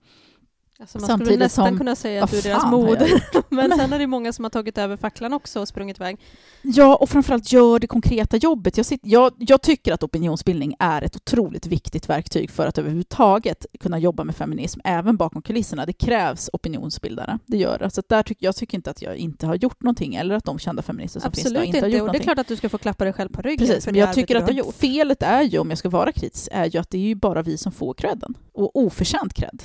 Alltså 0.81 0.99
man 0.99 1.07
Samtidigt 1.07 1.27
skulle 1.33 1.45
nästan 1.45 1.69
som- 1.69 1.79
kunna 1.79 1.97
säga 1.97 2.25
att 2.25 2.31
du 2.31 2.39
är 2.39 2.43
deras 2.43 2.67
moder. 2.71 3.23
Men 3.49 3.69
Men- 3.69 3.79
sen 3.79 3.93
är 3.93 3.99
det 3.99 4.07
många 4.07 4.33
som 4.33 4.45
har 4.45 4.51
tagit 4.51 4.79
över 4.79 4.97
facklan 4.97 5.33
också 5.33 5.61
och 5.61 5.69
sprungit 5.69 5.97
iväg. 5.97 6.17
Ja, 6.63 6.97
och 6.97 7.09
framförallt 7.09 7.53
gör 7.53 7.79
det 7.79 7.87
konkreta 7.87 8.37
jobbet. 8.37 8.77
Jag, 8.77 8.87
sitter, 8.87 9.09
jag, 9.09 9.33
jag 9.39 9.63
tycker 9.63 9.93
att 9.93 10.03
opinionsbildning 10.03 10.75
är 10.79 11.03
ett 11.03 11.17
otroligt 11.17 11.67
viktigt 11.67 12.09
verktyg 12.09 12.51
för 12.51 12.67
att 12.67 12.79
överhuvudtaget 12.79 13.67
kunna 13.81 13.99
jobba 13.99 14.25
med 14.25 14.37
feminism, 14.37 14.81
även 14.85 15.17
bakom 15.17 15.43
kulisserna. 15.43 15.87
Det 15.87 15.93
krävs 15.93 16.51
opinionsbildare, 16.53 17.39
det 17.47 17.57
gör 17.57 17.79
det. 17.79 17.91
Så 17.91 18.03
där 18.09 18.23
tycker 18.23 18.47
jag 18.47 18.57
tycker 18.57 18.79
inte 18.79 18.91
att 18.91 19.03
jag 19.03 19.17
inte 19.17 19.47
har 19.47 19.55
gjort 19.55 19.83
någonting, 19.83 20.15
eller 20.15 20.35
att 20.35 20.45
de 20.45 20.59
kända 20.59 20.83
feminister 20.83 21.21
som 21.21 21.33
finns 21.33 21.39
Absolut 21.47 21.61
där 21.61 21.67
inte 21.67 21.77
inte. 21.79 21.87
har 21.87 21.91
gjort 21.91 21.95
Och 21.95 21.99
det 21.99 22.01
är 22.01 22.07
någonting. 22.07 22.23
klart 22.25 22.39
att 22.39 22.49
du 22.49 22.57
ska 22.57 22.69
få 22.69 22.79
klappa 22.79 23.05
dig 23.05 23.13
själv 23.13 23.29
på 23.29 23.43
ryggen 23.43 23.67
Precis, 23.67 23.85
för 23.85 23.93
men 23.93 24.01
jag 24.01 24.13
tycker 24.15 24.37
att 24.37 24.47
det, 24.47 24.63
felet 24.79 25.23
är 25.23 25.43
ju, 25.43 25.59
om 25.59 25.69
jag 25.71 25.79
ska 25.79 25.89
vara 25.89 26.13
kritisk, 26.13 26.49
är 26.53 26.65
ju 26.67 26.79
att 26.79 26.91
det 26.91 26.99
är 26.99 27.03
ju 27.03 27.15
bara 27.15 27.43
vi 27.43 27.59
som 27.59 27.73
får 27.73 27.95
credden. 27.95 28.35
Och 28.53 28.77
oförtjänt 28.77 29.35
cred 29.35 29.63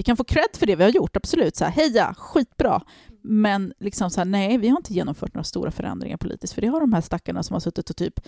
vi 0.00 0.04
kan 0.04 0.16
få 0.16 0.24
cred 0.24 0.48
för 0.52 0.66
det 0.66 0.76
vi 0.76 0.84
har 0.84 0.90
gjort, 0.90 1.16
absolut. 1.16 1.56
Så 1.56 1.64
här, 1.64 1.72
heja, 1.72 2.14
skitbra. 2.18 2.82
Men 3.22 3.72
liksom 3.78 4.10
så 4.10 4.20
här, 4.20 4.24
nej, 4.24 4.58
vi 4.58 4.68
har 4.68 4.76
inte 4.76 4.94
genomfört 4.94 5.34
några 5.34 5.44
stora 5.44 5.70
förändringar 5.70 6.16
politiskt, 6.16 6.52
för 6.52 6.62
det 6.62 6.68
har 6.68 6.80
de 6.80 6.92
här 6.92 7.00
stackarna 7.00 7.42
som 7.42 7.54
har 7.54 7.60
suttit 7.60 7.90
och 7.90 7.96
typ 7.96 8.20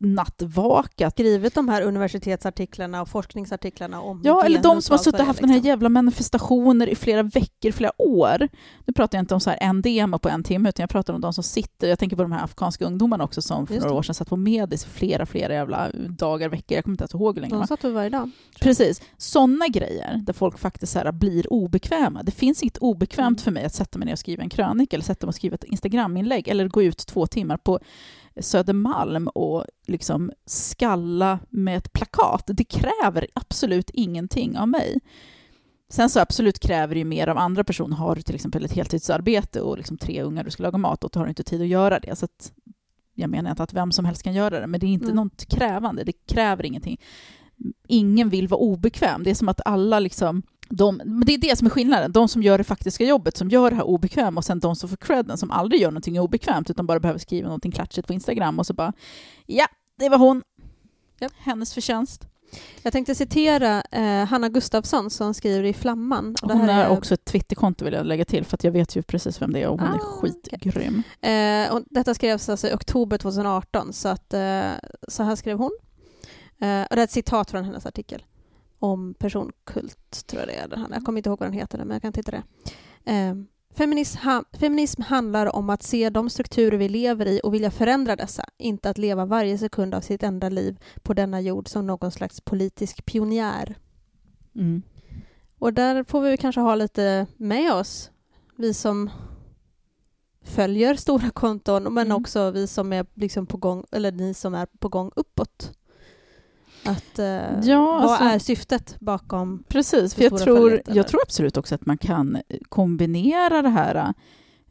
nattvakat. 0.00 1.12
Skrivit 1.12 1.54
de 1.54 1.68
här 1.68 1.82
universitetsartiklarna 1.82 3.02
och 3.02 3.08
forskningsartiklarna 3.08 4.00
om 4.00 4.20
Ja, 4.24 4.44
eller 4.44 4.62
de 4.62 4.82
som 4.82 4.92
har 4.92 4.98
suttit 4.98 5.20
och 5.20 5.26
haft 5.26 5.40
den 5.40 5.48
här 5.48 5.56
liksom. 5.56 5.68
jävla 5.68 5.88
manifestationer 5.88 6.86
i 6.86 6.94
flera 6.94 7.22
veckor, 7.22 7.70
flera 7.70 7.92
år. 8.02 8.48
Nu 8.86 8.92
pratar 8.92 9.18
jag 9.18 9.22
inte 9.22 9.34
om 9.34 9.40
så 9.40 9.50
här 9.50 9.58
en 9.60 9.82
demo 9.82 10.18
på 10.18 10.28
en 10.28 10.42
timme, 10.42 10.68
utan 10.68 10.82
jag 10.82 10.90
pratar 10.90 11.14
om 11.14 11.20
de 11.20 11.32
som 11.32 11.44
sitter, 11.44 11.88
jag 11.88 11.98
tänker 11.98 12.16
på 12.16 12.22
de 12.22 12.32
här 12.32 12.44
afghanska 12.44 12.84
ungdomarna 12.84 13.24
också 13.24 13.42
som 13.42 13.66
för 13.66 13.74
några 13.74 13.92
år 13.92 14.02
sedan 14.02 14.14
satt 14.14 14.28
på 14.28 14.36
Medis 14.36 14.84
flera, 14.84 15.26
flera 15.26 15.54
jävla 15.54 15.90
dagar, 16.08 16.48
veckor, 16.48 16.74
jag 16.76 16.84
kommer 16.84 16.92
inte 16.94 17.02
ens 17.02 17.14
ihåg 17.14 17.34
hur 17.34 17.40
länge. 17.42 17.54
De 17.54 17.66
satt 17.66 17.84
varje 17.84 18.10
dag? 18.10 18.30
Precis. 18.60 19.02
Sådana 19.16 19.66
grejer 19.68 20.20
där 20.22 20.32
folk 20.32 20.58
faktiskt 20.58 20.92
så 20.92 20.98
här 20.98 21.12
blir 21.12 21.52
obekväma. 21.52 22.22
Det 22.22 22.32
finns 22.32 22.62
inget 22.62 22.78
obekvämt 22.78 23.20
Mm. 23.20 23.38
för 23.44 23.50
mig 23.50 23.64
att 23.64 23.74
sätta 23.74 23.98
mig 23.98 24.06
ner 24.06 24.12
och 24.12 24.18
skriva 24.18 24.42
en 24.42 24.48
krönika 24.50 24.96
eller 24.96 25.04
sätta 25.04 25.26
mig 25.26 25.28
och 25.30 25.34
skriva 25.34 25.54
ett 25.54 25.64
Instagraminlägg 25.64 26.48
eller 26.48 26.68
gå 26.68 26.82
ut 26.82 26.98
två 26.98 27.26
timmar 27.26 27.56
på 27.56 27.80
Södermalm 28.40 29.28
och 29.28 29.64
liksom 29.86 30.32
skalla 30.46 31.38
med 31.48 31.76
ett 31.76 31.92
plakat. 31.92 32.44
Det 32.46 32.64
kräver 32.64 33.26
absolut 33.32 33.90
ingenting 33.90 34.58
av 34.58 34.68
mig. 34.68 35.00
Sen 35.88 36.10
så 36.10 36.20
absolut 36.20 36.58
kräver 36.58 36.94
det 36.94 36.98
ju 36.98 37.04
mer 37.04 37.26
av 37.26 37.38
andra 37.38 37.64
personer. 37.64 37.96
Har 37.96 38.14
du 38.14 38.22
till 38.22 38.34
exempel 38.34 38.64
ett 38.64 38.72
heltidsarbete 38.72 39.60
och 39.60 39.76
liksom 39.76 39.98
tre 39.98 40.22
ungar 40.22 40.44
du 40.44 40.50
ska 40.50 40.62
laga 40.62 40.78
mat 40.78 41.04
åt, 41.04 41.12
då 41.12 41.20
har 41.20 41.24
du 41.24 41.30
inte 41.30 41.42
tid 41.42 41.62
att 41.62 41.68
göra 41.68 41.98
det. 41.98 42.16
Så 42.16 42.24
att, 42.24 42.52
jag 43.14 43.30
menar 43.30 43.50
inte 43.50 43.62
att 43.62 43.74
vem 43.74 43.92
som 43.92 44.04
helst 44.04 44.22
kan 44.22 44.34
göra 44.34 44.60
det, 44.60 44.66
men 44.66 44.80
det 44.80 44.86
är 44.86 44.88
inte 44.88 45.04
Mm. 45.04 45.16
något 45.16 45.44
krävande. 45.44 46.04
Det 46.04 46.26
kräver 46.26 46.66
ingenting 46.66 47.00
ingen 47.88 48.28
vill 48.28 48.48
vara 48.48 48.60
obekväm. 48.60 49.22
Det 49.22 49.30
är 49.30 49.34
som 49.34 49.48
att 49.48 49.60
alla 49.64 49.98
liksom... 49.98 50.42
De, 50.70 50.96
men 50.96 51.22
det 51.26 51.34
är 51.34 51.38
det 51.38 51.58
som 51.58 51.66
är 51.66 51.70
skillnaden. 51.70 52.12
De 52.12 52.28
som 52.28 52.42
gör 52.42 52.58
det 52.58 52.64
faktiska 52.64 53.04
jobbet, 53.04 53.36
som 53.36 53.48
gör 53.48 53.70
det 53.70 53.76
här 53.76 53.86
obekväma 53.86 54.38
och 54.38 54.44
sen 54.44 54.60
de 54.60 54.76
som 54.76 54.88
får 54.88 54.96
credden, 54.96 55.38
som 55.38 55.50
aldrig 55.50 55.80
gör 55.80 55.90
någonting 55.90 56.20
obekvämt 56.20 56.70
utan 56.70 56.86
bara 56.86 57.00
behöver 57.00 57.18
skriva 57.18 57.46
någonting 57.46 57.72
klatschigt 57.72 58.06
på 58.06 58.12
Instagram 58.12 58.58
och 58.58 58.66
så 58.66 58.74
bara 58.74 58.92
ja, 59.46 59.66
det 59.98 60.08
var 60.08 60.18
hon. 60.18 60.42
Japp. 61.20 61.32
Hennes 61.38 61.74
förtjänst. 61.74 62.26
Jag 62.82 62.92
tänkte 62.92 63.14
citera 63.14 63.82
eh, 63.90 64.24
Hanna 64.24 64.48
Gustafsson 64.48 65.10
som 65.10 65.34
skriver 65.34 65.64
i 65.64 65.72
Flamman. 65.72 66.36
Och 66.42 66.50
Hon 66.50 66.68
här 66.68 66.84
är 66.84 66.88
också 66.88 67.14
ett 67.14 67.24
Twitterkonto 67.24 67.84
vill 67.84 67.94
jag 67.94 68.06
lägga 68.06 68.24
till 68.24 68.44
för 68.44 68.56
att 68.56 68.64
jag 68.64 68.72
vet 68.72 68.96
ju 68.96 69.02
precis 69.02 69.42
vem 69.42 69.52
det 69.52 69.62
är 69.62 69.68
och 69.68 69.80
hon 69.80 69.88
är 69.88 69.94
Ah, 69.94 69.98
skitgrym. 69.98 71.02
Eh, 71.20 71.74
och 71.74 71.82
detta 71.90 72.14
skrevs 72.14 72.48
alltså 72.48 72.68
i 72.68 72.72
oktober 72.72 73.18
2018, 73.18 73.92
så, 73.92 74.08
att, 74.08 74.34
eh, 74.34 74.70
så 75.08 75.22
här 75.22 75.36
skrev 75.36 75.58
hon. 75.58 75.70
Eh, 76.60 76.82
och 76.82 76.96
det 76.96 77.02
är 77.02 77.04
ett 77.04 77.10
citat 77.10 77.50
från 77.50 77.64
hennes 77.64 77.86
artikel 77.86 78.22
om 78.80 79.14
personkult, 79.14 80.26
tror 80.26 80.40
jag 80.40 80.48
det 80.48 80.54
är. 80.54 80.68
Den. 80.68 80.86
Jag 80.92 81.04
kommer 81.04 81.18
inte 81.18 81.28
ihåg 81.28 81.38
vad 81.40 81.48
den 81.48 81.58
heter, 81.58 81.78
men 81.78 81.90
jag 81.90 82.02
kan 82.02 82.12
titta 82.12 82.30
det. 82.30 82.42
Eh, 83.12 83.34
feminism, 83.74 84.18
ha, 84.18 84.44
feminism 84.52 85.02
handlar 85.02 85.56
om 85.56 85.70
att 85.70 85.82
se 85.82 86.10
de 86.10 86.30
strukturer 86.30 86.78
vi 86.78 86.88
lever 86.88 87.26
i 87.26 87.40
och 87.44 87.54
vilja 87.54 87.70
förändra 87.70 88.16
dessa, 88.16 88.44
inte 88.58 88.90
att 88.90 88.98
leva 88.98 89.24
varje 89.24 89.58
sekund 89.58 89.94
av 89.94 90.00
sitt 90.00 90.22
enda 90.22 90.48
liv 90.48 90.78
på 91.02 91.14
denna 91.14 91.40
jord 91.40 91.68
som 91.68 91.86
någon 91.86 92.10
slags 92.10 92.40
politisk 92.40 93.04
pionjär. 93.04 93.76
Mm. 94.54 94.82
Och 95.58 95.72
där 95.72 96.04
får 96.04 96.20
vi 96.20 96.36
kanske 96.36 96.60
ha 96.60 96.74
lite 96.74 97.26
med 97.36 97.72
oss, 97.72 98.10
vi 98.56 98.74
som 98.74 99.10
följer 100.42 100.94
stora 100.94 101.30
konton, 101.30 101.82
men 101.82 102.06
Mm. 102.06 102.16
också 102.16 102.50
vi 102.50 102.66
som 102.66 102.92
är 102.92 103.06
liksom 103.14 103.46
på 103.46 103.56
gång, 103.56 103.84
eller 103.90 104.12
ni 104.12 104.34
som 104.34 104.54
är 104.54 104.66
på 104.66 104.88
gång 104.88 105.10
uppåt. 105.16 105.72
Att, 106.84 107.18
eh, 107.18 107.60
Ja, 107.62 107.80
vad 107.84 108.02
alltså- 108.10 108.24
är 108.24 108.38
syftet 108.38 108.96
bakom? 109.00 109.64
Precis, 109.68 110.14
för 110.14 110.22
jag 110.22 110.38
tror, 110.38 110.82
jag 110.86 111.08
tror 111.08 111.20
absolut 111.22 111.56
också 111.56 111.74
att 111.74 111.86
man 111.86 111.98
kan 111.98 112.38
kombinera 112.68 113.62
det 113.62 113.68
här 113.68 113.94
äh, 113.94 114.10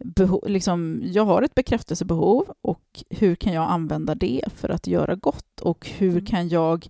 beho- 0.04 0.48
liksom, 0.50 1.02
jag 1.06 1.26
har 1.26 1.42
ett 1.42 1.56
bekräftelsebehov 1.56 2.54
och 2.62 3.04
hur 3.10 3.36
kan 3.36 3.54
jag 3.54 3.70
använda 3.72 4.16
det 4.16 4.42
för 4.56 4.70
att 4.70 4.88
göra 4.88 5.16
gott 5.16 5.60
och 5.62 5.90
hur 5.98 6.12
Mm. 6.12 6.26
kan 6.26 6.50
jag 6.50 6.88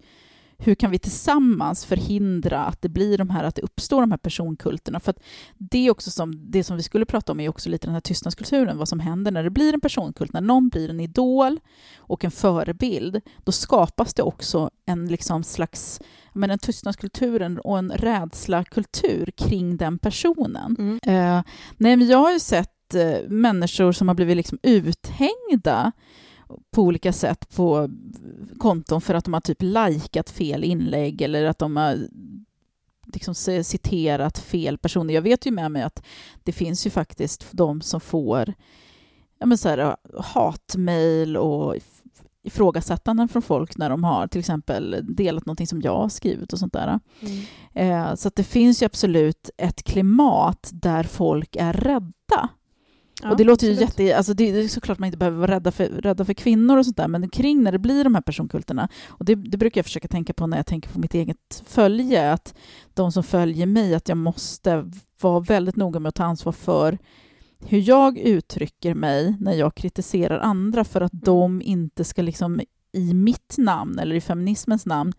hur 0.61 0.75
kan 0.75 0.91
vi 0.91 0.99
tillsammans 0.99 1.85
förhindra 1.85 2.65
att 2.65 2.81
det 2.81 2.89
blir 2.89 3.17
de 3.17 3.29
här, 3.29 3.43
att 3.43 3.55
det 3.55 3.61
uppstår 3.61 4.01
de 4.01 4.11
här 4.11 4.17
personkulterna? 4.17 4.99
För 4.99 5.09
att 5.09 5.19
det 5.57 5.87
är 5.87 5.91
också 5.91 6.11
som, 6.11 6.51
det 6.51 6.63
som 6.63 6.77
vi 6.77 6.83
skulle 6.83 7.05
prata 7.05 7.31
om 7.31 7.39
är 7.39 7.49
också 7.49 7.69
lite 7.69 7.87
den 7.87 7.93
här 7.93 8.01
tystnadskulturen, 8.01 8.77
vad 8.77 8.87
som 8.87 8.99
händer 8.99 9.31
när 9.31 9.43
det 9.43 9.49
blir 9.49 9.73
en 9.73 9.81
personkult, 9.81 10.33
när 10.33 10.41
någon 10.41 10.69
blir 10.69 10.89
en 10.89 10.99
idol 10.99 11.59
och 11.97 12.25
en 12.25 12.31
förebild, 12.31 13.21
då 13.43 13.51
skapas 13.51 14.13
det 14.13 14.23
också 14.23 14.69
en 14.85 15.07
liksom 15.07 15.43
slags, 15.43 16.01
men 16.33 16.51
en 16.51 16.59
tystnadskultur 16.59 17.67
och 17.67 17.77
en 17.77 17.91
rädsla-kultur 17.91 19.31
kring 19.37 19.77
den 19.77 19.99
personen. 19.99 20.75
Mm. 20.79 20.99
Eh, 21.03 21.43
nej, 21.77 21.95
men 21.95 22.07
jag 22.07 22.17
har 22.17 22.31
ju 22.31 22.39
sett 22.39 22.95
eh, 22.95 23.29
människor 23.29 23.91
som 23.91 24.07
har 24.07 24.15
blivit 24.15 24.37
liksom 24.37 24.59
uthängda 24.63 25.91
på 26.71 26.81
olika 26.81 27.13
sätt 27.13 27.55
på 27.55 27.89
konton 28.57 29.01
för 29.01 29.13
att 29.13 29.25
de 29.25 29.33
har 29.33 29.41
typ 29.41 29.61
likat 29.61 30.29
fel 30.29 30.63
inlägg 30.63 31.21
eller 31.21 31.45
att 31.45 31.59
de 31.59 31.77
har 31.77 31.97
liksom 33.13 33.35
citerat 33.63 34.39
fel 34.39 34.77
personer. 34.77 35.13
Jag 35.13 35.21
vet 35.21 35.45
ju 35.45 35.51
med 35.51 35.71
mig 35.71 35.81
att 35.81 36.03
det 36.43 36.51
finns 36.51 36.85
ju 36.87 36.89
faktiskt 36.89 37.47
de 37.51 37.81
som 37.81 38.01
får 38.01 38.53
ja, 39.39 39.45
men 39.45 39.57
så 39.57 39.69
här, 39.69 39.95
hatmejl 40.19 41.37
och 41.37 41.75
if- 41.75 42.03
ifrågasättanden 42.43 43.27
från 43.27 43.41
folk 43.41 43.77
när 43.77 43.89
de 43.89 44.03
har 44.03 44.27
till 44.27 44.39
exempel 44.39 45.05
delat 45.15 45.45
någonting 45.45 45.67
som 45.67 45.81
jag 45.81 45.97
har 45.97 46.09
skrivit 46.09 46.53
och 46.53 46.59
sånt 46.59 46.73
där. 46.73 46.99
Mm. 47.19 47.45
Eh, 47.73 48.15
så 48.15 48.31
det 48.35 48.43
finns 48.43 48.81
ju 48.81 48.85
absolut 48.85 49.49
ett 49.57 49.83
klimat 49.83 50.69
där 50.73 51.03
folk 51.03 51.55
är 51.55 51.73
rädda. 51.73 52.49
Ja, 53.21 53.31
och 53.31 53.37
det 53.37 53.43
låter 53.43 53.67
ju 53.67 53.73
absolut. 53.73 53.99
jätte... 53.99 54.17
Alltså 54.17 54.33
det, 54.33 54.51
det 54.51 54.59
är 54.59 54.67
såklart 54.67 54.99
man 54.99 55.07
inte 55.07 55.17
behöver 55.17 55.37
vara 55.37 55.51
rädda 55.51 55.71
för, 55.71 55.85
rädda 55.85 56.25
för 56.25 56.33
kvinnor 56.33 56.77
och 56.77 56.85
sånt 56.85 56.97
där, 56.97 57.07
men 57.07 57.29
kring 57.29 57.63
när 57.63 57.71
det 57.71 57.79
blir 57.79 58.03
de 58.03 58.15
här 58.15 58.21
personkulterna, 58.21 58.89
och 59.07 59.25
det, 59.25 59.35
det 59.35 59.57
brukar 59.57 59.79
jag 59.79 59.85
försöka 59.85 60.07
tänka 60.07 60.33
på 60.33 60.47
när 60.47 60.57
jag 60.57 60.65
tänker 60.65 60.89
på 60.89 60.99
mitt 60.99 61.13
eget 61.13 61.63
följe, 61.67 62.31
att 62.31 62.53
de 62.93 63.11
som 63.11 63.23
följer 63.23 63.65
mig, 63.65 63.95
att 63.95 64.09
jag 64.09 64.17
måste 64.17 64.91
vara 65.21 65.39
väldigt 65.39 65.75
noga 65.75 65.99
med 65.99 66.09
att 66.09 66.15
ta 66.15 66.23
ansvar 66.23 66.51
för 66.51 66.97
hur 67.67 67.89
jag 67.89 68.17
uttrycker 68.17 68.93
mig 68.93 69.35
när 69.39 69.53
jag 69.53 69.75
kritiserar 69.75 70.39
andra 70.39 70.83
för 70.83 71.01
att 71.01 71.11
de 71.13 71.61
inte 71.61 72.03
ska 72.03 72.21
liksom 72.21 72.61
i 72.91 73.13
mitt 73.13 73.55
namn 73.57 73.99
eller 73.99 74.15
i 74.15 74.21
feminismens 74.21 74.85
namn 74.85 75.13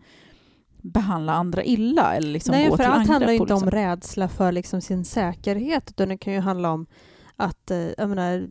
behandla 0.81 1.33
andra 1.33 1.63
illa 1.63 2.15
eller 2.15 2.31
liksom 2.31 2.51
Nej, 2.51 2.69
gå 2.69 2.77
för 2.77 2.83
till 2.83 2.91
allt 2.91 2.95
angrepp. 2.95 3.11
handlar 3.11 3.31
ju 3.31 3.37
inte 3.37 3.53
om 3.53 3.59
liksom. 3.59 3.71
rädsla 3.71 4.27
för 4.27 4.51
liksom 4.51 4.81
sin 4.81 5.05
säkerhet, 5.05 5.89
utan 5.89 6.09
det 6.09 6.17
kan 6.17 6.33
ju 6.33 6.39
handla 6.39 6.71
om 6.71 6.85
att, 7.41 7.71
eh, 7.71 7.77
jag 7.97 8.09
menar, 8.09 8.47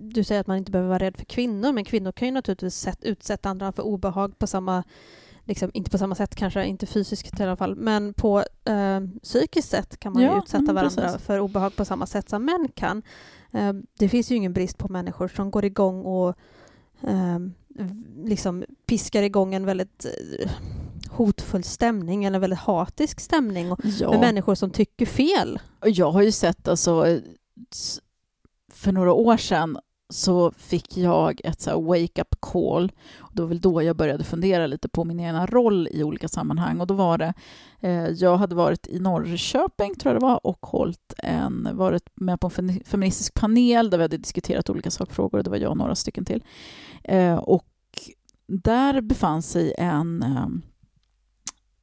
du 0.00 0.24
säger 0.24 0.40
att 0.40 0.46
man 0.46 0.56
inte 0.56 0.70
behöver 0.72 0.88
vara 0.88 0.98
rädd 0.98 1.16
för 1.16 1.24
kvinnor, 1.24 1.72
men 1.72 1.84
kvinnor 1.84 2.12
kan 2.12 2.28
ju 2.28 2.32
naturligtvis 2.34 2.74
sätt, 2.74 2.98
utsätta 3.02 3.48
andra 3.48 3.72
för 3.72 3.82
obehag 3.82 4.38
på 4.38 4.46
samma, 4.46 4.84
liksom, 5.44 5.70
inte 5.74 5.90
på 5.90 5.98
samma 5.98 6.14
sätt 6.14 6.34
kanske, 6.34 6.64
inte 6.66 6.86
fysiskt 6.86 7.40
i 7.40 7.42
alla 7.42 7.56
fall, 7.56 7.76
men 7.76 8.14
på 8.14 8.38
eh, 8.64 9.00
psykiskt 9.22 9.68
sätt 9.70 9.96
kan 10.00 10.12
man 10.12 10.22
ju 10.22 10.28
Ja, 10.28 10.38
utsätta 10.42 10.62
men 10.62 10.74
varandra 10.74 11.02
precis. 11.02 11.26
för 11.26 11.38
obehag 11.40 11.76
på 11.76 11.84
samma 11.84 12.06
sätt 12.06 12.28
som 12.28 12.44
män 12.44 12.68
kan. 12.74 13.02
Eh, 13.52 13.72
det 13.98 14.08
finns 14.08 14.30
ju 14.30 14.34
ingen 14.36 14.52
brist 14.52 14.78
på 14.78 14.88
människor 14.88 15.28
som 15.28 15.50
går 15.50 15.64
igång 15.64 16.02
och 16.04 16.28
eh, 17.02 17.38
liksom 18.24 18.64
piskar 18.86 19.22
igång 19.22 19.54
en 19.54 19.64
väldigt 19.66 20.04
eh, 20.40 20.50
hotfull 21.10 21.64
stämning 21.64 22.24
eller 22.24 22.38
väldigt 22.38 22.58
hatisk 22.58 23.20
stämning 23.20 23.72
och 23.72 23.80
Ja. 23.84 24.10
med 24.10 24.20
människor 24.20 24.54
som 24.54 24.70
tycker 24.70 25.06
fel. 25.06 25.58
Jag 25.84 26.10
har 26.10 26.22
ju 26.22 26.32
sett, 26.32 26.68
alltså, 26.68 27.06
s- 27.70 28.00
för 28.78 28.92
några 28.92 29.12
år 29.12 29.36
sedan 29.36 29.78
så 30.10 30.52
fick 30.52 30.96
jag 30.96 31.40
ett 31.44 31.60
så 31.60 31.80
wake-up 31.80 32.34
call. 32.40 32.92
Det 33.32 33.42
var 33.42 33.48
väl 33.48 33.60
då 33.60 33.82
jag 33.82 33.96
började 33.96 34.24
fundera 34.24 34.66
lite 34.66 34.88
på 34.88 35.04
min 35.04 35.20
egna 35.20 35.46
roll 35.46 35.88
i 35.90 36.02
olika 36.02 36.28
sammanhang. 36.28 36.80
Och 36.80 36.86
då 36.86 36.94
var 36.94 37.18
det, 37.18 37.34
eh, 37.80 38.08
jag 38.08 38.36
hade 38.36 38.54
varit 38.54 38.86
i 38.86 38.98
Norrköping, 38.98 39.94
tror 39.94 40.14
jag 40.14 40.22
det 40.22 40.26
var, 40.26 40.46
och 40.46 40.66
hållit 40.66 41.14
en, 41.18 41.68
varit 41.72 42.10
med 42.14 42.40
på 42.40 42.50
en 42.56 42.80
feministisk 42.84 43.34
panel 43.34 43.90
där 43.90 43.98
vi 43.98 44.04
hade 44.04 44.16
diskuterat 44.16 44.70
olika 44.70 44.90
sakfrågor. 44.90 45.42
Det 45.42 45.50
var 45.50 45.56
jag 45.56 45.70
och 45.70 45.76
några 45.76 45.94
stycken 45.94 46.24
till. 46.24 46.44
Eh, 47.04 47.36
och 47.36 47.66
där 48.46 49.00
befann 49.00 49.42
sig 49.42 49.74
en 49.78 50.22
eh, 50.22 50.48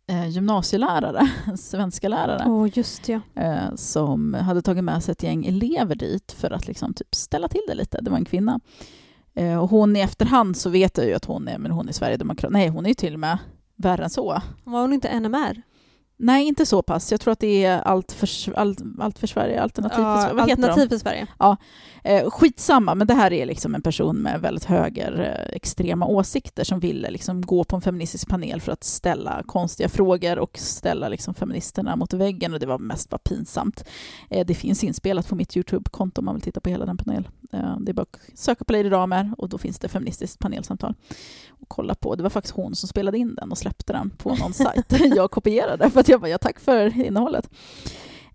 eh, 0.07 0.27
gymnasielärare, 0.27 1.29
en 1.47 1.57
svenska 1.71 2.07
lärare 2.07 2.43
Åh, 2.47 2.67
just 2.73 3.09
ja. 3.09 3.19
eh, 3.35 3.75
som 3.75 4.33
hade 4.33 4.61
tagit 4.61 4.83
med 4.83 5.03
sig 5.03 5.11
ett 5.11 5.23
gäng 5.23 5.45
elever 5.45 5.95
dit 5.95 6.31
för 6.31 6.51
att 6.51 6.67
liksom 6.67 6.93
typ 6.93 7.15
ställa 7.15 7.47
till 7.47 7.61
det 7.67 7.75
lite. 7.75 8.01
Det 8.01 8.09
var 8.09 8.17
en 8.17 8.25
kvinna. 8.25 8.59
Eh, 9.33 9.57
och 9.57 9.69
hon 9.69 9.95
i 9.95 9.99
efterhand 9.99 10.57
så 10.57 10.69
vet 10.69 10.97
jag 10.97 11.07
ju 11.07 11.13
att 11.13 11.25
hon 11.25 11.47
är, 11.47 11.57
men 11.57 11.71
hon 11.71 11.87
är 11.89 11.93
Sverigedemokrat. 11.93 12.51
Nej, 12.51 12.67
hon 12.69 12.85
är 12.85 12.89
ju 12.89 12.95
till 12.95 13.13
och 13.13 13.19
med 13.19 13.37
värre 13.75 14.03
än 14.03 14.09
så. 14.09 14.41
Var 14.63 14.81
hon 14.81 14.93
inte 14.93 15.19
NMR? 15.19 15.61
Nej, 16.17 16.47
inte 16.47 16.65
så 16.65 16.81
pass. 16.81 17.11
Jag 17.11 17.21
tror 17.21 17.31
att 17.31 17.39
det 17.39 17.65
är 17.65 17.81
allt 17.81 18.11
för, 18.11 18.53
allt, 18.55 18.81
allt 18.99 19.19
för 19.19 19.27
Sverige, 19.27 19.61
alternativ 19.61 19.95
för 19.95 20.03
Ja, 20.03 20.21
Sverige. 20.21 20.33
Vad 20.35 20.49
heter 20.49 20.61
de? 20.61 20.67
alternativ 20.69 20.89
för 20.89 20.97
Sverige. 20.97 21.27
Eh, 22.03 22.29
skitsamma, 22.29 22.95
men 22.95 23.07
det 23.07 23.13
här 23.13 23.33
är 23.33 23.45
liksom 23.45 23.75
en 23.75 23.81
person 23.81 24.15
med 24.15 24.41
väldigt 24.41 24.65
höger 24.65 25.19
eh, 25.19 25.55
extrema 25.55 26.05
åsikter 26.05 26.63
som 26.63 26.79
ville 26.79 27.09
liksom 27.09 27.41
gå 27.41 27.63
på 27.63 27.75
en 27.75 27.81
feministisk 27.81 28.27
panel 28.27 28.61
för 28.61 28.71
att 28.71 28.83
ställa 28.83 29.43
konstiga 29.45 29.89
frågor 29.89 30.39
och 30.39 30.57
ställa 30.57 31.07
liksom 31.09 31.33
feministerna 31.33 31.95
mot 31.95 32.13
väggen 32.13 32.53
och 32.53 32.59
det 32.59 32.65
var 32.65 32.77
mest 32.79 33.09
bara 33.09 33.17
pinsamt. 33.17 33.83
Eh, 34.29 34.45
det 34.45 34.55
finns 34.55 34.83
inspelat 34.83 35.29
på 35.29 35.35
mitt 35.35 35.57
Youtube-konto 35.57 36.21
om 36.21 36.25
man 36.25 36.35
vill 36.35 36.41
titta 36.41 36.59
på 36.61 36.69
hela 36.69 36.85
den 36.85 36.97
panelen. 36.97 37.27
Eh, 37.53 37.77
det 37.79 37.91
är 37.91 37.93
bara 37.93 38.01
att 38.13 38.39
söka 38.39 38.63
på 38.63 38.73
Lady 38.73 38.89
Damer 38.89 39.31
och 39.37 39.49
då 39.49 39.57
finns 39.57 39.79
det 39.79 39.87
feministiskt 39.87 40.39
panelsamtal 40.39 40.93
och 41.65 41.75
kolla 41.75 41.95
på. 41.95 42.15
Det 42.15 42.23
var 42.23 42.29
faktiskt 42.29 42.55
hon 42.55 42.75
som 42.75 42.89
spelade 42.89 43.17
in 43.17 43.35
den 43.35 43.51
och 43.51 43.57
släppte 43.57 43.93
den 43.93 44.09
på 44.09 44.35
någon 44.35 44.53
sajt. 44.53 44.85
Jag 45.15 45.31
kopierade 45.31 45.89
för 45.89 45.99
att 45.99 46.09
jag 46.09 46.21
bara, 46.21 46.29
ja 46.29 46.37
tack 46.37 46.59
för 46.59 47.01
innehållet. 47.05 47.49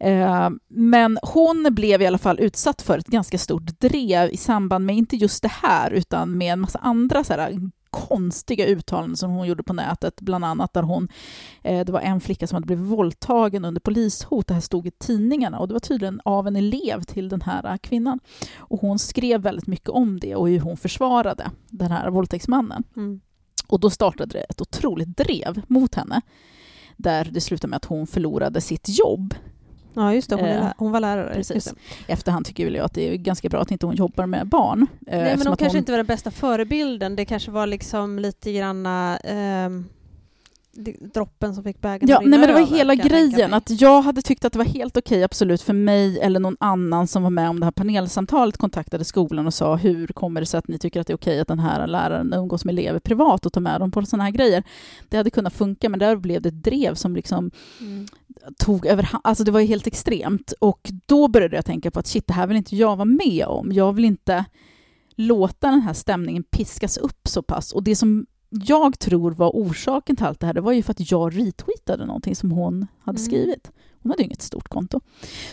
Eh, 0.00 0.50
Men 0.68 1.18
hon 1.22 1.66
blev 1.70 2.02
i 2.02 2.06
alla 2.06 2.18
fall 2.18 2.40
utsatt 2.40 2.82
för 2.82 2.98
ett 2.98 3.06
ganska 3.06 3.38
stort 3.38 3.80
drev 3.80 4.30
i 4.30 4.36
samband 4.36 4.86
med, 4.86 4.96
inte 4.96 5.16
just 5.16 5.42
det 5.42 5.52
här, 5.62 5.90
utan 5.90 6.38
med 6.38 6.52
en 6.52 6.60
massa 6.60 6.78
andra 6.78 7.24
så 7.24 7.32
här, 7.32 7.70
konstiga 7.90 8.66
uttalanden 8.66 9.16
som 9.16 9.30
hon 9.30 9.46
gjorde 9.46 9.62
på 9.62 9.72
nätet, 9.72 10.20
bland 10.20 10.44
annat 10.44 10.72
där 10.72 10.82
hon, 10.82 11.08
eh, 11.62 11.84
det 11.84 11.92
var 11.92 12.00
en 12.00 12.20
flicka 12.20 12.46
som 12.46 12.56
hade 12.56 12.66
blivit 12.66 12.84
våldtagen 12.84 13.64
under 13.64 13.80
polishot, 13.80 14.46
det 14.46 14.54
här 14.54 14.60
stod 14.60 14.86
i 14.86 14.90
tidningarna 14.90 15.58
och 15.58 15.68
det 15.68 15.74
var 15.74 15.80
tydligen 15.80 16.20
av 16.24 16.46
en 16.46 16.56
elev 16.56 17.02
till 17.02 17.28
den 17.28 17.42
här 17.42 17.72
eh, 17.72 17.76
kvinnan. 17.76 18.20
Och 18.58 18.80
hon 18.80 18.98
skrev 18.98 19.40
väldigt 19.40 19.66
mycket 19.66 19.88
om 19.88 20.20
det 20.20 20.36
och 20.36 20.48
hur 20.48 20.60
hon 20.60 20.76
försvarade 20.76 21.50
den 21.68 21.90
här 21.90 22.10
våldtäktsmannen. 22.10 22.84
Mm. 22.96 23.20
Och 23.66 23.80
då 23.80 23.90
startade 23.90 24.32
det 24.32 24.40
ett 24.40 24.60
otroligt 24.60 25.16
drev 25.16 25.62
mot 25.66 25.94
henne, 25.94 26.20
där 26.96 27.28
det 27.32 27.40
slutade 27.40 27.70
med 27.70 27.76
att 27.76 27.84
hon 27.84 28.06
förlorade 28.06 28.60
sitt 28.60 28.98
jobb 28.98 29.34
Ja, 29.94 30.14
just 30.14 30.30
det. 30.30 30.36
Hon, 30.36 30.44
är, 30.44 30.54
Eh, 30.56 30.60
lä- 30.64 30.74
hon 30.78 30.92
var 30.92 31.00
lärare. 31.00 31.34
precis. 31.34 31.74
Efterhand 32.06 32.46
tycker 32.46 32.64
väl 32.64 32.74
jag 32.74 32.84
att 32.84 32.94
det 32.94 33.08
är 33.12 33.16
ganska 33.16 33.48
bra 33.48 33.60
att 33.60 33.70
inte 33.70 33.86
hon 33.86 33.94
jobbar 33.96 34.26
med 34.26 34.46
barn. 34.46 34.86
eh, 35.06 35.18
Nej, 35.18 35.36
men 35.36 35.46
hon 35.46 35.56
kanske 35.56 35.78
inte 35.78 35.92
var 35.92 35.96
den 35.96 36.06
bästa 36.06 36.30
förebilden. 36.30 37.16
Det 37.16 37.24
kanske 37.24 37.50
var 37.50 37.66
liksom 37.66 38.18
lite 38.18 38.52
granna 38.52 39.18
det- 39.24 39.84
droppen 41.14 41.54
som 41.54 41.64
fick 41.64 41.80
bägaren 41.80 42.08
Ja, 42.08 42.20
nej, 42.20 42.38
men 42.38 42.40
det 42.48 42.52
var 42.52 42.60
över, 42.60 42.76
hela 42.76 42.94
grejen. 42.94 43.54
Att 43.54 43.80
jag 43.80 44.02
hade 44.02 44.22
tyckt 44.22 44.44
att 44.44 44.52
det 44.52 44.58
var 44.58 44.66
helt 44.66 44.96
okej, 44.96 45.24
absolut, 45.24 45.62
för 45.62 45.72
mig 45.72 46.20
eller 46.20 46.40
någon 46.40 46.56
annan 46.60 47.06
som 47.06 47.22
var 47.22 47.30
med 47.30 47.50
om 47.50 47.60
det 47.60 47.66
här 47.66 47.70
panelsamtalet 47.70 48.56
kontaktade 48.56 49.04
skolan 49.04 49.46
och 49.46 49.54
sa 49.54 49.76
hur 49.76 50.06
kommer 50.06 50.40
det 50.40 50.46
sig 50.46 50.58
att 50.58 50.68
ni 50.68 50.78
tycker 50.78 51.00
att 51.00 51.06
det 51.06 51.12
är 51.12 51.16
okej 51.16 51.40
att 51.40 51.48
den 51.48 51.58
här 51.58 51.86
läraren 51.86 52.32
umgås 52.32 52.64
med 52.64 52.72
elever 52.72 53.00
privat 53.00 53.46
och 53.46 53.52
tar 53.52 53.60
med 53.60 53.80
dem 53.80 53.90
på 53.90 54.06
sådana 54.06 54.24
här 54.24 54.30
grejer. 54.30 54.62
Det 55.08 55.16
hade 55.16 55.30
kunnat 55.30 55.54
funka, 55.54 55.88
men 55.88 56.00
där 56.00 56.16
blev 56.16 56.42
det 56.42 56.48
ett 56.48 56.62
drev 56.62 56.94
som 56.94 57.16
liksom 57.16 57.50
Mm. 57.80 58.06
tog 58.58 58.86
över 58.86 59.08
Alltså 59.24 59.44
det 59.44 59.50
var 59.50 59.60
ju 59.60 59.66
helt 59.66 59.86
extremt. 59.86 60.52
Och 60.60 60.90
då 61.06 61.28
började 61.28 61.56
jag 61.56 61.64
tänka 61.64 61.90
på 61.90 62.00
att 62.00 62.06
shit, 62.06 62.26
det 62.26 62.32
här 62.32 62.46
vill 62.46 62.56
inte 62.56 62.76
jag 62.76 62.96
vara 62.96 63.04
med 63.04 63.44
om. 63.46 63.72
Jag 63.72 63.92
vill 63.92 64.04
inte 64.04 64.44
låta 65.16 65.70
den 65.70 65.80
här 65.80 65.92
stämningen 65.92 66.42
piskas 66.42 66.96
upp 66.96 67.28
så 67.28 67.42
pass. 67.42 67.72
Och 67.72 67.82
det 67.82 67.96
som 67.96 68.26
jag 68.50 68.98
tror 68.98 69.30
var 69.30 69.50
orsaken 69.50 70.16
till 70.16 70.26
allt 70.26 70.40
det 70.40 70.46
här, 70.46 70.54
det 70.54 70.60
var 70.60 70.72
ju 70.72 70.82
för 70.82 70.90
att 70.92 71.10
jag 71.10 71.36
retweetade 71.38 72.06
någonting 72.06 72.36
som 72.36 72.50
hon 72.50 72.86
hade 73.00 73.18
Mm. 73.18 73.26
skrivit. 73.26 73.70
Hon 74.02 74.10
hade 74.10 74.22
ju 74.22 74.26
inget 74.26 74.42
stort 74.42 74.68
konto. 74.68 75.00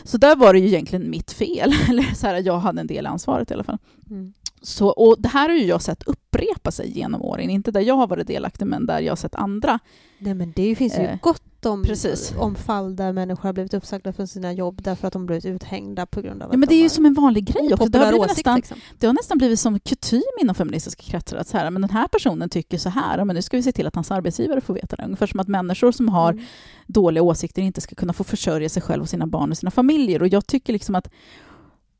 Så 0.04 0.18
där 0.18 0.36
var 0.36 0.54
det 0.54 0.60
ju 0.60 0.68
egentligen 0.68 1.10
mitt 1.10 1.32
fel. 1.32 1.74
Eller 1.89 2.16
så 2.16 2.28
här, 2.28 2.41
jag 2.45 2.60
hade 2.60 2.82
en 2.82 2.88
del 2.88 3.06
ansvaret 3.06 3.52
i 3.52 3.54
alla 3.54 3.64
fall. 3.64 3.78
Mm. 4.10 4.34
Så, 4.62 4.88
och 4.88 5.16
det 5.20 5.28
här 5.30 5.50
har 5.50 5.56
ju 5.56 5.66
jag 5.66 5.82
sett 5.82 6.04
upprepa 6.04 6.72
sig 6.72 6.98
genom 6.98 7.22
åren. 7.22 7.50
Inte 7.50 7.72
där 7.72 7.82
jag 7.82 7.95
har 7.95 8.08
varit 8.08 8.28
delaktig, 8.28 8.66
men 8.68 8.86
där 8.86 9.00
jag 9.00 9.12
har 9.12 9.16
sett 9.16 9.36
andra. 9.36 9.80
Nej, 10.20 10.34
men 10.34 10.53
det 10.55 10.76
finns 10.76 10.97
ju 10.97 11.01
Eh, 11.01 11.20
gott 11.22 11.65
om, 11.65 11.84
precis. 11.84 12.34
om 12.38 12.55
fall 12.55 12.95
där 12.95 13.13
människor 13.13 13.43
har 13.43 13.53
blivit 13.53 13.74
uppsagda 13.74 14.13
från 14.13 14.28
sina 14.28 14.53
jobb 14.53 14.82
därför 14.84 15.07
att 15.07 15.13
de 15.13 15.26
blivit 15.26 15.45
uthängda 15.45 16.05
på 16.05 16.22
grund 16.22 16.43
av 16.43 16.51
Ja, 16.51 16.57
men 16.57 16.70
det 16.70 16.76
är 16.76 16.78
de 16.78 16.82
ju 16.82 16.84
har 16.84 16.89
som 16.89 17.05
en 17.05 17.13
vanlig 17.13 17.45
grej 17.45 17.74
också. 17.74 17.86
Det 17.89 17.97
har, 17.99 18.13
åsikt. 18.13 18.36
nästan, 18.38 18.55
Liksom. 18.55 18.78
det 18.99 19.07
har 19.07 19.13
nästan 19.13 19.38
blivit 19.38 19.59
som 19.59 19.80
kutym 19.80 20.22
inom 20.41 20.55
feministiska 20.55 21.03
kretsar 21.03 21.38
att 21.38 21.47
så 21.47 21.57
här, 21.57 21.72
men 21.72 21.82
den 21.82 21.91
här 21.91 22.07
personen 22.07 22.49
tycker 22.49 22.78
så 22.78 22.89
här, 22.89 23.26
men 23.26 23.36
nu 23.36 23.41
ska 23.41 23.57
vi 23.57 23.63
se 23.63 23.72
till 23.72 23.88
att 23.88 23.95
hans 23.95 24.11
arbetsgivare 24.11 24.61
får 24.61 24.74
veta 24.74 24.95
det. 24.95 25.03
Ungefär 25.05 25.28
som 25.28 25.39
att 25.39 25.47
människor 25.47 25.91
som 25.91 26.09
har 26.09 26.32
Mm. 26.34 26.45
dåliga 26.88 27.24
åsikter 27.24 27.61
inte 27.61 27.82
ska 27.82 27.95
kunna 27.95 28.13
få 28.13 28.24
försörja 28.24 28.70
sig 28.70 28.82
själv 28.82 29.01
och 29.03 29.09
sina 29.09 29.28
barn 29.28 29.51
och 29.51 29.57
sina 29.57 29.72
familjer. 29.72 30.22
Och 30.22 30.28
jag 30.28 30.47
tycker 30.47 30.74
liksom 30.74 30.95
att 30.95 31.09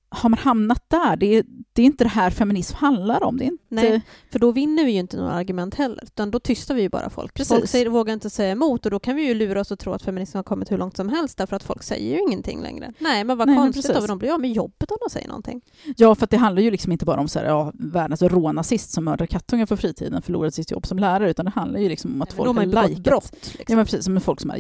har 0.09 0.30
man 0.30 0.39
hamnat 0.39 0.84
där, 0.88 1.15
det 1.15 1.26
är, 1.36 1.43
det 1.78 1.82
är 1.82 1.86
inte 1.86 2.04
det 2.04 2.10
här 2.10 2.30
feminism 2.30 2.76
handlar 2.76 3.24
om. 3.24 3.38
Det 3.38 3.46
inte... 3.46 3.64
Nej. 3.70 4.02
För 4.32 4.40
då 4.40 4.52
vinner 4.52 4.86
vi 4.86 4.92
ju 4.92 5.00
inte 5.00 5.18
några 5.18 5.32
argument 5.32 5.76
heller, 5.76 6.04
utan 6.04 6.32
då 6.32 6.40
tystar 6.40 6.76
vi 6.76 6.82
ju 6.82 6.90
bara 6.90 7.10
folk. 7.10 7.34
Precis. 7.34 7.58
Folk 7.58 7.70
säger, 7.70 7.90
vågar 7.90 8.14
inte 8.14 8.30
säga 8.30 8.52
emot 8.52 8.86
och 8.86 8.92
då 8.92 9.00
kan 9.00 9.16
vi 9.16 9.28
ju 9.28 9.34
lura 9.34 9.62
oss 9.62 9.72
och 9.72 9.80
tro 9.80 9.94
att 9.94 10.02
feminismen 10.02 10.40
har 10.40 10.44
kommit 10.44 10.72
hur 10.72 10.78
långt 10.78 10.98
som 10.98 11.10
helst 11.10 11.38
därför 11.38 11.56
att 11.56 11.64
folk 11.64 11.84
säger 11.84 12.16
ju 12.16 12.22
ingenting 12.22 12.62
längre. 12.62 12.94
Nej, 13.00 13.24
men 13.24 13.38
vad 13.38 13.48
Nej, 13.48 13.58
konstigt 13.58 13.96
av 13.96 14.08
de 14.08 14.18
blir 14.18 14.34
av 14.34 14.42
med 14.42 14.52
jobbet 14.52 14.92
om 14.92 14.98
de 15.08 15.10
säger 15.10 15.28
någonting. 15.28 15.62
Ja, 15.98 16.16
för 16.16 16.28
det 16.30 16.38
handlar 16.38 16.62
ju 16.62 16.72
liksom 16.72 16.92
inte 16.92 17.06
bara 17.06 17.20
om 17.22 17.28
så 17.28 17.40
här, 17.40 17.46
ja, 17.46 17.72
världens 17.74 18.22
rånazist 18.22 18.92
som 18.92 19.04
mördar 19.04 19.26
kattungar 19.26 19.66
på 19.66 19.78
fritiden 19.78 20.22
förlorade 20.22 20.52
sitt 20.52 20.72
jobb 20.72 20.86
som 20.86 21.00
lärare, 21.00 21.30
utan 21.30 21.46
det 21.46 21.52
handlar 21.52 21.80
ju 21.80 21.90
liksom 21.90 22.14
om 22.14 22.22
att 22.22 22.30
Nej, 22.30 22.46
folk 22.46 22.58
har 22.58 22.88
likat 22.88 23.04
brott. 23.04 23.32
Ja, 23.42 23.50
Liksom. 23.58 23.76
men 23.76 23.86
precis, 23.86 24.06
som 24.06 24.22
folk 24.22 24.42
som 24.42 24.50
har 24.50 24.58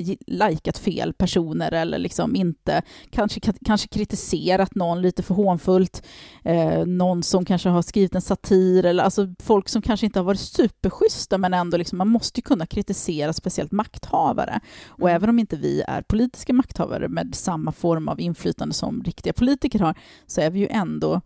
likat 0.49 0.77
fel 0.77 1.13
personer 1.13 1.71
eller 1.71 1.97
liksom 1.97 2.35
inte, 2.35 2.81
kanske, 3.09 3.39
kanske 3.65 3.87
kritiserat 3.87 4.75
någon 4.75 5.01
lite 5.01 5.23
för 5.23 5.35
hånfullt, 5.35 6.03
eh, 6.43 6.85
någon 6.85 7.06
som 7.23 7.45
kanske 7.45 7.69
har 7.69 7.81
skrivit 7.81 8.15
en 8.15 8.21
satir, 8.21 8.85
eller 8.85 9.03
alltså 9.03 9.27
folk 9.39 9.69
som 9.69 9.81
kanske 9.81 10.05
inte 10.05 10.19
har 10.19 10.23
varit 10.23 10.39
superschyssta, 10.39 11.37
men 11.37 11.53
ändå 11.53 11.77
liksom, 11.77 11.97
man 11.97 12.07
måste 12.07 12.39
ju 12.39 12.41
kunna 12.41 12.65
kritisera 12.65 13.33
speciellt 13.33 13.71
makthavare. 13.71 14.59
Och 14.87 15.09
Mm. 15.09 15.15
även 15.15 15.29
om 15.29 15.39
inte 15.39 15.55
vi 15.55 15.81
är 15.87 16.01
politiska 16.01 16.53
makthavare 16.53 17.07
med 17.07 17.35
samma 17.35 17.71
form 17.71 18.07
av 18.07 18.19
inflytande 18.21 18.73
som 18.75 19.03
riktiga 19.03 19.33
politiker 19.33 19.79
har, 19.79 19.95
så 20.27 20.41
är 20.41 20.49
vi 20.49 20.59
ju 20.59 20.67
ändå 20.67 21.21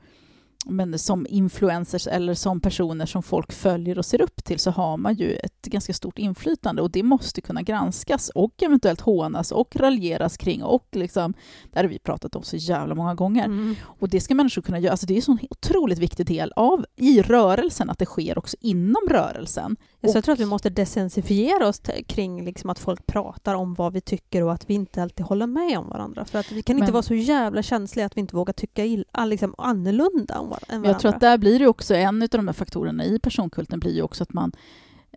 men 0.66 1.00
som 1.00 1.28
influencers 1.30 2.08
eller 2.08 2.34
som 2.34 2.60
personer 2.60 3.06
som 3.06 3.24
folk 3.24 3.52
följer 3.52 3.98
och 3.98 4.06
ser 4.06 4.22
upp 4.22 4.44
till 4.44 4.60
så 4.60 4.72
har 4.72 4.98
man 4.98 5.16
ju 5.16 5.36
ett 5.36 5.62
ganska 5.62 5.94
stort 5.94 6.20
inflytande 6.20 6.82
och 6.82 6.92
det 6.92 7.04
måste 7.04 7.42
kunna 7.42 7.62
granskas 7.62 8.30
och 8.30 8.64
eventuellt 8.64 9.02
hånas 9.02 9.52
och 9.52 9.76
raljeras 9.76 10.38
kring 10.38 10.64
och 10.64 10.88
liksom, 10.92 11.34
det 11.72 11.80
har 11.80 11.86
vi 11.86 12.00
pratat 12.00 12.36
om 12.36 12.44
så 12.44 12.58
jävla 12.58 12.96
många 12.96 13.16
gånger. 13.16 13.46
Mm. 13.46 13.76
Och 13.84 14.10
det 14.10 14.22
ska 14.22 14.36
människor 14.36 14.62
kunna 14.62 14.80
göra, 14.80 14.92
alltså 14.92 15.06
det 15.06 15.14
är 15.14 15.16
en 15.16 15.22
sån 15.22 15.40
otroligt 15.50 16.00
viktig 16.00 16.26
del 16.26 16.54
av 16.56 16.86
i 16.96 17.22
rörelsen 17.22 17.90
att 17.90 18.00
det 18.00 18.06
sker 18.06 18.38
också 18.38 18.58
inom 18.60 19.08
rörelsen. 19.10 19.78
Så 20.10 20.18
jag 20.18 20.24
tror 20.24 20.34
att 20.34 20.40
vi 20.40 20.46
måste 20.46 20.70
desensifiera 20.70 21.68
oss 21.68 21.82
kring 22.08 22.46
liksom 22.46 22.70
att 22.70 22.80
folk 22.80 23.06
pratar 23.06 23.56
om 23.56 23.74
vad 23.74 23.94
vi 23.94 24.02
tycker 24.02 24.44
och 24.44 24.54
att 24.54 24.70
vi 24.70 24.74
inte 24.74 25.04
alltid 25.04 25.26
håller 25.26 25.48
med 25.48 25.80
om 25.80 25.90
varandra. 25.90 26.26
För 26.26 26.40
att 26.40 26.52
vi 26.52 26.62
kan 26.62 26.76
inte 26.76 26.86
Men- 26.86 26.94
vara 26.94 27.04
så 27.04 27.14
jävla 27.14 27.64
känsliga 27.64 28.06
att 28.06 28.18
vi 28.18 28.22
inte 28.22 28.36
vågar 28.36 28.54
tycka 28.54 28.86
illa, 28.86 29.26
liksom 29.26 29.56
annorlunda 29.58 30.40
om 30.40 30.50
varandra. 30.50 30.90
jag 30.90 31.00
tror 31.00 31.14
att 31.14 31.22
där 31.22 31.38
blir 31.38 31.60
det 31.60 31.68
också, 31.68 31.96
en 31.96 32.22
av 32.22 32.28
de 32.30 32.48
här 32.48 32.54
faktorerna 32.54 33.06
i 33.06 33.20
personkulten 33.20 33.80
blir 33.80 33.96
ju 33.96 34.02
också 34.02 34.24
att 34.24 34.34
man 34.34 34.52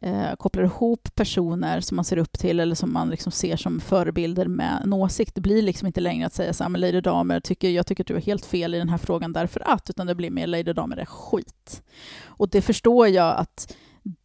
eh, 0.03 0.35
kopplar 0.39 0.64
ihop 0.64 1.14
personer 1.14 1.80
som 1.80 1.97
man 1.97 2.05
ser 2.05 2.16
upp 2.18 2.39
till 2.39 2.61
eller 2.61 2.74
som 2.74 2.93
man 2.93 3.11
liksom 3.11 3.32
ser 3.32 3.57
som 3.57 3.80
förebilder 3.80 4.47
med 4.47 4.80
en 4.85 4.93
åsikt. 4.93 5.35
Det 5.35 5.41
blir 5.41 5.62
liksom 5.62 5.87
inte 5.87 6.01
längre 6.01 6.26
att 6.26 6.35
säga 6.35 6.53
så 6.53 6.64
här, 6.64 6.70
men 6.70 6.80
Lady 6.80 7.01
Damer, 7.01 7.41
tycker, 7.41 7.70
jag 7.70 7.87
tycker 7.87 8.03
att 8.03 8.09
du 8.09 8.16
är 8.16 8.20
helt 8.20 8.47
fel 8.47 8.74
i 8.74 8.78
den 8.78 8.89
här 8.89 8.99
frågan 8.99 9.32
därför 9.32 9.68
att, 9.68 9.91
utan 9.91 10.07
det 10.07 10.14
blir 10.14 10.30
mer 10.30 10.47
Lady 10.47 10.72
Damer 10.72 10.97
är 10.97 11.05
skit. 11.05 11.82
Och 12.24 12.49
det 12.49 12.62
förstår 12.62 13.09
jag 13.09 13.37
att 13.37 13.76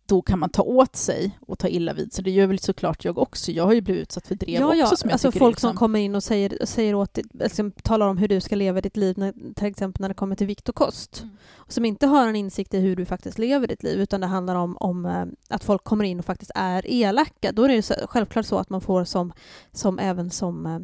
då 0.10 0.22
kan 0.22 0.40
man 0.40 0.50
ta 0.50 0.62
åt 0.62 0.96
sig 0.96 1.40
och 1.48 1.60
ta 1.60 1.68
illa 1.68 1.94
vid 1.94 2.14
sig. 2.14 2.24
Det 2.24 2.32
gör 2.32 2.48
väl 2.48 2.60
såklart 2.60 3.06
jag 3.06 3.18
också. 3.18 3.52
Jag 3.52 3.64
har 3.64 3.74
ju 3.74 3.82
blivit 3.82 4.02
utsatt 4.02 4.28
för 4.28 4.36
drev 4.36 4.62
ja, 4.62 4.76
ja. 4.76 4.84
också 4.84 4.98
som 4.98 5.10
jag 5.10 5.14
alltså 5.14 5.32
folk 5.32 5.56
liksom, 5.56 5.70
som 5.70 5.78
kommer 5.78 6.00
in 6.00 6.16
och 6.16 6.24
säger, 6.24 6.66
säger 6.66 6.96
åt 6.96 7.14
dig, 7.14 7.24
liksom, 7.34 7.72
talar 7.72 8.08
om 8.08 8.18
hur 8.18 8.28
du 8.28 8.42
ska 8.42 8.56
leva 8.56 8.82
ditt 8.82 8.98
liv, 8.98 9.18
när, 9.18 9.54
till 9.54 9.68
exempel 9.68 10.02
när 10.02 10.10
det 10.10 10.14
kommer 10.14 10.36
till 10.36 10.48
vikt 10.48 10.70
och 10.70 10.76
kost. 10.76 11.22
Mm. 11.22 11.38
Och 11.56 11.74
som 11.74 11.86
inte 11.86 12.08
har 12.08 12.28
en 12.28 12.36
insikt 12.36 12.74
i 12.74 12.80
hur 12.80 12.96
du 12.96 13.06
faktiskt 13.06 13.40
lever 13.40 13.68
ditt 13.68 13.84
liv, 13.84 14.00
utan 14.00 14.22
det 14.22 14.28
handlar 14.28 14.56
om, 14.56 14.78
om 14.78 15.06
eh, 15.06 15.26
att 15.50 15.64
folk 15.64 15.84
kommer 15.84 16.06
in 16.06 16.20
och 16.20 16.26
faktiskt 16.26 16.52
är 16.56 16.84
elaka. 16.88 17.52
Då 17.52 17.64
är 17.64 17.68
det 17.68 17.76
ju 17.76 17.82
så, 17.82 17.94
självklart 18.10 18.46
så 18.46 18.58
att 18.58 18.70
man 18.70 18.82
får 18.82 19.04
som, 19.04 19.34
som 19.72 20.00
även 20.00 20.30
som 20.30 20.66
eh, 20.66 20.80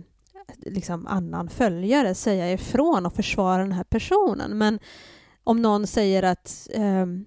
liksom 0.71 1.07
annan 1.07 1.49
följare 1.49 2.15
säga 2.15 2.51
ifrån 2.51 3.05
och 3.05 3.13
försvara 3.13 3.57
den 3.61 3.71
här 3.71 3.84
personen. 3.84 4.57
Men 4.57 4.80
om 5.43 5.61
någon 5.61 5.88
säger 5.88 6.23
att 6.23 6.67
ehm, 6.73 7.26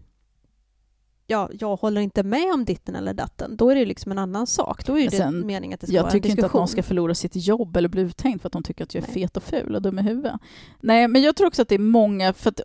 ja, 1.30 1.50
jag 1.52 1.76
håller 1.76 2.00
inte 2.00 2.22
med 2.22 2.52
om 2.54 2.64
ditten 2.64 2.94
eller 2.94 3.14
datten, 3.14 3.56
då 3.56 3.70
är 3.70 3.74
det 3.74 3.84
liksom 3.84 4.12
en 4.12 4.18
annan 4.18 4.46
sak. 4.46 4.86
Då 4.86 4.92
är 4.92 4.98
ju 4.98 5.04
Men 5.04 5.10
sen, 5.10 5.40
det 5.40 5.46
meningen 5.46 5.74
att 5.74 5.80
det 5.80 5.86
ska 5.86 5.96
Jag 5.96 6.02
vara 6.02 6.10
en 6.10 6.12
tycker 6.12 6.28
inte 6.28 6.42
diskussion. 6.42 6.58
att 6.58 6.60
någon 6.60 6.68
ska 6.68 6.82
förlora 6.82 7.14
sitt 7.14 7.36
jobb 7.36 7.76
eller 7.76 7.88
bli 7.88 8.02
uthängd 8.02 8.40
för 8.40 8.48
att 8.48 8.52
de 8.52 8.62
tycker 8.62 8.84
att 8.84 8.94
jag 8.94 9.02
är 9.02 9.06
Nej. 9.08 9.14
fet 9.14 9.36
och 9.36 9.42
ful 9.42 9.74
och 9.74 9.82
dum 9.82 9.98
i 9.98 10.02
huvudet. 10.02 10.32
Nej, 10.80 11.08
men 11.08 11.22
jag 11.22 11.36
tror 11.36 11.46
också 11.46 11.62
att 11.62 11.68
det 11.68 11.74
är 11.74 11.78
många, 11.78 12.32
för 12.32 12.50
att, 12.50 12.60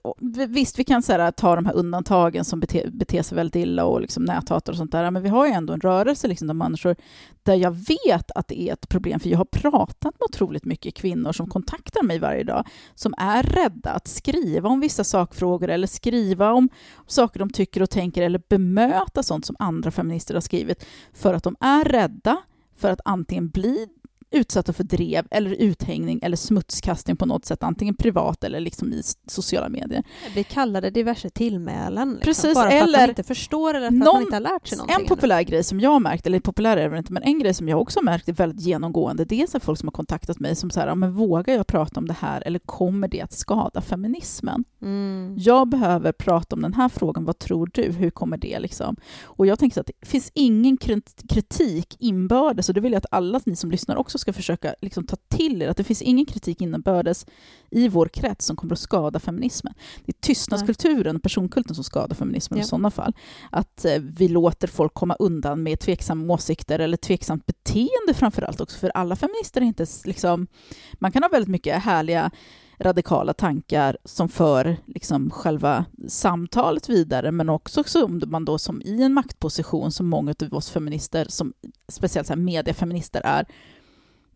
visst 0.49 0.79
vi 0.79 0.83
kan 0.83 1.03
så 1.03 1.11
här, 1.11 1.31
ta 1.31 1.55
de 1.55 1.65
här 1.65 1.73
undantagen 1.73 2.45
som 2.45 2.59
beter, 2.59 2.89
beter 2.91 3.21
sig 3.21 3.35
väldigt 3.35 3.55
illa 3.55 3.85
och 3.85 4.01
liksom 4.01 4.23
näthatar 4.23 4.73
och 4.73 4.77
sånt 4.77 4.91
där, 4.91 5.11
men 5.11 5.23
vi 5.23 5.29
har 5.29 5.45
ju 5.47 5.51
ändå 5.51 5.73
en 5.73 5.81
rörelse 5.81 6.27
liksom, 6.27 6.47
där 6.47 6.55
människor, 6.55 6.95
där 7.43 7.55
jag 7.55 7.71
vet 7.71 8.31
att 8.35 8.47
det 8.47 8.61
är 8.61 8.73
ett 8.73 8.89
problem, 8.89 9.19
för 9.19 9.29
jag 9.29 9.37
har 9.37 9.45
pratat 9.45 10.03
med 10.19 10.25
otroligt 10.29 10.65
mycket 10.65 10.95
kvinnor 10.95 11.31
som 11.31 11.49
kontaktar 11.49 12.03
mig 12.03 12.19
varje 12.19 12.43
dag, 12.43 12.67
som 12.95 13.13
är 13.17 13.43
rädda 13.43 13.91
att 13.91 14.07
skriva 14.07 14.69
om 14.69 14.79
vissa 14.79 15.03
sakfrågor 15.03 15.69
eller 15.69 15.87
skriva 15.87 16.51
om 16.53 16.69
saker 17.07 17.39
de 17.39 17.49
tycker 17.49 17.81
och 17.81 17.89
tänker 17.89 18.21
eller 18.21 18.39
bemöta 18.57 19.23
sånt 19.23 19.45
som 19.45 19.55
andra 19.59 19.91
feminister 19.91 20.33
har 20.33 20.41
skrivit 20.41 20.85
för 21.13 21.33
att 21.33 21.43
de 21.43 21.55
är 21.59 21.83
rädda 21.83 22.37
för 22.75 22.91
att 22.91 23.01
antingen 23.05 23.49
bli 23.49 23.87
utsatta 24.33 24.73
för 24.73 24.83
drev 24.83 25.27
eller 25.31 25.51
uthängning 25.51 26.19
eller 26.23 26.37
smutskastning 26.37 27.15
på 27.15 27.25
något 27.25 27.45
sätt, 27.45 27.63
antingen 27.63 27.95
privat 27.95 28.43
eller 28.43 28.59
liksom 28.59 28.93
i 28.93 29.01
sociala 29.27 29.69
medier. 29.69 30.03
Vi 30.35 30.43
kallar 30.43 30.81
det 30.81 30.89
diverse 30.89 31.29
tillmälen. 31.29 32.09
Liksom, 32.09 32.25
Precis, 32.25 32.53
bara 32.53 32.69
för 32.69 32.77
att 32.77 32.83
eller 32.83 32.99
man 32.99 33.09
inte 33.09 33.23
förstår 33.23 33.69
eller 33.73 33.79
för 33.89 33.97
att 33.97 34.03
någon- 34.05 34.13
man 34.13 34.21
inte 34.21 34.35
har 34.35 34.41
lärt 34.41 34.67
sig 34.67 34.77
någonting. 34.77 35.01
En 35.01 35.07
populär 35.07 35.41
grej 35.41 35.63
som 35.63 35.79
jag 35.79 35.89
har 35.89 35.99
märkt, 35.99 36.27
eller 36.27 36.39
populär 36.39 36.77
är 36.77 36.89
det 36.89 36.97
inte, 36.97 37.13
men 37.13 37.23
en 37.23 37.39
grej 37.39 37.53
som 37.53 37.69
jag 37.69 37.81
också 37.81 37.99
har 37.99 38.03
märkt 38.03 38.29
är 38.29 38.33
väldigt 38.33 38.61
genomgående, 38.65 39.25
det 39.25 39.41
är 39.41 39.47
så 39.47 39.53
här 39.53 39.59
folk 39.59 39.79
som 39.79 39.87
har 39.87 39.91
kontaktat 39.91 40.39
mig 40.39 40.55
som 40.55 40.69
säger, 40.69 40.87
ja, 40.87 40.95
men 40.95 41.13
vågar 41.13 41.55
jag 41.55 41.67
prata 41.67 41.99
om 41.99 42.07
det 42.07 42.15
här 42.19 42.43
eller 42.45 42.59
kommer 42.59 43.07
det 43.07 43.21
att 43.21 43.33
skada 43.33 43.81
feminismen? 43.81 44.63
Mm. 44.81 45.35
Jag 45.39 45.67
behöver 45.69 46.11
prata 46.11 46.55
om 46.55 46.61
den 46.61 46.73
här 46.73 46.89
frågan, 46.89 47.25
vad 47.25 47.39
tror 47.39 47.69
du? 47.73 47.81
Hur 47.91 48.09
kommer 48.09 48.37
det 48.37 48.59
liksom? 48.59 48.95
Och 49.23 49.47
jag 49.47 49.59
tänker 49.59 49.73
så 49.73 49.79
att 49.79 49.87
det 49.99 50.07
finns 50.07 50.31
ingen 50.33 50.77
krit- 50.77 51.27
kritik 51.29 51.95
inbördes, 51.99 52.69
och 52.69 52.75
det 52.75 52.81
vill 52.81 52.91
jag 52.91 52.97
att 52.97 53.05
alla 53.11 53.39
ni 53.45 53.55
som 53.55 53.71
lyssnar 53.71 53.95
också 53.95 54.17
ska 54.23 54.33
försöka 54.33 54.75
liksom 54.81 55.05
ta 55.05 55.15
till 55.15 55.61
er, 55.61 55.69
att 55.69 55.77
det 55.77 55.83
finns 55.83 56.01
ingen 56.01 56.25
kritik 56.25 56.61
inbördes 56.61 57.25
i 57.69 57.87
vår 57.87 58.07
krets 58.07 58.45
som 58.45 58.55
kommer 58.55 58.73
att 58.73 58.79
skada 58.79 59.19
feminismen. 59.19 59.73
Det 60.05 60.11
är 60.11 60.21
tystnadskulturen 60.21 61.15
och 61.15 61.23
personkulten 61.23 61.75
som 61.75 61.83
skadar 61.83 62.15
feminismen 62.15 62.59
Ja. 62.59 62.63
i 62.63 62.67
sådana 62.67 62.91
fall. 62.91 63.13
Att 63.51 63.85
eh, 63.85 63.99
vi 63.99 64.27
låter 64.27 64.67
folk 64.67 64.93
komma 64.93 65.15
undan 65.19 65.63
med 65.63 65.79
tveksamma 65.79 66.33
åsikter 66.33 66.79
eller 66.79 66.97
tveksamt 66.97 67.45
beteende 67.45 68.13
framför 68.13 68.41
allt 68.41 68.61
också, 68.61 68.79
för 68.79 68.89
alla 68.89 69.15
feminister 69.15 69.61
är 69.61 69.65
inte 69.65 69.85
liksom... 70.05 70.47
Man 70.93 71.11
kan 71.11 71.23
ha 71.23 71.29
väldigt 71.29 71.49
mycket 71.49 71.83
härliga 71.83 72.31
radikala 72.79 73.33
tankar 73.33 73.97
som 74.05 74.29
för 74.29 74.77
liksom 74.85 75.29
själva 75.29 75.85
samtalet 76.07 76.89
vidare, 76.89 77.31
men 77.31 77.49
också 77.49 77.83
som 77.83 78.21
man 78.25 78.45
då 78.45 78.57
som 78.57 78.81
i 78.81 79.03
en 79.03 79.13
maktposition 79.13 79.91
som 79.91 80.09
många 80.09 80.35
av 80.41 80.53
oss 80.53 80.69
feminister, 80.69 81.25
som 81.29 81.53
speciellt 81.87 82.27
så 82.27 82.35
mediefeminister 82.35 83.21
är, 83.21 83.45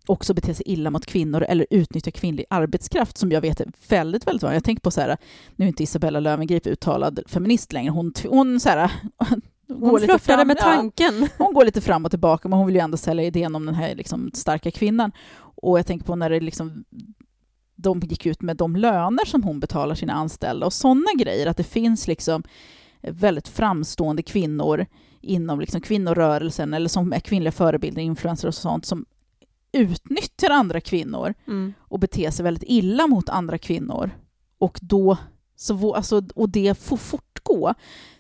också 0.10 0.34
beter 0.34 0.53
sig 0.53 0.64
illa 0.68 0.91
mot 0.91 1.05
kvinnor 1.05 1.43
eller 1.43 1.68
utnyttjar 1.70 2.12
kvinnlig 2.12 2.45
arbetskraft 2.49 3.18
som 3.18 3.32
jag 3.32 3.41
vet 3.41 3.62
är 3.62 3.72
väldigt, 3.89 4.28
väldigt 4.28 4.43
vanligt. 4.43 4.55
Jag 4.55 4.64
tänker 4.64 4.82
på 4.82 4.91
så 4.91 5.01
här, 5.01 5.18
nu 5.55 5.66
är 5.66 5.68
inte 5.68 5.84
Isabella 5.84 6.20
Löwengrip 6.20 6.68
uttalad 6.68 7.20
feminist 7.28 7.74
längre, 7.74 7.91
hon, 7.91 8.14
hon 8.30 8.60
så 8.60 8.70
här, 8.70 8.91
Hon 9.68 9.80
går 9.80 9.99
lite 9.99 10.20
fram- 10.20 10.47
med 10.47 10.58
ja, 10.60 10.64
tanken. 10.64 11.30
hon 11.38 11.53
går 11.53 11.66
lite 11.66 11.82
fram 11.82 12.05
och 12.05 12.12
tillbaka, 12.12 12.47
men 12.47 12.58
hon 12.58 12.66
vill 12.66 12.76
ju 12.76 12.82
ändå 12.82 12.97
sälja 12.97 13.26
idén 13.26 13.55
om 13.55 13.66
den 13.66 13.76
här 13.76 13.95
liksom 13.95 14.32
starka 14.34 14.72
kvinnan. 14.72 15.12
Och 15.39 15.80
jag 15.80 15.86
tänker 15.86 16.05
på 16.05 16.16
när 16.16 16.30
det 16.30 16.39
liksom, 16.39 16.86
de 17.76 17.99
gick 17.99 18.26
ut 18.26 18.41
med 18.41 18.58
de 18.58 18.76
löner 18.76 19.26
som 19.26 19.43
hon 19.43 19.60
betalar 19.60 19.95
sina 19.95 20.14
anställda 20.14 20.66
och 20.66 20.74
sådana 20.74 21.12
grejer, 21.18 21.47
att 21.47 21.58
det 21.58 21.64
finns 21.64 22.08
liksom 22.08 22.43
väldigt 23.01 23.47
framstående 23.47 24.24
kvinnor 24.24 24.86
inom 25.22 25.60
liksom 25.60 25.82
kvinnorörelsen 25.82 26.74
eller 26.74 26.89
som 26.89 27.14
är 27.14 27.20
kvinnliga 27.20 27.51
förebilder, 27.51 28.01
influencers 28.01 28.47
och 28.47 28.53
sånt, 28.53 28.86
som 28.86 29.05
utnyttjar 29.72 30.49
andra 30.49 30.82
kvinnor 30.82 31.34
Mm. 31.47 31.74
och 31.80 31.99
beter 31.99 32.32
sig 32.32 32.43
väldigt 32.43 32.63
illa 32.68 33.07
mot 33.07 33.30
andra 33.30 33.57
kvinnor. 33.57 34.11
Och, 34.57 34.80
då, 34.82 35.18
så, 35.55 35.93
alltså, 35.95 36.22
och 36.36 36.49
det 36.49 36.78
får 36.80 36.97
fortgå. 36.97 37.74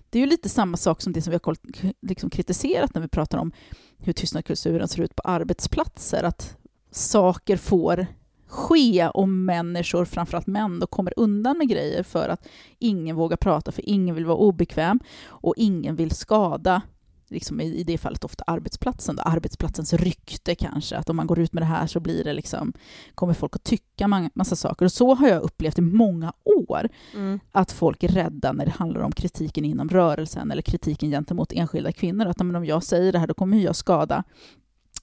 Det 0.09 0.19
är 0.19 0.23
ju 0.23 0.29
lite 0.29 0.49
samma 0.49 0.77
sak 0.77 1.01
som 1.01 1.13
det 1.13 1.21
som 1.21 1.31
vi 1.31 1.39
har 1.43 1.55
liksom 2.01 2.29
kritiserat 2.29 2.93
när 2.93 3.01
vi 3.01 3.07
pratar 3.07 3.37
om 3.37 3.51
hur 3.97 4.13
tystnadskulturen 4.13 4.87
ser 4.87 5.01
ut 5.03 5.15
på 5.15 5.21
arbetsplatser. 5.23 6.23
Att 6.23 6.57
saker 6.91 7.57
får 7.57 8.07
ske 8.47 9.07
och 9.07 9.29
människor, 9.29 10.05
framförallt 10.05 10.47
män, 10.47 10.79
då 10.79 10.87
kommer 10.87 11.13
undan 11.17 11.57
med 11.57 11.69
grejer 11.69 12.03
för 12.03 12.29
att 12.29 12.47
ingen 12.79 13.15
vågar 13.15 13.37
prata, 13.37 13.71
för 13.71 13.89
ingen 13.89 14.15
vill 14.15 14.25
vara 14.25 14.37
obekväm 14.37 14.99
och 15.25 15.53
ingen 15.57 15.95
vill 15.95 16.11
skada 16.11 16.81
liksom 17.29 17.61
i, 17.61 17.83
det 17.83 17.97
fallet 17.97 18.23
ofta 18.23 18.43
arbetsplatsen, 18.47 19.15
då, 19.15 19.21
arbetsplatsens 19.21 19.93
rykte 19.93 20.55
kanske, 20.55 20.97
att 20.97 21.09
om 21.09 21.15
man 21.15 21.27
går 21.27 21.39
ut 21.39 21.53
med 21.53 21.61
det 21.61 21.67
här 21.67 21.87
så 21.87 21.99
blir 21.99 22.23
det 22.23 22.33
liksom, 22.33 22.73
kommer 23.15 23.33
folk 23.33 23.55
att 23.55 23.63
tycka 23.63 24.05
ma- 24.07 24.29
massa 24.33 24.55
saker. 24.55 24.85
Och 24.85 24.91
så 24.91 25.13
har 25.15 25.27
jag 25.27 25.41
upplevt 25.41 25.77
i 25.79 25.81
många 25.81 26.33
år, 26.43 26.89
Mm. 27.13 27.39
att 27.51 27.71
folk 27.71 28.03
är 28.03 28.07
rädda 28.07 28.51
när 28.51 28.65
det 28.65 28.71
handlar 28.71 29.01
om 29.01 29.11
kritiken 29.11 29.65
inom 29.65 29.89
rörelsen 29.89 30.51
eller 30.51 30.61
kritiken 30.61 31.09
gentemot 31.09 31.51
enskilda 31.51 31.91
kvinnor, 31.91 32.25
att 32.25 32.39
men 32.39 32.55
om 32.55 32.65
jag 32.65 32.83
säger 32.83 33.11
det 33.11 33.19
här 33.19 33.27
då 33.27 33.33
kommer 33.33 33.57
jag 33.57 33.75
skada. 33.75 34.23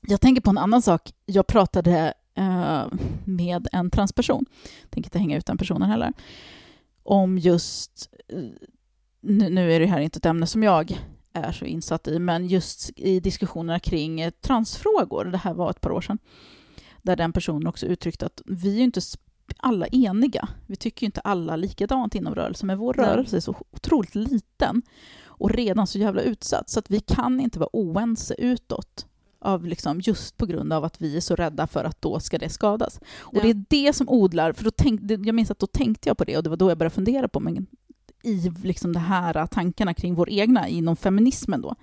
Jag 0.06 0.20
tänker 0.20 0.42
på 0.42 0.50
en 0.50 0.58
annan 0.58 0.82
sak, 0.82 1.12
jag 1.26 1.46
pratade 1.46 2.14
eh, 2.34 2.84
med 3.24 3.68
en 3.72 3.90
transperson, 3.90 4.44
tänker 4.90 5.06
inte 5.06 5.18
hänga 5.18 5.36
ut 5.36 5.46
den 5.46 5.58
personen 5.58 5.90
heller, 5.90 6.12
om 7.02 7.38
just, 7.38 8.08
eh, 8.28 8.38
nu, 9.20 9.50
nu 9.50 9.72
är 9.72 9.80
det 9.80 9.86
här 9.86 10.00
inte 10.00 10.16
ett 10.16 10.26
ämne 10.26 10.46
som 10.46 10.62
jag 10.62 10.98
är 11.34 11.52
så 11.52 11.64
insatt 11.64 12.08
i, 12.08 12.18
men 12.18 12.46
just 12.46 12.90
i 12.96 13.20
diskussionerna 13.20 13.80
kring 13.80 14.30
transfrågor, 14.40 15.24
det 15.24 15.38
här 15.38 15.54
var 15.54 15.70
ett 15.70 15.80
par 15.80 15.90
år 15.90 16.00
sedan, 16.00 16.18
där 17.02 17.16
den 17.16 17.32
personen 17.32 17.66
också 17.66 17.86
uttryckte 17.86 18.26
att 18.26 18.42
vi 18.46 18.78
är 18.78 18.82
inte 18.84 19.00
alla 19.56 19.86
eniga. 19.86 20.48
Vi 20.66 20.76
tycker 20.76 21.02
ju 21.02 21.06
inte 21.06 21.20
alla 21.20 21.56
likadant 21.56 22.14
inom 22.14 22.34
rörelsen, 22.34 22.66
men 22.66 22.78
vår 22.78 22.94
Nej. 22.98 23.06
rörelse 23.06 23.36
är 23.36 23.40
så 23.40 23.56
otroligt 23.70 24.14
liten 24.14 24.82
och 25.24 25.50
redan 25.50 25.86
så 25.86 25.98
jävla 25.98 26.22
utsatt, 26.22 26.70
så 26.70 26.78
att 26.78 26.90
vi 26.90 27.00
kan 27.00 27.40
inte 27.40 27.58
vara 27.58 27.70
oense 27.72 28.34
utåt 28.38 29.06
av 29.40 29.66
liksom, 29.66 30.00
just 30.00 30.36
på 30.36 30.46
grund 30.46 30.72
av 30.72 30.84
att 30.84 31.02
vi 31.02 31.16
är 31.16 31.20
så 31.20 31.36
rädda 31.36 31.66
för 31.66 31.84
att 31.84 32.02
då 32.02 32.20
ska 32.20 32.38
det 32.38 32.48
skadas. 32.48 33.00
Och 33.16 33.36
Ja. 33.36 33.42
det 33.42 33.50
är 33.50 33.64
det 33.68 33.92
som 33.92 34.08
odlar, 34.08 34.52
för 34.52 34.64
då 34.64 34.70
tänk, 34.70 35.00
jag 35.10 35.34
minns 35.34 35.50
att 35.50 35.58
då 35.58 35.66
tänkte 35.66 36.08
jag 36.08 36.18
på 36.18 36.24
det 36.24 36.36
och 36.36 36.42
det 36.42 36.50
var 36.50 36.56
då 36.56 36.70
jag 36.70 36.78
började 36.78 36.94
fundera 36.94 37.28
på 37.28 37.40
men, 37.40 37.66
i 38.24 38.52
liksom 38.62 38.92
de 38.92 38.98
här 38.98 39.46
tankarna 39.46 39.94
kring 39.94 40.14
vår 40.14 40.30
egna 40.30 40.68
inom 40.68 40.96
feminismen 40.96 41.62
då. 41.62 41.74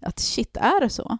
Att 0.00 0.18
shit, 0.18 0.56
är 0.56 0.80
det 0.80 0.90
så? 0.90 1.18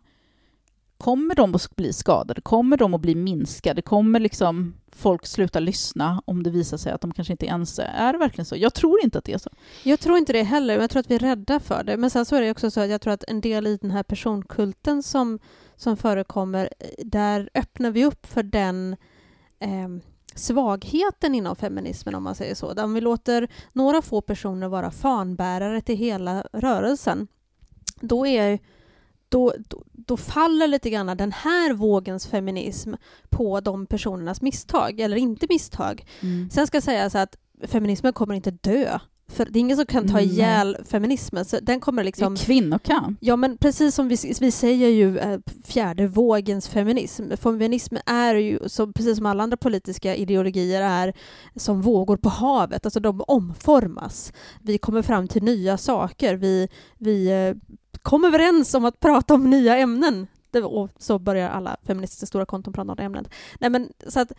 Kommer 0.99 1.35
de 1.35 1.55
att 1.55 1.77
bli 1.77 1.93
skadade? 1.93 2.41
Kommer 2.41 2.77
de 2.77 2.95
att 2.95 3.01
bli 3.01 3.15
minskade? 3.15 3.83
Kommer 3.83 4.21
liksom 4.21 4.75
folk 4.93 5.27
sluta 5.27 5.61
lyssna 5.61 6.23
om 6.25 6.43
det 6.43 6.51
visar 6.51 6.77
sig 6.77 6.93
att 6.93 7.01
de 7.01 7.13
kanske 7.13 7.33
inte 7.33 7.47
är 7.47 7.51
ense? 7.51 7.83
Är 7.83 8.13
det 8.13 8.19
verkligen 8.19 8.47
så? 8.47 8.57
Jag 8.57 8.75
tror 8.75 9.05
inte 9.05 9.19
att 9.19 9.25
det 9.25 9.33
är 9.33 9.39
så. 9.39 9.51
Jag 9.83 10.01
tror 10.01 10.19
inte 10.19 10.33
det 10.33 10.43
heller, 10.43 10.75
men 10.75 10.81
jag 10.81 10.91
tror 10.91 11.01
att 11.01 11.11
vi 11.11 11.15
är 11.15 11.19
rädda 11.19 11.61
för 11.61 11.85
det. 11.85 11.97
Men 11.97 12.11
sen 12.11 12.25
så 12.25 12.37
är 12.37 12.41
det 12.41 12.51
också 12.51 12.71
så 12.71 12.81
att 12.81 12.91
jag 12.91 13.01
tror 13.01 13.13
att 13.13 13.25
en 13.29 13.41
del 13.41 13.67
i 13.67 13.77
den 13.77 13.91
här 13.91 14.03
personkulten 14.03 15.03
som, 15.03 15.39
som 15.77 15.97
förekommer, 15.97 16.71
eh, 16.79 17.07
där 17.07 17.51
öppnar 17.55 17.91
vi 17.91 18.05
upp 18.05 18.27
för 18.27 18.43
den 18.43 18.97
eh, 19.59 19.89
svagheten 20.37 21.35
inom 21.35 21.57
feminismen, 21.57 22.15
om 22.15 22.23
man 22.23 22.35
säger 22.35 22.55
så. 22.55 22.83
Om 22.83 22.95
vi 22.95 23.01
låter 23.01 23.49
några 23.73 24.03
få 24.03 24.21
personer 24.21 24.69
vara 24.69 24.91
fanbärare 24.91 25.81
till 25.81 25.97
hela 25.97 26.45
rörelsen, 26.53 27.29
då 28.01 28.27
är 28.27 28.59
då, 29.29 29.55
då, 29.69 29.83
då 29.93 30.17
faller 30.17 30.67
lite 30.67 30.91
grann 30.91 31.17
den 31.17 31.33
här 31.33 31.73
vågens 31.73 32.27
feminism 32.27 32.95
på 33.29 33.61
de 33.61 33.87
personernas 33.87 34.43
misstag, 34.43 35.01
eller 35.01 35.17
inte 35.17 35.47
misstag. 35.49 36.07
Sen 36.51 36.67
ska 36.67 36.81
sägas 36.81 37.15
att 37.15 37.37
feminismen 37.63 38.13
kommer 38.13 38.35
inte 38.35 38.51
dö. 38.51 38.99
För 39.29 39.45
det 39.45 39.59
är 39.59 39.61
ingen 39.61 39.77
som 39.77 39.87
kan 39.87 40.09
ta 40.09 40.15
Nej. 40.15 40.25
ihjäl 40.25 40.77
feminismen. 40.85 41.45
Så 41.45 41.59
den 41.63 41.81
kommer 41.81 42.05
liksom... 42.05 42.35
Det 42.35 42.41
är 42.41 42.45
kvinnokamp. 42.45 43.19
Ja, 43.21 43.37
men 43.37 43.59
precis 43.59 43.95
som 43.95 44.09
vi, 44.09 44.17
vi 44.41 44.51
säger 44.51 44.89
ju 44.89 45.19
eh, 45.19 45.39
fjärde 45.65 46.07
vågens 46.07 46.69
feminism. 46.69 47.31
Feminism 47.37 47.97
är 48.07 48.35
ju, 48.35 48.59
så, 48.67 48.93
precis 48.93 49.17
som 49.17 49.27
alla 49.27 49.43
andra 49.43 49.57
politiska 49.57 50.15
ideologier, 50.15 50.83
är 50.83 51.15
som 51.57 51.83
vågor 51.83 52.17
på 52.17 52.29
havet. 52.29 52.87
Alltså 52.87 53.01
de 53.01 53.25
omformas. 53.27 54.33
Vi 54.63 54.79
kommer 54.79 55.03
fram 55.03 55.29
till 55.29 55.43
nya 55.43 55.79
saker. 55.79 56.35
Vi, 56.35 56.69
vi 56.99 57.27
eh, 57.29 57.79
kommer 58.03 58.29
överens 58.29 58.75
om 58.75 58.85
att 58.85 59.01
prata 59.01 59.35
om 59.35 59.51
nya 59.51 59.77
ämnen. 59.77 60.27
Det, 60.51 60.63
och 60.63 60.91
så 60.99 61.19
börjar 61.19 61.51
alla 61.51 61.77
feministiska 61.87 62.27
stora 62.27 62.47
konton 62.47 62.73
prata 62.73 62.91
om 62.91 62.97
det 62.97 63.03
ämnet. 63.03 63.31
Nej, 63.61 63.71
men, 63.71 63.89
så 64.09 64.21
att, 64.21 64.33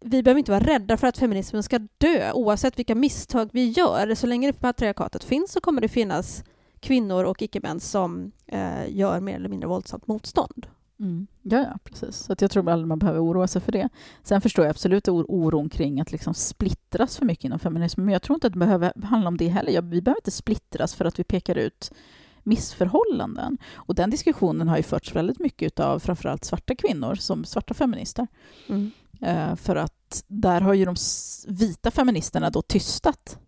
vi 0.00 0.22
behöver 0.22 0.38
inte 0.38 0.50
vara 0.50 0.64
rädda 0.64 0.96
för 0.96 1.06
att 1.06 1.18
feminismen 1.18 1.62
ska 1.62 1.78
dö 1.98 2.32
oavsett 2.32 2.78
vilka 2.78 2.94
misstag 2.94 3.48
vi 3.52 3.68
gör. 3.68 4.14
Så 4.14 4.26
länge 4.26 4.52
patriarkatet 4.52 5.24
finns 5.24 5.52
så 5.52 5.60
kommer 5.60 5.80
det 5.80 5.88
finnas 5.88 6.44
kvinnor 6.80 7.24
och 7.24 7.42
icke-män 7.42 7.80
som 7.80 8.32
eh, 8.46 8.96
gör 8.96 9.20
mer 9.20 9.36
eller 9.36 9.48
mindre 9.48 9.68
våldsamt 9.68 10.06
motstånd. 10.06 10.66
Mm. 11.00 11.26
Ja, 11.42 11.58
ja, 11.58 11.78
precis. 11.84 12.16
Så 12.16 12.32
att 12.32 12.40
jag 12.40 12.50
tror 12.50 12.70
aldrig 12.70 12.88
man 12.88 12.98
behöver 12.98 13.22
oroa 13.22 13.46
sig 13.46 13.62
för 13.62 13.72
det. 13.72 13.88
Sen 14.22 14.40
förstår 14.40 14.64
jag 14.64 14.70
absolut 14.70 15.08
or- 15.08 15.26
oron 15.28 15.68
kring 15.68 16.00
att 16.00 16.12
liksom 16.12 16.34
splittras 16.34 17.16
för 17.16 17.26
mycket 17.26 17.44
inom 17.44 17.58
feminismen, 17.58 18.06
men 18.06 18.12
jag 18.12 18.22
tror 18.22 18.34
inte 18.36 18.46
att 18.46 18.52
det 18.52 18.58
behöver 18.58 18.92
handla 19.04 19.28
om 19.28 19.36
det 19.36 19.48
heller. 19.48 19.72
Jag, 19.72 19.82
vi 19.82 20.02
behöver 20.02 20.20
inte 20.20 20.30
splittras 20.30 20.94
för 20.94 21.04
att 21.04 21.18
vi 21.18 21.24
pekar 21.24 21.58
ut 21.58 21.92
missförhållanden. 22.42 23.58
Och 23.74 23.94
den 23.94 24.10
diskussionen 24.10 24.68
har 24.68 24.76
ju 24.76 24.82
förts 24.82 25.14
väldigt 25.16 25.38
mycket 25.38 25.80
av 25.80 25.98
framförallt 25.98 26.44
svarta 26.44 26.74
kvinnor, 26.74 27.14
som 27.14 27.44
svarta 27.44 27.74
feminister. 27.74 28.26
Eh, 29.20 29.56
för 29.56 29.76
att 29.76 30.24
där 30.26 30.60
har 30.60 30.74
ju 30.74 30.84
de 30.84 30.94
vita 31.48 31.90
feministerna 31.90 32.50
då 32.50 32.62
tystat 32.62 33.38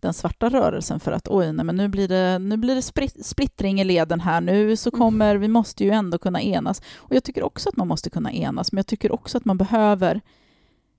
den 0.00 0.14
svarta 0.14 0.48
rörelsen 0.48 1.00
för 1.00 1.12
att 1.12 1.28
oj, 1.28 1.52
nej, 1.52 1.64
men 1.64 1.76
nu 1.76 1.88
blir 1.88 2.08
det, 2.08 2.38
nu 2.38 2.56
blir 2.56 2.74
det 2.74 2.82
splittring 3.24 3.80
i 3.80 3.84
leden 3.84 4.20
här. 4.20 4.40
Nu 4.40 4.76
så 4.76 4.90
Mm. 4.90 4.98
kommer, 4.98 5.36
vi 5.36 5.48
måste 5.48 5.84
ju 5.84 5.90
ändå 5.90 6.18
kunna 6.18 6.42
enas. 6.42 6.82
Och 6.96 7.14
jag 7.14 7.24
tycker 7.24 7.42
också 7.42 7.68
att 7.68 7.76
man 7.76 7.88
måste 7.88 8.10
kunna 8.10 8.32
enas, 8.32 8.72
men 8.72 8.78
jag 8.78 8.86
tycker 8.86 9.12
också 9.12 9.38
att 9.38 9.44
man 9.44 9.58
behöver 9.58 10.20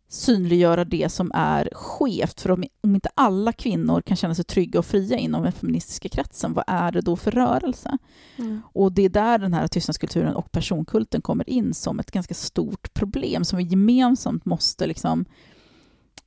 synliggöra 0.10 0.86
det 0.86 1.10
som 1.10 1.32
är 1.34 1.70
skevt. 1.74 2.42
För 2.42 2.52
om, 2.52 2.64
om 2.82 2.96
inte 2.96 3.10
alla 3.16 3.54
kvinnor 3.54 4.02
kan 4.02 4.18
känna 4.18 4.36
sig 4.36 4.46
trygga 4.46 4.80
och 4.80 4.86
fria 4.86 5.18
inom 5.18 5.44
den 5.44 5.52
feministiska 5.52 6.10
kretsen, 6.10 6.54
vad 6.54 6.64
är 6.68 6.92
det 6.92 7.02
då 7.02 7.16
för 7.16 7.32
rörelse? 7.32 7.98
Mm. 8.38 8.62
Och 8.74 8.92
det 8.92 9.02
är 9.02 9.10
där 9.10 9.38
den 9.38 9.54
här 9.54 9.68
tystnadskulturen 9.68 10.36
och 10.36 10.52
personkulten 10.52 11.22
kommer 11.22 11.50
in 11.50 11.74
som 11.74 12.00
ett 12.00 12.12
ganska 12.12 12.34
stort 12.34 12.94
problem 12.94 13.46
som 13.46 13.58
vi 13.58 13.64
gemensamt 13.64 14.46
måste 14.46 14.88
liksom 14.88 15.26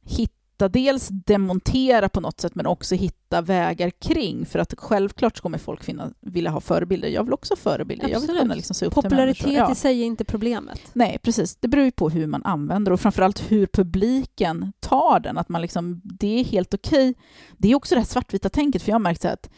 hitta, 0.02 0.39
dels 0.68 1.08
demontera 1.08 2.08
på 2.08 2.20
något 2.20 2.40
sätt 2.40 2.54
men 2.54 2.66
också 2.66 2.94
hitta 2.94 3.40
vägar 3.40 3.90
kring. 3.90 4.46
För 4.46 4.58
att 4.58 4.74
självklart 4.78 5.40
kommer 5.40 5.58
folk 5.58 5.84
finna, 5.84 6.10
vilja 6.20 6.50
ha 6.50 6.60
förebilder. 6.60 7.08
Jag 7.08 7.24
vill 7.24 7.32
också 7.32 7.52
ha 7.52 7.56
förebilder. 7.56 8.08
Jag 8.08 8.08
vill 8.08 8.16
Absolut. 8.16 8.40
kunna 8.40 8.54
liksom 8.54 8.74
se 8.74 8.86
upp 8.86 8.94
till 8.94 9.02
Popularitet 9.02 9.46
människor. 9.46 9.66
Ja. 9.66 9.72
i 9.72 9.74
sig 9.74 10.00
är 10.00 10.06
inte 10.06 10.24
problemet. 10.24 10.80
Nej, 10.92 11.18
precis. 11.22 11.56
Det 11.56 11.68
beror 11.68 11.84
ju 11.84 11.90
på 11.90 12.10
hur 12.10 12.26
man 12.26 12.44
använder 12.44 12.92
och 12.92 13.00
framförallt 13.00 13.52
hur 13.52 13.66
publiken 13.66 14.72
tar 14.80 15.20
den. 15.20 15.38
Att 15.38 15.48
man 15.48 15.62
liksom, 15.62 16.00
det 16.04 16.40
är 16.40 16.44
helt 16.44 16.74
okej. 16.74 17.14
Det 17.56 17.70
är 17.70 17.74
också 17.74 17.94
det 17.94 18.00
här 18.00 18.06
svartvita 18.06 18.48
tänket, 18.48 18.82
för 18.82 18.90
jag 18.90 18.94
har 18.94 19.00
märkt 19.00 19.22
så 19.22 19.28
här 19.28 19.34
att 19.34 19.50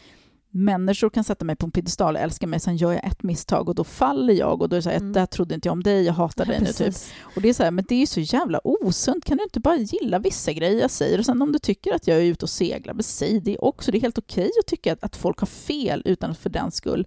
människor 0.55 1.11
kan 1.11 1.25
sätta 1.25 1.45
mig 1.45 1.57
på 1.57 1.67
en 1.67 1.71
piedestal 1.73 2.15
och 2.17 2.21
älska 2.23 2.47
mig, 2.47 2.61
sen 2.61 2.77
gör 2.77 2.93
jag 2.93 3.05
ett 3.05 3.23
misstag 3.23 3.69
och 3.69 3.75
då 3.75 3.85
faller 3.85 4.35
jag 4.35 4.63
och 4.63 4.69
då 4.69 4.77
är 4.77 4.79
det 4.79 4.83
så 4.83 4.91
här, 4.91 4.97
Mm. 4.97 5.13
där 5.13 5.27
trodde 5.27 5.55
inte 5.55 5.69
jag 5.69 5.73
om 5.73 5.83
dig, 5.83 6.03
jag 6.03 6.13
hatar 6.13 6.45
dig 6.45 6.61
nu 6.61 6.67
typ. 6.73 6.95
Och 7.37 7.43
det 7.43 7.49
är 7.49 7.55
så 7.55 7.63
här, 7.63 7.71
men 7.71 7.85
det 7.89 7.95
är 7.95 7.99
ju 8.01 8.07
så 8.07 8.21
jävla 8.21 8.61
osunt, 8.65 9.25
kan 9.25 9.37
du 9.37 9.45
inte 9.45 9.61
bara 9.61 9.77
gilla 9.77 10.19
vissa 10.19 10.53
grejer 10.53 10.81
jag 10.81 10.91
säger 10.91 11.19
och 11.19 11.27
sen 11.27 11.43
om 11.43 11.53
du 11.53 11.59
tycker 11.59 11.95
att 11.95 12.07
jag 12.07 12.17
är 12.19 12.23
ute 12.23 12.45
och 12.45 12.51
seglar, 12.51 12.95
men 12.95 13.03
säg 13.03 13.41
det 13.41 13.59
också. 13.59 13.93
Det 13.93 13.99
är 13.99 14.01
helt 14.03 14.19
okej 14.19 14.51
att 14.61 14.67
tycka 14.67 14.93
att, 14.93 15.05
att 15.05 15.17
folk 15.17 15.39
har 15.39 15.47
fel 15.47 16.03
utan 16.05 16.31
att 16.31 16.39
för 16.39 16.51
den 16.51 16.71
skull 16.71 17.07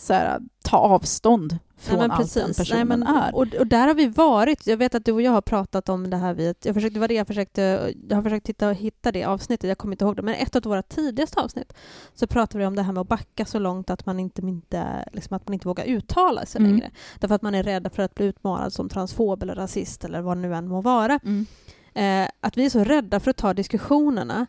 så 0.00 0.12
här, 0.12 0.40
ta 0.62 0.76
avstånd 0.76 1.58
från 1.78 1.98
Nej, 1.98 2.08
men 2.08 2.16
allt 2.16 2.34
den 2.34 2.54
personen 2.54 2.88
Nej, 2.88 2.98
men, 2.98 3.02
är. 3.02 3.34
Och, 3.34 3.54
och 3.54 3.66
där 3.66 3.86
har 3.86 3.94
vi 3.94 4.06
varit. 4.06 4.66
Jag 4.66 4.76
vet 4.76 4.94
att 4.94 5.04
du 5.04 5.12
och 5.12 5.22
jag 5.22 5.32
har 5.32 5.40
pratat 5.40 5.88
om 5.88 6.10
det 6.10 6.16
här 6.16 6.34
vid 6.34 6.50
ett, 6.50 6.64
jag 6.64 6.74
försökte, 6.74 7.00
var 7.00 7.08
det 7.08 7.14
jag 7.14 7.26
försökte, 7.26 7.92
jag 8.08 8.16
har 8.16 8.22
försökt 8.22 8.46
titta 8.46 8.68
och 8.68 8.74
hitta 8.74 9.12
det 9.12 9.24
avsnittet, 9.24 9.68
jag 9.68 9.78
kommer 9.78 9.94
inte 9.94 10.04
ihåg 10.04 10.16
det, 10.16 10.22
men 10.22 10.34
ett 10.34 10.56
av 10.56 10.62
våra 10.62 10.82
tidigaste 10.82 11.40
avsnitt 11.40 11.72
så 12.14 12.26
pratade 12.26 12.58
vi 12.58 12.66
om 12.66 12.76
det 12.76 12.82
här 12.82 12.92
med 12.92 13.00
att 13.00 13.08
backa 13.08 13.44
så 13.44 13.58
långt 13.58 13.90
att 13.90 14.06
man 14.06 14.20
inte, 14.20 14.42
inte, 14.42 15.08
liksom 15.12 15.36
att 15.36 15.48
man 15.48 15.54
inte 15.54 15.68
vågar 15.68 15.84
uttala 15.84 16.46
sig 16.46 16.58
Mm. 16.60 16.72
längre. 16.72 16.90
Därför 17.20 17.34
att 17.34 17.42
man 17.42 17.54
är 17.54 17.62
rädd 17.62 17.88
för 17.92 18.02
att 18.02 18.14
bli 18.14 18.26
utmanad 18.26 18.72
som 18.72 18.88
transfob 18.88 19.42
eller 19.42 19.54
rasist 19.54 20.04
eller 20.04 20.20
vad 20.20 20.36
det 20.36 20.40
nu 20.40 20.54
än 20.54 20.68
må 20.68 20.80
vara. 20.80 21.20
Mm. 21.24 21.46
Eh, 21.94 22.30
att 22.40 22.56
vi 22.56 22.64
är 22.64 22.70
så 22.70 22.84
rädda 22.84 23.20
för 23.20 23.30
att 23.30 23.36
ta 23.36 23.54
diskussionerna 23.54 24.46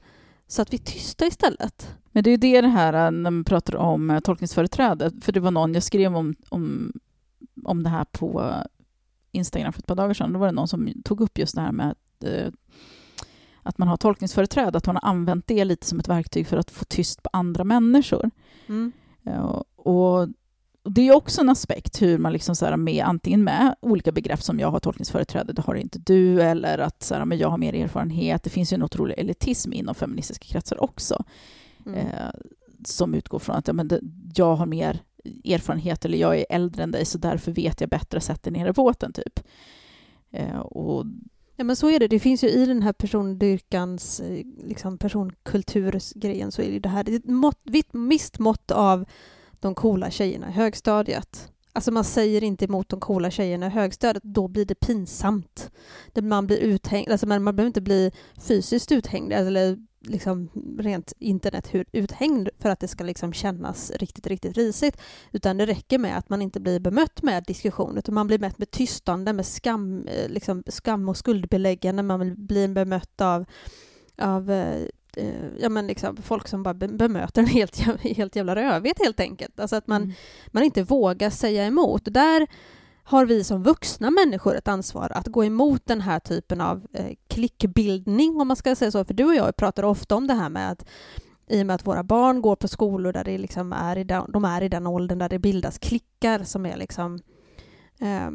så 0.47 0.61
att 0.61 0.73
vi 0.73 0.77
är 0.77 0.81
tysta 0.81 1.25
istället. 1.25 1.95
Men 2.11 2.23
det 2.23 2.29
är 2.31 2.45
ju 2.45 2.61
det 2.61 2.67
här 2.67 2.93
äh, 2.93 3.11
när 3.11 3.31
man 3.31 3.43
pratar 3.43 3.75
om 3.75 4.09
äh, 4.09 4.19
tolkningsföreträde, 4.19 5.11
för 5.21 5.31
det 5.31 5.39
var 5.39 5.51
någon, 5.51 5.73
jag 5.73 5.83
skrev 5.83 6.15
om, 6.15 6.35
om, 6.49 6.93
om 7.67 7.83
det 7.83 7.89
här 7.89 8.05
på 8.05 8.53
Instagram 9.31 9.73
för 9.73 9.81
ett 9.81 9.87
par 9.87 9.95
dagar 9.95 10.13
sedan, 10.13 10.33
då 10.33 10.39
var 10.39 10.47
det 10.47 10.53
någon 10.53 10.67
som 10.67 10.93
tog 11.03 11.21
upp 11.21 11.37
just 11.37 11.55
det 11.55 11.61
här 11.61 11.71
med 11.71 11.91
att, 11.91 12.23
äh, 12.23 12.47
att 13.63 13.77
man 13.77 13.87
har 13.87 13.97
tolkningsföreträde, 13.97 14.77
att 14.77 14.85
man 14.85 14.95
har 15.01 15.09
använt 15.09 15.47
det 15.47 15.65
lite 15.65 15.87
som 15.87 15.99
ett 15.99 16.07
verktyg 16.07 16.47
för 16.47 16.57
att 16.57 16.71
få 16.71 16.85
tyst 16.85 17.23
på 17.23 17.29
andra 17.33 17.63
människor. 17.63 18.29
Mm. 18.67 18.91
Ja, 19.21 19.63
och, 19.75 20.21
och 20.21 20.29
det 20.83 21.07
är 21.07 21.15
också 21.15 21.41
en 21.41 21.49
aspekt 21.49 22.01
hur 22.01 22.17
man 22.17 22.33
liksom 22.33 22.55
så 22.55 22.65
här 22.65 22.77
med, 22.77 23.05
antingen 23.05 23.43
med 23.43 23.75
olika 23.79 24.11
begrepp 24.11 24.41
som 24.41 24.59
jag 24.59 24.71
har 24.71 24.79
tolkningsföreträde, 24.79 25.53
det 25.53 25.61
har 25.61 25.75
inte 25.75 25.99
du, 25.99 26.41
eller 26.41 26.77
att 26.77 27.03
så 27.03 27.15
här, 27.15 27.25
men 27.25 27.37
jag 27.37 27.49
har 27.49 27.57
mer 27.57 27.73
erfarenhet. 27.73 28.43
Det 28.43 28.49
finns 28.49 28.73
ju 28.73 28.75
en 28.75 28.83
otrolig 28.83 29.15
elitism 29.19 29.73
inom 29.73 29.95
feministiska 29.95 30.45
kretsar 30.45 30.83
också, 30.83 31.23
Mm. 31.85 31.99
eh, 31.99 32.29
som 32.85 33.13
utgår 33.13 33.39
från 33.39 33.55
att 33.55 33.67
ja, 33.67 33.73
men 33.73 33.87
det, 33.87 34.01
jag 34.35 34.55
har 34.55 34.65
mer 34.65 35.01
erfarenhet 35.45 36.05
eller 36.05 36.17
jag 36.17 36.39
är 36.39 36.45
äldre 36.49 36.83
än 36.83 36.91
dig 36.91 37.05
så 37.05 37.17
därför 37.17 37.51
vet 37.51 37.81
jag 37.81 37.89
bättre, 37.89 38.21
sätt 38.21 38.43
dig 38.43 38.53
ner 38.53 38.67
i 38.67 38.73
båten 38.73 39.13
typ. 39.13 39.39
Eh, 40.31 40.59
och 40.59 41.05
Ja 41.59 41.63
men 41.63 41.75
så 41.75 41.89
är 41.89 41.99
det. 41.99 42.07
Det 42.07 42.19
finns 42.19 42.43
ju 42.43 42.49
i 42.49 42.65
den 42.65 42.83
här 42.83 42.93
persondyrkans, 42.93 44.19
eh, 44.19 44.45
liksom 44.63 44.97
personkulturgrejen 44.97 46.51
så 46.51 46.61
är 46.61 46.71
det 46.71 46.79
det 46.79 46.89
här, 46.89 47.03
det 47.03 47.11
är 47.11 47.15
ett 47.15 47.29
mått, 47.29 47.59
vitt, 47.63 47.89
visst 47.91 48.39
mått 48.39 48.71
av 48.71 49.05
de 49.59 49.75
coola 49.75 50.11
tjejerna 50.11 50.49
i 50.49 50.51
högstadiet. 50.51 51.51
Alltså 51.73 51.91
man 51.91 52.03
säger 52.03 52.43
inte 52.43 52.65
emot 52.65 52.89
de 52.89 52.99
coola 52.99 53.31
tjejerna 53.31 53.67
i 53.67 53.69
högstadiet, 53.69 54.23
då 54.23 54.47
blir 54.47 54.65
det 54.65 54.75
pinsamt. 54.75 55.71
Man 56.21 56.47
blir 56.47 56.57
uthängd, 56.57 57.11
alltså 57.11 57.27
man, 57.27 57.43
man 57.43 57.55
behöver 57.55 57.67
inte 57.67 57.81
bli 57.81 58.11
fysiskt 58.47 58.91
uthängd 58.91 59.33
eller 59.33 59.77
liksom 59.99 60.49
rent 60.79 61.13
internet 61.19 61.71
uthängd 61.91 62.49
för 62.59 62.69
att 62.69 62.79
det 62.79 62.87
ska 62.87 63.03
liksom 63.03 63.33
kännas 63.33 63.91
riktigt, 63.91 64.27
riktigt 64.27 64.57
risigt. 64.57 65.01
Utan 65.31 65.57
det 65.57 65.65
räcker 65.65 65.97
med 65.97 66.17
att 66.17 66.29
man 66.29 66.41
inte 66.41 66.59
blir 66.59 66.79
bemött 66.79 67.21
med 67.23 67.43
diskussion, 67.43 67.97
utan 67.97 68.15
man 68.15 68.27
blir 68.27 68.39
mött 68.39 68.57
med 68.57 68.71
tystande, 68.71 69.33
med 69.33 69.45
skam, 69.45 70.07
eh, 70.07 70.29
liksom 70.29 70.63
skam 70.67 71.09
och 71.09 71.17
skuldbeläggande, 71.17 72.03
man 72.03 72.45
blir 72.45 72.67
bemött 72.67 73.21
av, 73.21 73.45
av 74.17 74.51
eh, 74.51 74.81
eh, 75.17 75.33
ja, 75.59 75.69
men 75.69 75.87
liksom 75.87 76.17
folk 76.17 76.47
som 76.47 76.63
bara 76.63 76.73
be- 76.73 76.87
bemöter 76.87 77.41
en 77.41 77.47
helt, 77.47 77.77
helt 78.01 78.35
jävla 78.35 78.55
rövigt 78.55 78.99
helt 79.03 79.19
enkelt. 79.19 79.59
Alltså 79.59 79.75
att 79.75 79.87
man, 79.87 80.01
Mm. 80.03 80.13
man 80.47 80.63
inte 80.63 80.83
vågar 80.83 81.29
säga 81.29 81.65
emot. 81.65 82.01
Där 82.05 82.47
har 83.09 83.25
vi 83.25 83.43
som 83.43 83.63
vuxna 83.63 84.11
människor 84.11 84.55
ett 84.55 84.67
ansvar 84.67 85.11
att 85.15 85.27
gå 85.27 85.45
emot 85.45 85.81
den 85.85 86.01
här 86.01 86.19
typen 86.19 86.61
av 86.61 86.85
eh, 86.93 87.11
klickbildning, 87.27 88.41
om 88.41 88.47
man 88.47 88.57
ska 88.57 88.75
säga 88.75 88.91
så. 88.91 89.05
För 89.05 89.13
du 89.13 89.23
och 89.23 89.35
jag 89.35 89.55
pratar 89.55 89.83
ofta 89.83 90.15
om 90.15 90.27
det 90.27 90.33
här 90.33 90.49
med 90.49 90.71
att 90.71 90.85
i 91.49 91.61
och 91.61 91.65
med 91.65 91.73
att 91.73 91.87
våra 91.87 92.03
barn 92.03 92.41
går 92.41 92.55
på 92.55 92.67
skolor 92.67 93.13
där 93.13 93.23
det 93.23 93.37
liksom 93.37 93.73
är 93.73 93.97
i 93.97 94.03
den, 94.03 94.31
de 94.31 94.45
är 94.45 94.61
i 94.61 94.69
den 94.69 94.87
åldern 94.87 95.19
där 95.19 95.29
det 95.29 95.39
bildas 95.39 95.77
klickar 95.77 96.43
som 96.43 96.65
är 96.65 96.77
liksom 96.77 97.19
eh, 97.99 98.29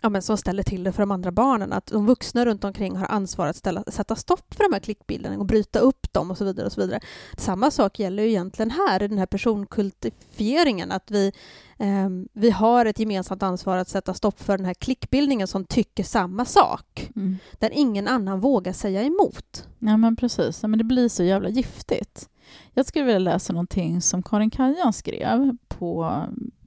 ja, 0.00 0.08
men 0.08 0.22
som 0.22 0.36
ställer 0.36 0.62
till 0.62 0.84
det 0.84 0.92
för 0.92 1.02
de 1.02 1.10
andra 1.10 1.30
barnen. 1.30 1.72
Att 1.72 1.86
de 1.86 2.06
vuxna 2.06 2.44
runt 2.44 2.64
omkring 2.64 2.96
har 2.96 3.06
ansvar 3.06 3.46
att 3.46 3.56
ställa, 3.56 3.84
sätta 3.86 4.16
stopp 4.16 4.54
för 4.54 4.64
de 4.64 4.72
här 4.72 4.80
klickbilderna 4.80 5.38
och 5.38 5.46
bryta 5.46 5.78
upp 5.78 6.12
dem 6.12 6.30
och 6.30 6.38
så 6.38 6.44
vidare. 6.44 6.66
och 6.66 6.72
så 6.72 6.80
vidare. 6.80 7.00
Samma 7.36 7.70
sak 7.70 7.98
gäller 7.98 8.22
ju 8.22 8.28
egentligen 8.28 8.70
här 8.70 9.02
i 9.02 9.08
den 9.08 9.18
här 9.18 9.26
personkultifieringen. 9.26 10.92
Att 10.92 11.10
vi, 11.10 11.32
eh, 11.78 12.08
vi 12.32 12.50
har 12.50 12.86
ett 12.86 12.98
gemensamt 12.98 13.42
ansvar 13.42 13.76
att 13.76 13.88
sätta 13.88 14.14
stopp 14.14 14.40
för 14.40 14.56
den 14.56 14.66
här 14.66 14.74
klickbildningen 14.74 15.46
som 15.46 15.64
tycker 15.64 16.04
samma 16.04 16.44
sak. 16.44 17.10
Mm. 17.16 17.36
Där 17.58 17.70
ingen 17.72 18.08
annan 18.08 18.40
vågar 18.40 18.72
säga 18.72 19.02
emot. 19.02 19.68
Ja, 19.78 19.96
men 19.96 20.16
precis. 20.16 20.62
Ja, 20.62 20.68
men 20.68 20.78
det 20.78 20.84
blir 20.84 21.08
så 21.08 21.22
jävla 21.22 21.48
giftigt. 21.48 22.28
Jag 22.74 22.86
skulle 22.86 23.04
vilja 23.04 23.18
läsa 23.18 23.52
någonting 23.52 24.00
som 24.00 24.22
Karin 24.22 24.50
Kajan 24.50 24.92
skrev 24.92 25.56
på 25.68 26.22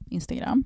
Instagram. 0.09 0.63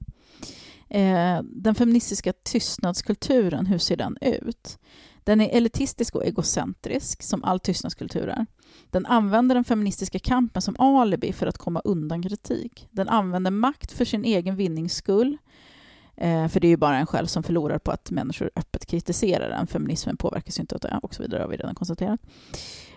Eh, 0.89 1.41
den 1.43 1.75
feministiska 1.75 2.33
tystnadskulturen, 2.43 3.65
hur 3.65 3.77
ser 3.77 3.95
den 3.95 4.17
ut? 4.21 4.77
Den 5.23 5.41
är 5.41 5.49
elitistisk 5.49 6.15
och 6.15 6.25
egocentrisk, 6.25 7.23
som 7.23 7.43
all 7.43 7.59
tystnadskultur 7.59 8.27
är. 8.27 8.45
Den 8.89 9.05
använder 9.05 9.55
den 9.55 9.63
feministiska 9.63 10.19
kampen 10.19 10.61
som 10.61 10.75
alibi 10.79 11.33
för 11.33 11.47
att 11.47 11.57
komma 11.57 11.79
undan 11.79 12.23
kritik. 12.23 12.87
Den 12.91 13.09
använder 13.09 13.51
makt 13.51 13.91
för 13.91 14.05
sin 14.05 14.25
egen 14.25 14.55
vinnings 14.55 14.93
skull. 14.93 15.37
Eh, 16.15 16.47
för 16.47 16.59
det 16.59 16.67
är 16.67 16.69
ju 16.69 16.77
bara 16.77 16.97
en 16.97 17.05
själv 17.05 17.25
som 17.25 17.43
förlorar 17.43 17.79
på 17.79 17.91
att 17.91 18.11
människor 18.11 18.51
öppet 18.55 18.85
kritiserar 18.85 19.49
den. 19.49 19.67
Feminismen 19.67 20.17
påverkas 20.17 20.59
ju 20.59 20.61
inte 20.61 20.75
av 20.75 20.81
det 20.81 20.99
och 21.03 21.15
så 21.15 21.23
vidare, 21.23 21.41
har 21.41 21.49
vi 21.49 21.57
redan 21.57 21.75
konstaterat. 21.75 22.19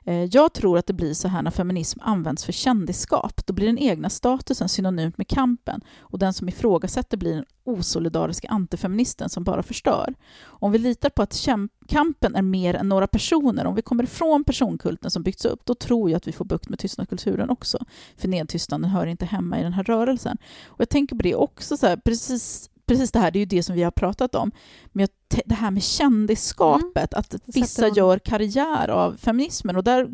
Eh, 0.05 0.25
jag 0.25 0.53
tror 0.53 0.79
att 0.79 0.87
det 0.87 0.93
blir 0.93 1.15
så 1.15 1.29
här 1.29 1.43
när 1.43 1.51
feminism 1.51 2.01
används 2.03 2.45
för 2.45 2.53
kändisskap. 2.53 3.47
Då 3.47 3.53
blir 3.53 3.67
den 3.67 3.79
egna 3.79 4.11
statusen 4.11 4.69
synonymt 4.69 5.19
med 5.19 5.29
kampen 5.29 5.81
och 5.99 6.19
den 6.19 6.33
som 6.33 6.49
ifrågasätter 6.49 7.17
blir 7.17 7.35
den 7.35 7.45
osolidariska 7.65 8.49
antifeministen 8.49 9.29
som 9.29 9.45
bara 9.45 9.63
förstör. 9.63 10.15
Om 10.43 10.73
vi 10.73 10.79
litar 10.79 11.11
på 11.11 11.23
att 11.23 11.47
kampen 11.89 12.37
är 12.37 12.43
mer 12.43 12.75
än 12.75 12.89
några 12.89 13.07
personer, 13.07 13.67
om 13.67 13.75
vi 13.75 13.83
kommer 13.83 14.05
ifrån 14.05 14.45
personkulten 14.45 15.11
som 15.11 15.23
byggts 15.23 15.45
upp, 15.45 15.65
då 15.65 15.75
tror 15.75 16.11
jag 16.11 16.17
att 16.17 16.29
vi 16.29 16.33
får 16.33 16.45
bukt 16.45 16.69
med 16.69 16.79
tystnadskulturen 16.79 17.51
också. 17.51 17.79
För 18.17 18.29
nedtystnaden 18.29 18.91
hör 18.91 19.07
inte 19.07 19.27
hemma 19.27 19.61
i 19.61 19.63
den 19.63 19.73
här 19.73 19.85
rörelsen. 19.85 20.37
Och 20.67 20.81
jag 20.81 20.89
tänker 20.89 21.17
på 21.17 21.23
det 21.23 21.35
också, 21.35 21.77
så 21.77 21.87
här, 21.87 21.97
precis, 21.97 22.71
precis 22.91 23.13
det 23.13 23.19
här, 23.19 23.31
det 23.31 23.39
är 23.39 23.41
ju 23.41 23.47
det 23.47 23.63
som 23.63 23.75
vi 23.75 23.83
har 23.83 23.91
pratat 23.91 24.35
om, 24.35 24.51
men 24.93 25.09
det 25.45 25.55
här 25.55 25.71
med 25.71 25.83
kändisskapet, 25.83 27.15
att 27.15 27.35
vissa 27.47 27.89
gör 27.89 28.19
karriär 28.19 28.89
av 28.89 29.17
feminismen 29.17 29.77
och 29.77 29.85
där 29.85 30.11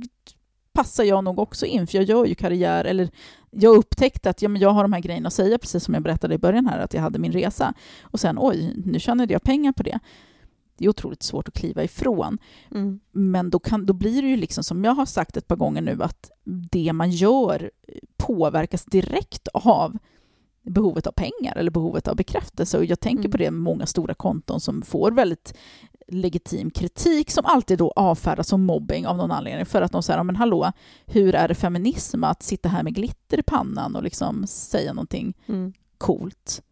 passar 0.72 1.04
jag 1.04 1.24
nog 1.24 1.38
också 1.38 1.66
in, 1.66 1.86
för 1.86 1.98
jag 1.98 2.04
gör 2.04 2.24
ju 2.24 2.34
karriär, 2.34 2.84
eller 2.84 3.10
jag 3.50 3.76
upptäckte 3.76 4.30
att 4.30 4.42
ja, 4.42 4.48
men 4.48 4.62
jag 4.62 4.70
har 4.70 4.82
de 4.82 4.92
här 4.92 5.00
grejerna 5.00 5.26
att 5.26 5.32
säga, 5.32 5.58
precis 5.58 5.84
som 5.84 5.94
jag 5.94 6.02
berättade 6.02 6.34
i 6.34 6.38
början 6.38 6.66
här, 6.66 6.78
att 6.78 6.94
jag 6.94 7.00
hade 7.00 7.18
min 7.18 7.32
resa. 7.32 7.74
Och 8.02 8.20
sen, 8.20 8.36
oj, 8.40 8.82
nu 8.84 8.98
tjänade 8.98 9.32
jag 9.32 9.42
pengar 9.42 9.72
på 9.72 9.82
det. 9.82 9.98
Det 10.78 10.84
är 10.84 10.88
otroligt 10.88 11.22
svårt 11.22 11.48
att 11.48 11.54
kliva 11.54 11.84
ifrån. 11.84 12.38
Mm. 12.70 13.00
Men 13.12 13.50
då, 13.50 13.58
kan, 13.58 13.86
då 13.86 13.92
blir 13.92 14.22
det 14.22 14.28
ju 14.28 14.36
liksom, 14.36 14.64
som 14.64 14.84
jag 14.84 14.92
har 14.92 15.06
sagt 15.06 15.36
ett 15.36 15.48
par 15.48 15.56
gånger 15.56 15.82
nu, 15.82 16.02
att 16.02 16.30
det 16.44 16.92
man 16.92 17.10
gör 17.10 17.70
påverkas 18.16 18.84
direkt 18.84 19.48
av 19.48 19.98
behovet 20.70 21.06
av 21.06 21.12
pengar 21.12 21.56
eller 21.56 21.70
behovet 21.70 22.08
av 22.08 22.16
bekräftelse. 22.16 22.78
Och 22.78 22.84
jag 22.84 23.00
tänker 23.00 23.20
Mm. 23.20 23.30
på 23.30 23.36
det 23.36 23.50
med 23.50 23.60
många 23.62 23.86
stora 23.86 24.14
konton 24.14 24.60
som 24.60 24.82
får 24.82 25.10
väldigt 25.12 25.54
legitim 26.08 26.70
kritik 26.70 27.30
som 27.30 27.44
alltid 27.46 27.78
då 27.78 27.92
avfärdas 27.96 28.48
som 28.48 28.64
mobbing 28.64 29.06
av 29.06 29.16
någon 29.16 29.30
anledning 29.32 29.66
för 29.66 29.82
att 29.82 29.92
de 29.92 30.02
säger, 30.02 30.22
men 30.22 30.36
hallå, 30.36 30.72
hur 31.06 31.34
är 31.34 31.48
det 31.48 31.54
feminism 31.54 32.24
att 32.24 32.42
sitta 32.42 32.68
här 32.68 32.82
med 32.82 32.94
glitter 32.94 33.38
i 33.38 33.42
pannan 33.42 33.96
och 33.96 34.02
liksom 34.02 34.46
säga 34.46 34.92
någonting 34.92 35.34
Mm. 35.46 35.72
coolt? 35.98 36.62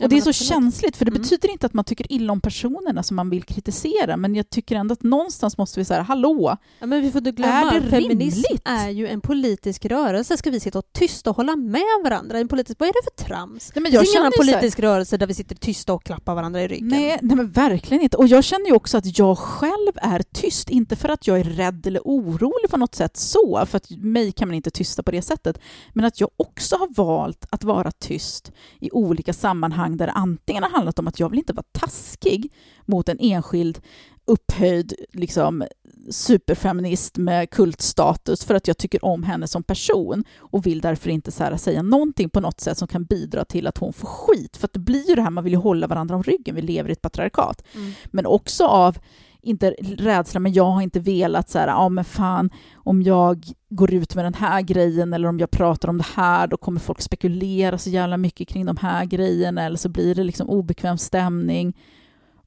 Och 0.00 0.08
det 0.08 0.16
är 0.16 0.20
så 0.20 0.30
absolut. 0.30 0.48
känsligt, 0.48 0.96
för 0.96 1.04
det 1.04 1.10
Mm. 1.10 1.22
betyder 1.22 1.50
inte 1.50 1.66
att 1.66 1.74
man 1.74 1.84
tycker 1.84 2.12
illa 2.12 2.32
om 2.32 2.40
personerna 2.40 3.02
som 3.02 3.16
man 3.16 3.30
vill 3.30 3.42
kritisera, 3.42 4.16
men 4.16 4.34
jag 4.34 4.50
tycker 4.50 4.76
ändå 4.76 4.92
att 4.92 5.02
någonstans 5.02 5.58
måste 5.58 5.80
vi 5.80 5.84
säga, 5.84 6.02
hallå, 6.02 6.56
Ja, 6.80 6.86
men 6.86 7.02
vi 7.02 7.10
får 7.12 7.18
inte 7.18 7.30
glömma 7.32 7.70
Är 7.72 7.80
det 7.80 7.90
feminism 7.90 8.42
rimligt? 8.48 8.62
är 8.64 8.88
ju 8.88 9.08
en 9.08 9.20
politisk 9.20 9.84
rörelse. 9.84 10.36
Ska 10.36 10.50
vi 10.50 10.60
sitta 10.60 10.78
och 10.78 10.92
tysta 10.92 11.30
och 11.30 11.36
hålla 11.36 11.56
med 11.56 11.82
varandra? 12.04 12.38
En 12.38 12.48
politisk, 12.48 12.80
vad 12.80 12.88
är 12.88 12.92
det 12.92 13.10
för 13.18 13.24
trams? 13.24 13.72
Nej, 13.74 13.82
men 13.82 13.92
Det 13.92 13.96
jag 13.96 14.02
finns 14.04 14.16
ingen 14.16 14.32
så 14.32 14.42
här- 14.42 14.52
politisk 14.52 14.80
rörelse 14.80 15.16
där 15.16 15.26
vi 15.26 15.34
sitter 15.34 15.54
tysta 15.56 15.92
och 15.92 16.04
klappar 16.04 16.34
varandra 16.34 16.62
i 16.62 16.68
ryggen. 16.68 16.88
Nej, 16.88 17.18
nej 17.22 17.36
men 17.36 17.50
verkligen 17.50 18.02
inte. 18.02 18.16
Och 18.16 18.26
jag 18.28 18.44
känner 18.44 18.66
ju 18.66 18.72
också 18.72 18.98
att 18.98 19.18
jag 19.18 19.38
själv 19.38 19.92
är 19.94 20.22
tyst, 20.32 20.70
inte 20.70 20.96
för 20.96 21.08
att 21.08 21.26
jag 21.26 21.40
är 21.40 21.44
rädd 21.44 21.86
eller 21.86 22.00
orolig 22.04 22.70
på 22.70 22.76
något 22.76 22.94
sätt 22.94 23.16
så, 23.16 23.66
för 23.66 23.76
att 23.76 23.90
mig 23.90 24.32
kan 24.32 24.48
man 24.48 24.54
inte 24.54 24.70
tysta 24.70 25.02
på 25.02 25.10
det 25.10 25.22
sättet, 25.22 25.58
men 25.92 26.04
att 26.04 26.20
jag 26.20 26.30
också 26.36 26.76
har 26.76 26.88
valt 26.94 27.46
att 27.50 27.64
vara 27.64 27.90
tyst 27.90 28.52
i 28.80 28.90
olika 28.90 29.32
sammanhang 29.32 29.91
där 29.96 30.06
det 30.06 30.12
antingen 30.12 30.62
har 30.62 30.70
handlat 30.70 30.98
om 30.98 31.08
att 31.08 31.20
jag 31.20 31.28
vill 31.28 31.38
inte 31.38 31.52
vara 31.52 31.66
taskig 31.72 32.52
mot 32.86 33.08
en 33.08 33.18
enskild 33.20 33.80
upphöjd 34.24 34.94
liksom, 35.12 35.64
superfeminist 36.10 37.18
med 37.18 37.50
kultstatus 37.50 38.44
för 38.44 38.54
att 38.54 38.68
jag 38.68 38.78
tycker 38.78 39.04
om 39.04 39.22
henne 39.22 39.48
som 39.48 39.62
person 39.62 40.24
och 40.38 40.66
vill 40.66 40.80
därför 40.80 41.10
inte 41.10 41.32
så 41.32 41.44
här, 41.44 41.56
säga 41.56 41.82
någonting 41.82 42.30
på 42.30 42.40
något 42.40 42.60
sätt 42.60 42.78
som 42.78 42.88
kan 42.88 43.04
bidra 43.04 43.44
till 43.44 43.66
att 43.66 43.78
hon 43.78 43.92
får 43.92 44.08
skit. 44.08 44.56
För 44.56 44.64
att 44.64 44.72
det 44.72 44.78
blir 44.78 45.08
ju 45.08 45.14
det 45.14 45.22
här, 45.22 45.30
man 45.30 45.44
vill 45.44 45.52
ju 45.52 45.58
hålla 45.58 45.86
varandra 45.86 46.16
om 46.16 46.22
ryggen, 46.22 46.54
vi 46.54 46.62
lever 46.62 46.88
i 46.90 46.92
ett 46.92 47.02
patriarkat. 47.02 47.62
Mm. 47.74 47.92
Men 48.06 48.26
också 48.26 48.66
av, 48.66 48.98
inte 49.42 49.70
rädsla, 49.80 50.40
men 50.40 50.52
jag 50.52 50.64
har 50.64 50.82
inte 50.82 51.00
velat 51.00 51.50
så 51.50 51.58
här, 51.58 51.68
ja 51.68 51.88
men 51.88 52.04
fan, 52.04 52.50
om 52.74 53.02
jag 53.02 53.46
går 53.68 53.94
ut 53.94 54.14
med 54.14 54.24
den 54.24 54.34
här 54.34 54.60
grejen 54.62 55.12
eller 55.12 55.28
om 55.28 55.38
jag 55.38 55.50
pratar 55.50 55.88
om 55.88 55.98
det 55.98 56.06
här, 56.14 56.46
då 56.46 56.56
kommer 56.56 56.80
folk 56.80 57.00
spekulera 57.00 57.78
så 57.78 57.90
jävla 57.90 58.16
mycket 58.16 58.48
kring 58.48 58.66
de 58.66 58.76
här 58.76 59.04
grejerna 59.04 59.62
eller 59.62 59.76
så 59.76 59.88
blir 59.88 60.14
det 60.14 60.24
liksom 60.24 60.48
obekväm 60.48 60.98
stämning. 60.98 61.76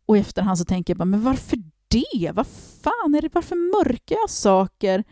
Och 0.06 0.18
i 0.18 0.20
efterhand 0.20 0.58
så 0.58 0.66
tänker 0.66 0.93
jag 0.93 0.98
bara, 0.98 1.06
men 1.06 1.24
varför 1.24 1.58
det? 1.88 2.32
Vad 2.34 2.48
fan 2.84 3.16
är 3.16 3.22
det? 3.22 3.30
Varför 3.34 3.56
mörkar 3.56 4.16
jag 4.16 4.30
saker 4.30 5.04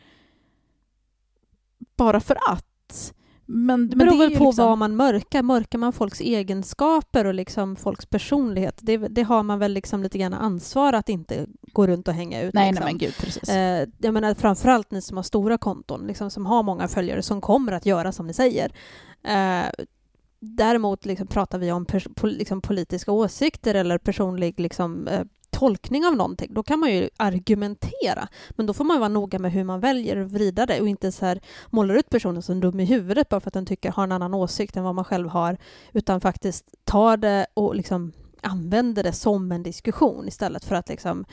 bara 1.98 2.20
för 2.20 2.38
att? 2.50 3.14
Men, 3.56 3.90
Det 3.90 3.96
men 3.96 4.08
beror 4.08 4.18
väl 4.20 4.32
ju 4.32 4.38
på 4.38 4.44
liksom- 4.46 4.68
vad 4.68 4.78
man 4.78 4.96
mörkar. 4.96 5.44
Mörkar 5.44 5.78
man 5.80 5.94
folks 5.94 6.22
egenskaper 6.22 7.26
och 7.26 7.34
liksom 7.34 7.76
folks 7.76 8.06
personlighet, 8.06 8.78
det, 8.82 8.98
det 8.98 9.24
har 9.24 9.44
man 9.44 9.60
väl 9.60 9.74
liksom 9.74 10.04
lite 10.04 10.18
grann 10.18 10.34
ansvar 10.34 10.94
att 10.94 11.10
inte 11.10 11.46
gå 11.74 11.88
runt 11.88 12.08
och 12.08 12.14
hänga 12.14 12.42
ut. 12.42 12.54
Nej, 12.54 12.72
liksom. 12.72 12.86
nej 12.86 12.94
men 12.94 12.98
gud, 13.00 13.14
precis. 13.18 13.50
Eh, 13.50 13.88
jag 13.98 14.14
menar 14.14 14.34
framförallt 14.34 14.92
ni 14.92 15.02
som 15.02 15.18
har 15.18 15.24
stora 15.24 15.58
konton, 15.58 16.08
liksom, 16.08 16.30
som 16.32 16.46
har 16.46 16.64
många 16.64 16.88
följare, 16.88 17.22
som 17.24 17.42
kommer 17.42 17.72
att 17.72 17.86
göra 17.86 18.12
som 18.12 18.28
ni 18.28 18.34
säger. 18.34 18.72
Eh, 19.24 19.70
däremot 20.40 21.06
liksom, 21.06 21.28
pratar 21.28 21.58
vi 21.60 21.72
om 21.72 21.86
pers- 21.86 22.14
pol- 22.16 22.38
liksom, 22.38 22.62
politiska 22.62 23.12
åsikter 23.12 23.76
eller 23.76 23.98
personlig 23.98 24.60
liksom, 24.60 25.08
eh, 25.08 25.22
tolkning 25.64 26.06
av 26.06 26.16
någonting, 26.16 26.54
då 26.54 26.64
kan 26.64 26.80
man 26.80 26.92
ju 26.92 27.10
argumentera. 27.18 28.28
Men 28.50 28.66
då 28.66 28.74
får 28.74 28.84
man 28.84 29.00
vara 29.00 29.10
noga 29.10 29.40
med 29.40 29.52
hur 29.52 29.64
man 29.64 29.80
väljer 29.80 30.18
att 30.18 30.32
vrida 30.32 30.66
det 30.66 30.82
och 30.82 30.88
inte 30.88 31.12
så 31.12 31.26
här 31.26 31.40
målar 31.70 31.96
ut 31.96 32.10
personen 32.10 32.42
som 32.42 32.60
dum 32.60 32.80
i 32.80 32.86
huvudet 32.86 33.30
bara 33.30 33.40
för 33.40 33.50
att 33.50 33.54
den 33.54 33.66
tycker 33.66 33.92
har 33.92 34.04
en 34.04 34.12
annan 34.12 34.34
åsikt 34.34 34.78
än 34.78 34.84
vad 34.84 34.96
man 34.96 35.06
själv 35.06 35.30
har, 35.30 35.58
utan 35.94 36.22
faktiskt 36.22 36.66
tar 36.84 37.18
det 37.18 37.46
och 37.54 37.76
liksom 37.76 38.12
använder 38.42 39.04
det 39.04 39.14
som 39.14 39.52
en 39.52 39.64
diskussion 39.64 40.28
istället 40.28 40.66
för 40.66 40.76
att 40.76 40.90
liksom 40.90 41.26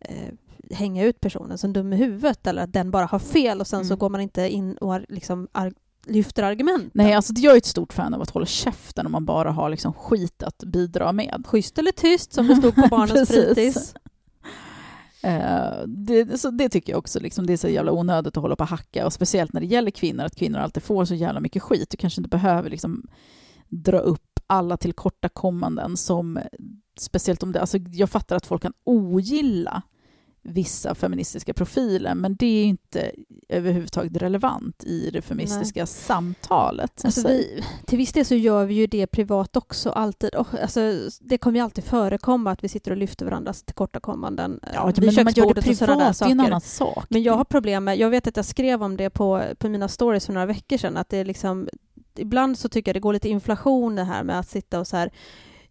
eh, 0.00 0.32
hänga 0.70 1.04
ut 1.04 1.20
personen 1.20 1.58
som 1.58 1.72
dum 1.72 1.92
i 1.92 1.96
huvudet 1.96 2.46
eller 2.46 2.62
att 2.62 2.72
den 2.72 2.90
bara 2.90 3.06
har 3.06 3.18
fel 3.18 3.60
och 3.60 3.66
sen 3.66 3.84
så 3.84 3.92
Mm. 3.92 3.98
går 3.98 4.08
man 4.08 4.20
inte 4.20 4.48
in 4.48 4.76
och 4.76 5.00
liksom 5.08 5.48
lyfter 6.06 6.42
argument. 6.42 6.90
Nej, 6.94 7.12
alltså 7.12 7.32
jag 7.36 7.52
är 7.52 7.58
ett 7.58 7.66
stort 7.66 7.92
fan 7.92 8.14
av 8.14 8.22
att 8.22 8.30
hålla 8.30 8.46
käften 8.46 9.06
om 9.06 9.12
man 9.12 9.24
bara 9.24 9.50
har 9.50 9.70
liksom 9.70 9.92
skit 9.92 10.42
att 10.42 10.58
bidra 10.58 11.12
med. 11.12 11.44
Schysst 11.46 11.78
eller 11.78 11.92
tyst 11.92 12.32
som 12.32 12.48
det 12.48 12.56
stod 12.56 12.74
på 12.74 12.86
barnens 12.90 13.28
fritids. 13.28 13.94
Eh, 15.24 15.86
det, 15.86 16.40
så 16.40 16.50
det 16.50 16.68
tycker 16.68 16.92
jag 16.92 16.98
också, 16.98 17.20
liksom, 17.20 17.46
det 17.46 17.52
är 17.52 17.56
så 17.56 17.68
jävla 17.68 17.92
onödigt 17.92 18.36
att 18.36 18.42
hålla 18.42 18.56
på 18.56 18.62
och 18.62 18.68
hacka, 18.68 19.06
och 19.06 19.12
speciellt 19.12 19.52
när 19.52 19.60
det 19.60 19.66
gäller 19.66 19.90
kvinnor, 19.90 20.24
att 20.24 20.36
kvinnor 20.36 20.58
alltid 20.58 20.82
får 20.82 21.04
så 21.04 21.14
jävla 21.14 21.40
mycket 21.40 21.62
skit. 21.62 21.90
Du 21.90 21.96
kanske 21.96 22.20
inte 22.20 22.28
behöver 22.28 22.70
liksom, 22.70 23.06
dra 23.68 23.98
upp 23.98 24.40
alla 24.46 24.76
tillkortakommanden 24.76 25.96
som, 25.96 26.40
speciellt 26.98 27.42
om 27.42 27.52
det, 27.52 27.60
alltså 27.60 27.78
jag 27.78 28.10
fattar 28.10 28.36
att 28.36 28.46
folk 28.46 28.62
kan 28.62 28.72
ogilla 28.84 29.82
vissa 30.42 30.94
feministiska 30.94 31.54
profiler, 31.54 32.14
men 32.14 32.36
det 32.36 32.46
är 32.46 32.64
inte 32.64 33.12
överhuvudtaget 33.48 34.16
relevant 34.16 34.84
i 34.84 35.10
det 35.10 35.22
feministiska 35.22 35.86
samtalet. 35.86 37.04
Alltså 37.04 37.28
vi, 37.28 37.64
till 37.86 37.98
viss 37.98 38.12
del 38.12 38.24
så 38.24 38.34
gör 38.34 38.64
vi 38.64 38.74
ju 38.74 38.86
det 38.86 39.06
privat 39.06 39.56
också 39.56 39.90
alltid. 39.90 40.34
Och, 40.34 40.46
alltså, 40.62 40.80
det 41.20 41.38
kommer 41.38 41.58
ju 41.58 41.64
alltid 41.64 41.84
förekomma 41.84 42.50
att 42.50 42.64
vi 42.64 42.68
sitter 42.68 42.90
och 42.90 42.96
lyfter 42.96 43.24
varandras 43.24 43.62
tillkortakommanden 43.62 44.60
eh, 44.62 44.70
ja, 44.74 44.86
vid 44.86 44.98
men 44.98 45.14
gör 45.14 45.24
det 45.24 45.34
köksbordet 45.34 45.68
och 45.68 45.76
sådana 45.76 45.98
där 45.98 46.08
det 46.08 46.14
saker. 46.14 46.32
annan 46.32 46.60
sak. 46.60 47.04
Men 47.08 47.22
jag 47.22 47.32
har 47.32 47.44
problem 47.44 47.84
med, 47.84 47.98
jag 47.98 48.10
vet 48.10 48.26
att 48.26 48.36
jag 48.36 48.46
skrev 48.46 48.82
om 48.82 48.96
det 48.96 49.10
på, 49.10 49.42
på 49.58 49.68
mina 49.68 49.88
stories 49.88 50.26
för 50.26 50.32
några 50.32 50.46
veckor 50.46 50.76
sedan, 50.76 50.96
att 50.96 51.08
det 51.08 51.16
är 51.16 51.24
liksom, 51.24 51.68
ibland 52.16 52.58
så 52.58 52.68
tycker 52.68 52.88
jag 52.88 52.96
det 52.96 53.00
går 53.00 53.12
lite 53.12 53.28
inflation 53.28 53.94
det 53.94 54.04
här 54.04 54.24
med 54.24 54.38
att 54.38 54.48
sitta 54.48 54.80
och 54.80 54.86
så 54.86 54.96
här, 54.96 55.10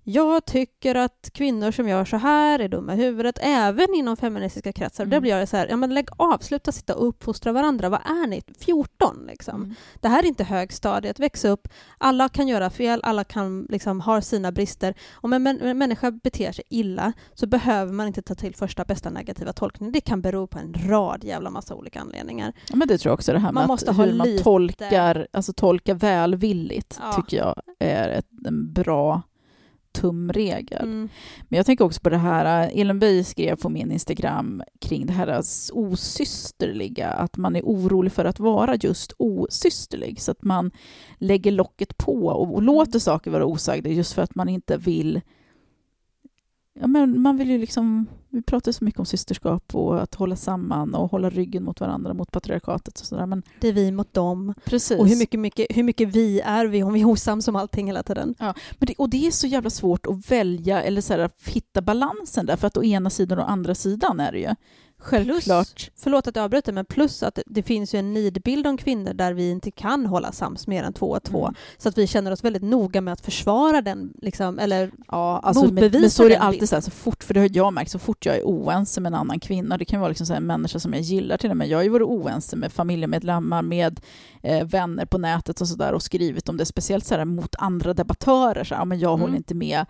jag 0.03 0.45
tycker 0.45 0.95
att 0.95 1.29
kvinnor 1.33 1.71
som 1.71 1.87
gör 1.89 2.05
så 2.05 2.17
här 2.17 2.59
är 2.59 2.67
dumma 2.67 2.93
i 2.93 2.97
huvudet, 2.97 3.39
även 3.41 3.93
inom 3.95 4.17
feministiska 4.17 4.73
kretsar. 4.73 5.03
Mm. 5.03 5.11
Där 5.11 5.19
blir 5.19 5.31
jag 5.37 5.47
så 5.49 5.57
här, 5.57 5.67
ja 5.69 5.75
men 5.75 5.93
lägg 5.93 6.07
av, 6.17 6.37
sluta 6.37 6.71
sitta 6.71 6.95
och 6.95 7.07
uppfostra 7.07 7.51
varandra. 7.51 7.89
Vad 7.89 7.99
är 8.05 8.27
ni? 8.27 8.41
14 8.59 9.25
liksom. 9.27 9.55
Mm. 9.63 9.75
Det 10.01 10.07
här 10.07 10.23
är 10.23 10.27
inte 10.27 10.43
högstadiet, 10.43 11.19
väx 11.19 11.45
upp. 11.45 11.67
Alla 11.97 12.29
kan 12.29 12.47
göra 12.47 12.69
fel, 12.69 12.99
alla 13.03 13.23
kan 13.23 13.65
liksom 13.69 14.01
ha 14.01 14.21
sina 14.21 14.51
brister. 14.51 14.93
Om 15.13 15.33
en, 15.33 15.47
män- 15.47 15.63
en 15.63 15.77
människa 15.77 16.11
beter 16.11 16.51
sig 16.51 16.63
illa 16.69 17.13
så 17.33 17.47
behöver 17.47 17.93
man 17.93 18.07
inte 18.07 18.21
ta 18.21 18.35
till 18.35 18.55
första 18.55 18.83
bästa 18.85 19.09
negativa 19.09 19.53
tolkning. 19.53 19.91
Det 19.91 20.01
kan 20.01 20.21
bero 20.21 20.47
på 20.47 20.59
en 20.59 20.73
rad 20.89 21.23
jävla 21.23 21.49
massa 21.49 21.75
olika 21.75 21.99
anledningar. 21.99 22.53
Ja, 22.69 22.75
men 22.75 22.87
det 22.87 22.97
tror 22.97 23.09
jag 23.09 23.13
också, 23.13 23.33
det 23.33 23.39
här 23.39 23.51
Man 23.51 23.61
med 23.61 23.67
måste 23.67 23.89
att 23.91 23.97
ha 23.97 24.05
hur 24.05 24.13
man 24.13 24.27
lite- 24.27 24.43
tolkar, 24.43 25.27
alltså 25.33 25.53
tolkar 25.53 25.93
välvilligt, 25.95 26.99
Ja. 27.01 27.13
tycker 27.13 27.37
jag 27.37 27.61
är 27.79 28.09
ett, 28.09 28.27
en 28.47 28.73
bra 28.73 29.21
tumregel. 30.01 30.81
Mm. 30.83 31.09
Men 31.49 31.57
jag 31.57 31.65
tänker 31.65 31.85
också 31.85 32.01
på 32.01 32.09
det 32.09 32.17
här, 32.17 32.63
äh, 32.67 32.79
Elin 32.81 32.99
Böj 32.99 33.23
skrev 33.23 33.55
på 33.55 33.69
min 33.69 33.91
Instagram 33.91 34.63
kring 34.79 35.05
det 35.05 35.13
här 35.13 35.27
s- 35.39 35.71
osysterliga, 35.73 37.07
att 37.09 37.37
man 37.37 37.55
är 37.55 37.61
orolig 37.61 38.11
för 38.11 38.25
att 38.25 38.39
vara 38.39 38.75
just 38.75 39.13
osysterlig, 39.17 40.21
så 40.21 40.31
att 40.31 40.43
man 40.43 40.71
lägger 41.17 41.51
locket 41.51 41.97
på 41.97 42.25
och, 42.27 42.53
och 42.55 42.61
låter 42.61 42.99
saker 42.99 43.31
vara 43.31 43.45
osagda 43.45 43.89
just 43.89 44.13
för 44.13 44.21
att 44.21 44.35
man 44.35 44.49
inte 44.49 44.77
vill 44.77 45.21
Ja, 46.79 46.87
men 46.87 47.21
man 47.21 47.37
vill 47.37 47.49
ju 47.49 47.57
liksom, 47.57 48.07
vi 48.29 48.41
pratar 48.41 48.71
så 48.71 48.83
mycket 48.83 48.99
om 48.99 49.05
systerskap 49.05 49.75
och 49.75 50.01
att 50.01 50.15
hålla 50.15 50.35
samman 50.35 50.95
och 50.95 51.11
hålla 51.11 51.29
ryggen 51.29 51.63
mot 51.63 51.79
varandra, 51.79 52.13
mot 52.13 52.31
patriarkatet 52.31 52.99
och 52.99 53.05
sådär. 53.05 53.25
Men 53.25 53.43
Det 53.59 53.67
är 53.67 53.73
vi 53.73 53.91
mot 53.91 54.13
dem. 54.13 54.53
precis. 54.65 54.99
Och 54.99 55.07
hur 55.07 55.15
mycket, 55.17 55.39
mycket, 55.39 55.67
hur 55.69 55.83
mycket 55.83 56.09
vi 56.09 56.39
är 56.39 56.65
vi 56.65 56.83
om 56.83 56.93
vi 56.93 57.01
är 57.01 57.05
osams 57.05 57.47
om 57.47 57.55
allting 57.55 57.87
hela 57.87 58.03
tiden. 58.03 58.35
Men 58.39 58.53
det, 58.87 58.95
och 58.97 59.09
det 59.09 59.27
är 59.27 59.31
så 59.31 59.47
jävla 59.47 59.69
svårt 59.69 60.05
att 60.05 60.31
välja 60.31 60.81
eller 60.83 61.01
så 61.01 61.13
här, 61.13 61.19
att 61.19 61.47
hitta 61.47 61.81
balansen 61.81 62.45
där, 62.45 62.55
för 62.55 62.67
att 62.67 62.77
å 62.77 62.83
ena 62.83 63.09
sidan 63.09 63.37
och 63.39 63.45
å 63.45 63.47
andra 63.47 63.75
sidan 63.75 64.19
är 64.19 64.31
det 64.31 64.39
ju 64.39 64.55
självklart. 65.01 65.91
Förlåt 65.95 66.27
att 66.27 66.35
jag 66.35 66.43
avbryter, 66.43 66.73
men 66.73 66.85
plus 66.85 67.23
att 67.23 67.39
det 67.45 67.63
finns 67.63 67.95
ju 67.95 67.99
en 67.99 68.13
nidbild 68.13 68.67
om 68.67 68.77
kvinnor 68.77 69.13
där 69.13 69.33
vi 69.33 69.49
inte 69.49 69.71
kan 69.71 70.05
hålla 70.05 70.31
sams 70.31 70.67
mer 70.67 70.83
än 70.83 70.93
två 70.93 71.05
och 71.05 71.23
två. 71.23 71.45
Mm. 71.45 71.55
Så 71.77 71.89
att 71.89 71.97
vi 71.97 72.07
känner 72.07 72.31
oss 72.31 72.43
väldigt 72.43 72.63
noga 72.63 73.01
med 73.01 73.11
att 73.13 73.21
försvara 73.21 73.81
den, 73.81 74.13
liksom, 74.21 74.59
eller 74.59 74.91
Ja, 75.07 75.39
alltså, 75.43 75.65
men, 75.65 75.73
Motbevisa 75.73 75.99
men 76.01 76.09
så 76.11 76.23
är 76.23 76.29
det 76.29 76.39
alltid 76.39 76.69
så, 76.69 76.75
här, 76.75 76.81
så 76.81 76.91
fort, 76.91 77.23
för 77.23 77.33
det 77.33 77.39
har 77.39 77.49
jag 77.53 77.73
märkt, 77.73 77.91
så 77.91 77.99
fort 77.99 78.25
jag 78.25 78.35
är 78.37 78.43
oense 78.43 79.01
med 79.01 79.09
en 79.09 79.19
annan 79.19 79.39
kvinna, 79.39 79.77
det 79.77 79.85
kan 79.85 79.99
vara 79.99 80.09
liksom 80.09 80.27
så 80.27 80.33
en 80.33 80.43
människa 80.47 80.79
som 80.79 80.93
jag 80.93 81.01
gillar 81.01 81.37
till 81.37 81.51
och 81.51 81.57
med, 81.57 81.67
jag 81.67 81.77
har 81.77 81.83
ju 81.83 81.89
varit 81.89 82.07
oense 82.07 82.55
med 82.55 82.71
familjemedlemmar, 82.71 83.61
med 83.61 83.99
eh, 84.41 84.67
vänner 84.67 85.05
på 85.05 85.17
nätet 85.17 85.61
och 85.61 85.67
sådär 85.67 85.93
och 85.93 86.03
skrivit 86.03 86.49
om 86.49 86.57
det, 86.57 86.65
speciellt 86.65 87.05
så 87.05 87.15
här, 87.15 87.25
mot 87.25 87.55
andra 87.57 87.93
debattörer, 87.93 88.63
så 88.63 88.75
här, 88.75 88.85
men 88.85 88.99
jag 88.99 89.11
Mm. 89.11 89.21
håller 89.21 89.37
inte 89.37 89.55
med 89.55 89.85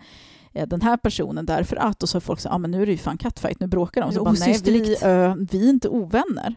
den 0.52 0.82
här 0.82 0.96
personen 0.96 1.46
därför 1.46 1.76
att, 1.76 2.02
och 2.02 2.08
så 2.08 2.16
har 2.16 2.20
folk 2.20 2.40
sagt, 2.40 2.60
men 2.60 2.70
nu 2.70 2.82
är 2.82 2.86
det 2.86 2.92
ju 2.92 2.98
fan 2.98 3.18
kattfight, 3.18 3.60
nu 3.60 3.66
bråkar 3.66 4.00
de. 4.00 4.12
Så 4.12 4.24
bara, 4.24 4.34
nej, 4.40 4.60
vi, 4.64 4.96
ö, 5.02 5.34
vi 5.50 5.64
är 5.66 5.70
inte 5.70 5.88
ovänner. 5.88 6.54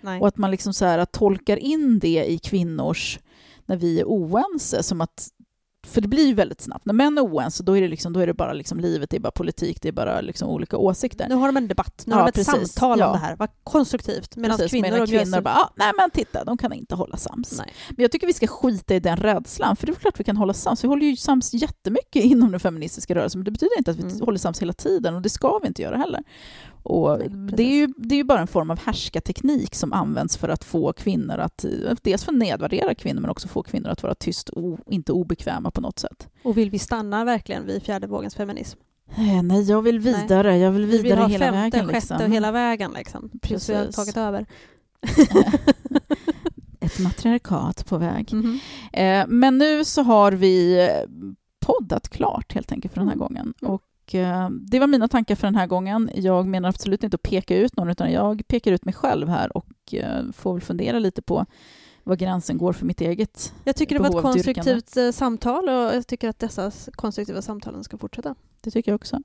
nej. 0.00 0.20
Och 0.20 0.28
att 0.28 0.36
man 0.36 0.50
liksom 0.50 0.72
så 0.74 0.84
här, 0.84 1.04
tolkar 1.04 1.56
in 1.56 1.98
det 1.98 2.24
i 2.30 2.38
kvinnors, 2.38 3.18
när 3.66 3.76
vi 3.76 4.00
är 4.00 4.04
oense, 4.04 4.82
som 4.82 5.00
att 5.00 5.28
för 5.88 6.00
det 6.00 6.08
blir 6.08 6.26
ju 6.26 6.34
väldigt 6.34 6.60
snabbt. 6.60 6.84
När 6.86 6.94
män 6.94 7.18
är 7.18 7.22
oense, 7.22 7.62
då 7.62 7.76
är 7.76 7.80
det, 7.82 7.88
liksom, 7.88 8.12
då 8.12 8.20
är 8.20 8.26
det 8.26 8.34
bara 8.34 8.52
liksom 8.52 8.80
livet, 8.80 9.10
det 9.10 9.16
är 9.16 9.20
bara 9.20 9.30
politik, 9.30 9.78
det 9.82 9.88
är 9.88 9.92
bara 9.92 10.20
liksom 10.20 10.48
olika 10.48 10.76
åsikter. 10.76 11.26
Nu 11.28 11.34
har 11.34 11.46
de 11.48 11.56
en 11.56 11.68
debatt, 11.68 12.02
nu 12.06 12.12
Ja, 12.12 12.16
har 12.16 12.22
de 12.22 12.28
ett 12.28 12.34
precis. 12.34 12.72
samtal 12.72 12.98
Ja. 12.98 13.06
om 13.06 13.12
det 13.12 13.18
här. 13.18 13.36
Vad 13.36 13.48
konstruktivt. 13.64 14.36
Medan 14.36 14.56
Precis, 14.56 14.70
kvinnor, 14.70 14.90
medan 14.90 15.06
kvinnor 15.06 15.40
bara, 15.40 15.54
ah, 15.54 15.72
nej 15.76 15.92
men 15.96 16.10
titta, 16.10 16.44
de 16.44 16.56
kan 16.58 16.72
inte 16.72 16.94
hålla 16.94 17.16
sams. 17.16 17.58
Nej. 17.58 17.72
Men 17.88 18.02
jag 18.02 18.12
tycker 18.12 18.26
vi 18.26 18.32
ska 18.32 18.46
skita 18.46 18.94
i 18.94 19.00
den 19.00 19.16
rädslan, 19.16 19.76
för 19.76 19.86
det 19.86 19.92
är 19.92 19.94
klart 19.94 20.20
vi 20.20 20.24
kan 20.24 20.36
hålla 20.36 20.54
sams. 20.54 20.84
Vi 20.84 20.88
håller 20.88 21.06
ju 21.06 21.16
sams 21.16 21.54
jättemycket 21.54 22.24
inom 22.24 22.50
den 22.50 22.60
feministiska 22.60 23.14
rörelsen, 23.14 23.38
men 23.38 23.44
det 23.44 23.50
betyder 23.50 23.78
inte 23.78 23.90
att 23.90 23.96
vi 23.96 24.02
Mm. 24.02 24.20
håller 24.20 24.38
sams 24.38 24.62
hela 24.62 24.72
tiden, 24.72 25.14
och 25.14 25.22
det 25.22 25.28
ska 25.30 25.58
vi 25.58 25.66
inte 25.68 25.82
göra 25.82 25.96
heller. 25.96 26.22
Och 26.82 27.18
Nej, 27.18 27.28
det, 27.56 27.62
är 27.62 27.76
ju, 27.76 27.86
det 27.96 28.14
är 28.14 28.16
ju 28.16 28.24
bara 28.24 28.40
en 28.40 28.46
form 28.46 28.70
av 28.70 28.78
härskarteknik 28.78 29.74
som 29.74 29.92
används 29.92 30.36
för 30.36 30.48
att 30.48 30.64
få 30.64 30.92
kvinnor 30.92 31.38
att, 31.38 31.64
dels 32.02 32.24
för 32.24 32.32
att 32.32 32.38
nedvärdera 32.38 32.94
kvinnor, 32.94 33.20
men 33.20 33.30
också 33.30 33.48
få 33.48 33.62
kvinnor 33.62 33.88
att 33.88 34.02
vara 34.02 34.14
tyst 34.14 34.48
och 34.48 34.78
inte 34.86 35.12
obekväma 35.12 35.70
på 35.70 35.80
något 35.80 35.98
sätt. 35.98 36.28
Och 36.44 36.58
vill 36.58 36.70
vi 36.70 36.78
stanna 36.78 37.24
verkligen 37.24 37.66
vid 37.66 37.82
fjärde 37.82 38.06
vågens 38.06 38.34
feminism? 38.34 38.78
Eh, 39.16 39.42
Nej, 39.42 39.62
jag 39.62 39.82
vill 39.82 39.98
vidare. 40.00 40.58
Jag 40.58 40.70
vill 40.70 40.84
Vi 40.86 40.92
vill 40.92 41.02
vidare 41.02 41.20
ha 41.20 41.26
hela 41.28 41.44
femte, 41.52 41.60
vägen. 41.76 41.86
sjätte 41.86 41.94
Liksom. 41.96 42.16
och 42.16 42.28
hela 42.34 42.52
vägen 42.52 42.90
liksom. 42.96 43.30
Precis. 43.42 43.68
Vi 43.70 43.74
har 43.74 43.86
tagit 43.86 44.16
över. 44.16 44.46
Ett 46.80 46.98
matriarkat 46.98 47.86
på 47.86 47.98
väg. 47.98 48.32
Mhm. 48.32 48.58
Eh, 48.92 49.24
Men 49.28 49.58
nu 49.58 49.84
så 49.84 50.02
har 50.02 50.32
vi 50.32 50.88
poddat 51.66 52.08
klart 52.08 52.52
helt 52.54 52.72
enkelt 52.72 52.94
för 52.94 53.00
den 53.00 53.08
här 53.08 53.14
Mm. 53.16 53.26
gången. 53.28 53.54
Mm. 53.62 53.78
Och 54.08 54.14
eh, 54.14 54.50
det 54.50 54.78
var 54.78 54.86
mina 54.86 55.08
tankar 55.08 55.34
för 55.34 55.46
den 55.46 55.54
här 55.54 55.66
gången. 55.66 56.10
Jag 56.14 56.46
menar 56.46 56.68
absolut 56.68 57.04
inte 57.04 57.14
att 57.14 57.22
peka 57.22 57.56
ut 57.56 57.76
någon, 57.76 57.90
utan 57.90 58.12
jag 58.12 58.42
pekar 58.48 58.72
ut 58.72 58.84
mig 58.84 58.94
själv 58.94 59.28
här 59.28 59.56
och 59.56 59.94
eh, 59.94 60.22
får 60.32 60.52
väl 60.52 60.62
fundera 60.62 60.98
lite 60.98 61.22
på 61.22 61.46
var 62.04 62.16
gränsen 62.16 62.58
går 62.58 62.72
för 62.72 62.86
mitt 62.86 63.00
eget. 63.00 63.54
Jag 63.64 63.76
tycker 63.76 63.94
det 63.94 64.00
var 64.00 64.08
ett 64.08 64.34
dyrkande. 64.34 64.62
konstruktivt 64.62 64.96
eh, 64.96 65.10
samtal 65.10 65.68
och 65.68 65.74
jag 65.74 66.06
tycker 66.06 66.28
att 66.28 66.38
dessa 66.38 66.70
konstruktiva 66.92 67.42
samtalen 67.42 67.84
ska 67.84 67.98
fortsätta. 67.98 68.34
Det 68.60 68.70
tycker 68.70 68.92
jag 68.92 68.96
också. 68.96 69.20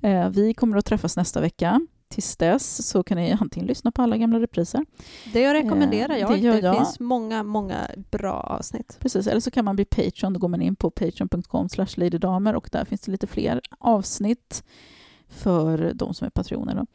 Eh, 0.00 0.28
Vi 0.28 0.54
kommer 0.54 0.76
att 0.76 0.84
träffas 0.84 1.16
nästa 1.16 1.40
vecka. 1.40 1.80
Tills 2.12 2.36
dess 2.36 2.86
så 2.88 3.02
kan 3.02 3.16
ni 3.18 3.32
antingen 3.40 3.66
lyssna 3.66 3.92
på 3.92 4.02
alla 4.02 4.16
gamla 4.16 4.40
repriser, 4.40 4.84
Det 5.32 5.40
jag 5.40 5.54
rekommenderar 5.54 6.14
Eh, 6.14 6.20
jag. 6.20 6.30
det 6.30 6.36
Det, 6.36 6.40
gör 6.42 6.62
jag. 6.62 6.76
finns 6.76 7.00
många, 7.00 7.42
många 7.42 7.90
bra 8.10 8.32
avsnitt. 8.40 8.96
precis, 9.00 9.26
eller 9.26 9.40
så 9.40 9.50
kan 9.50 9.64
man 9.64 9.76
bli 9.76 9.84
Patreon. 9.84 10.32
Då 10.32 10.40
går 10.40 10.48
man 10.48 10.62
in 10.62 10.76
på 10.76 10.90
patreon.com 10.90 11.68
ladydamer 11.96 12.54
och 12.54 12.68
där 12.72 12.84
finns 12.84 13.00
det 13.00 13.12
lite 13.12 13.26
fler 13.26 13.60
avsnitt 13.78 14.64
för 15.28 15.92
de 15.94 16.14
som 16.14 16.26
är 16.26 16.30
patroner. 16.30 16.74
Då. 16.74 16.86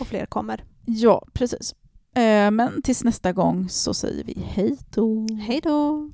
Och 0.00 0.06
fler 0.06 0.26
kommer. 0.26 0.64
Ja, 0.84 1.26
precis. 1.32 1.74
Eh, 2.14 2.50
Men 2.50 2.82
tills 2.82 3.04
nästa 3.04 3.32
gång 3.32 3.68
så 3.68 3.94
säger 3.94 4.24
vi 4.24 4.34
hej 4.46 4.76
då. 4.94 5.26
Hej 5.46 5.60
då! 5.62 6.10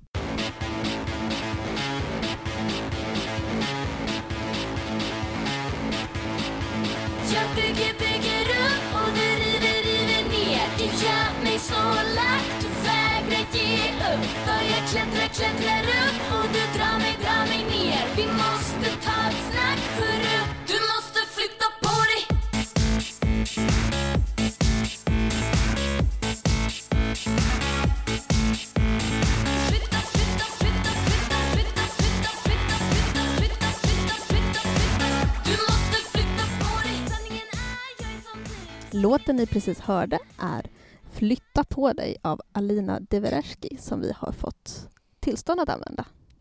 klättrar, 14.91 15.29
klättrar 15.29 15.83
upp 15.83 16.33
och 16.33 16.47
du 16.53 16.79
drar 16.79 16.99
mig, 16.99 17.19
drar 17.23 17.47
mig 17.47 17.65
ner 17.65 18.05
Vi 18.17 18.27
måste 18.27 18.91
ta 19.07 19.29
ett 19.29 19.43
snack, 19.51 19.81
hörru 19.99 20.39
Du 20.67 20.75
måste 20.93 21.21
flytta 21.35 21.67
på 21.83 21.95
dig 22.11 22.21
Låten 38.91 39.37
ni 39.37 39.47
precis 39.47 39.81
hörde 39.81 40.19
är 40.39 40.80
Flytta 41.13 41.65
på 41.65 41.93
dig 41.93 42.17
av 42.23 42.41
Alina 42.53 43.01
Devereski 43.01 43.77
som 43.81 44.01
vi 44.01 44.13
har 44.17 44.33
fått 44.33 44.89
tillstånd 45.21 45.61
att 45.61 45.69
använda. 45.69 46.05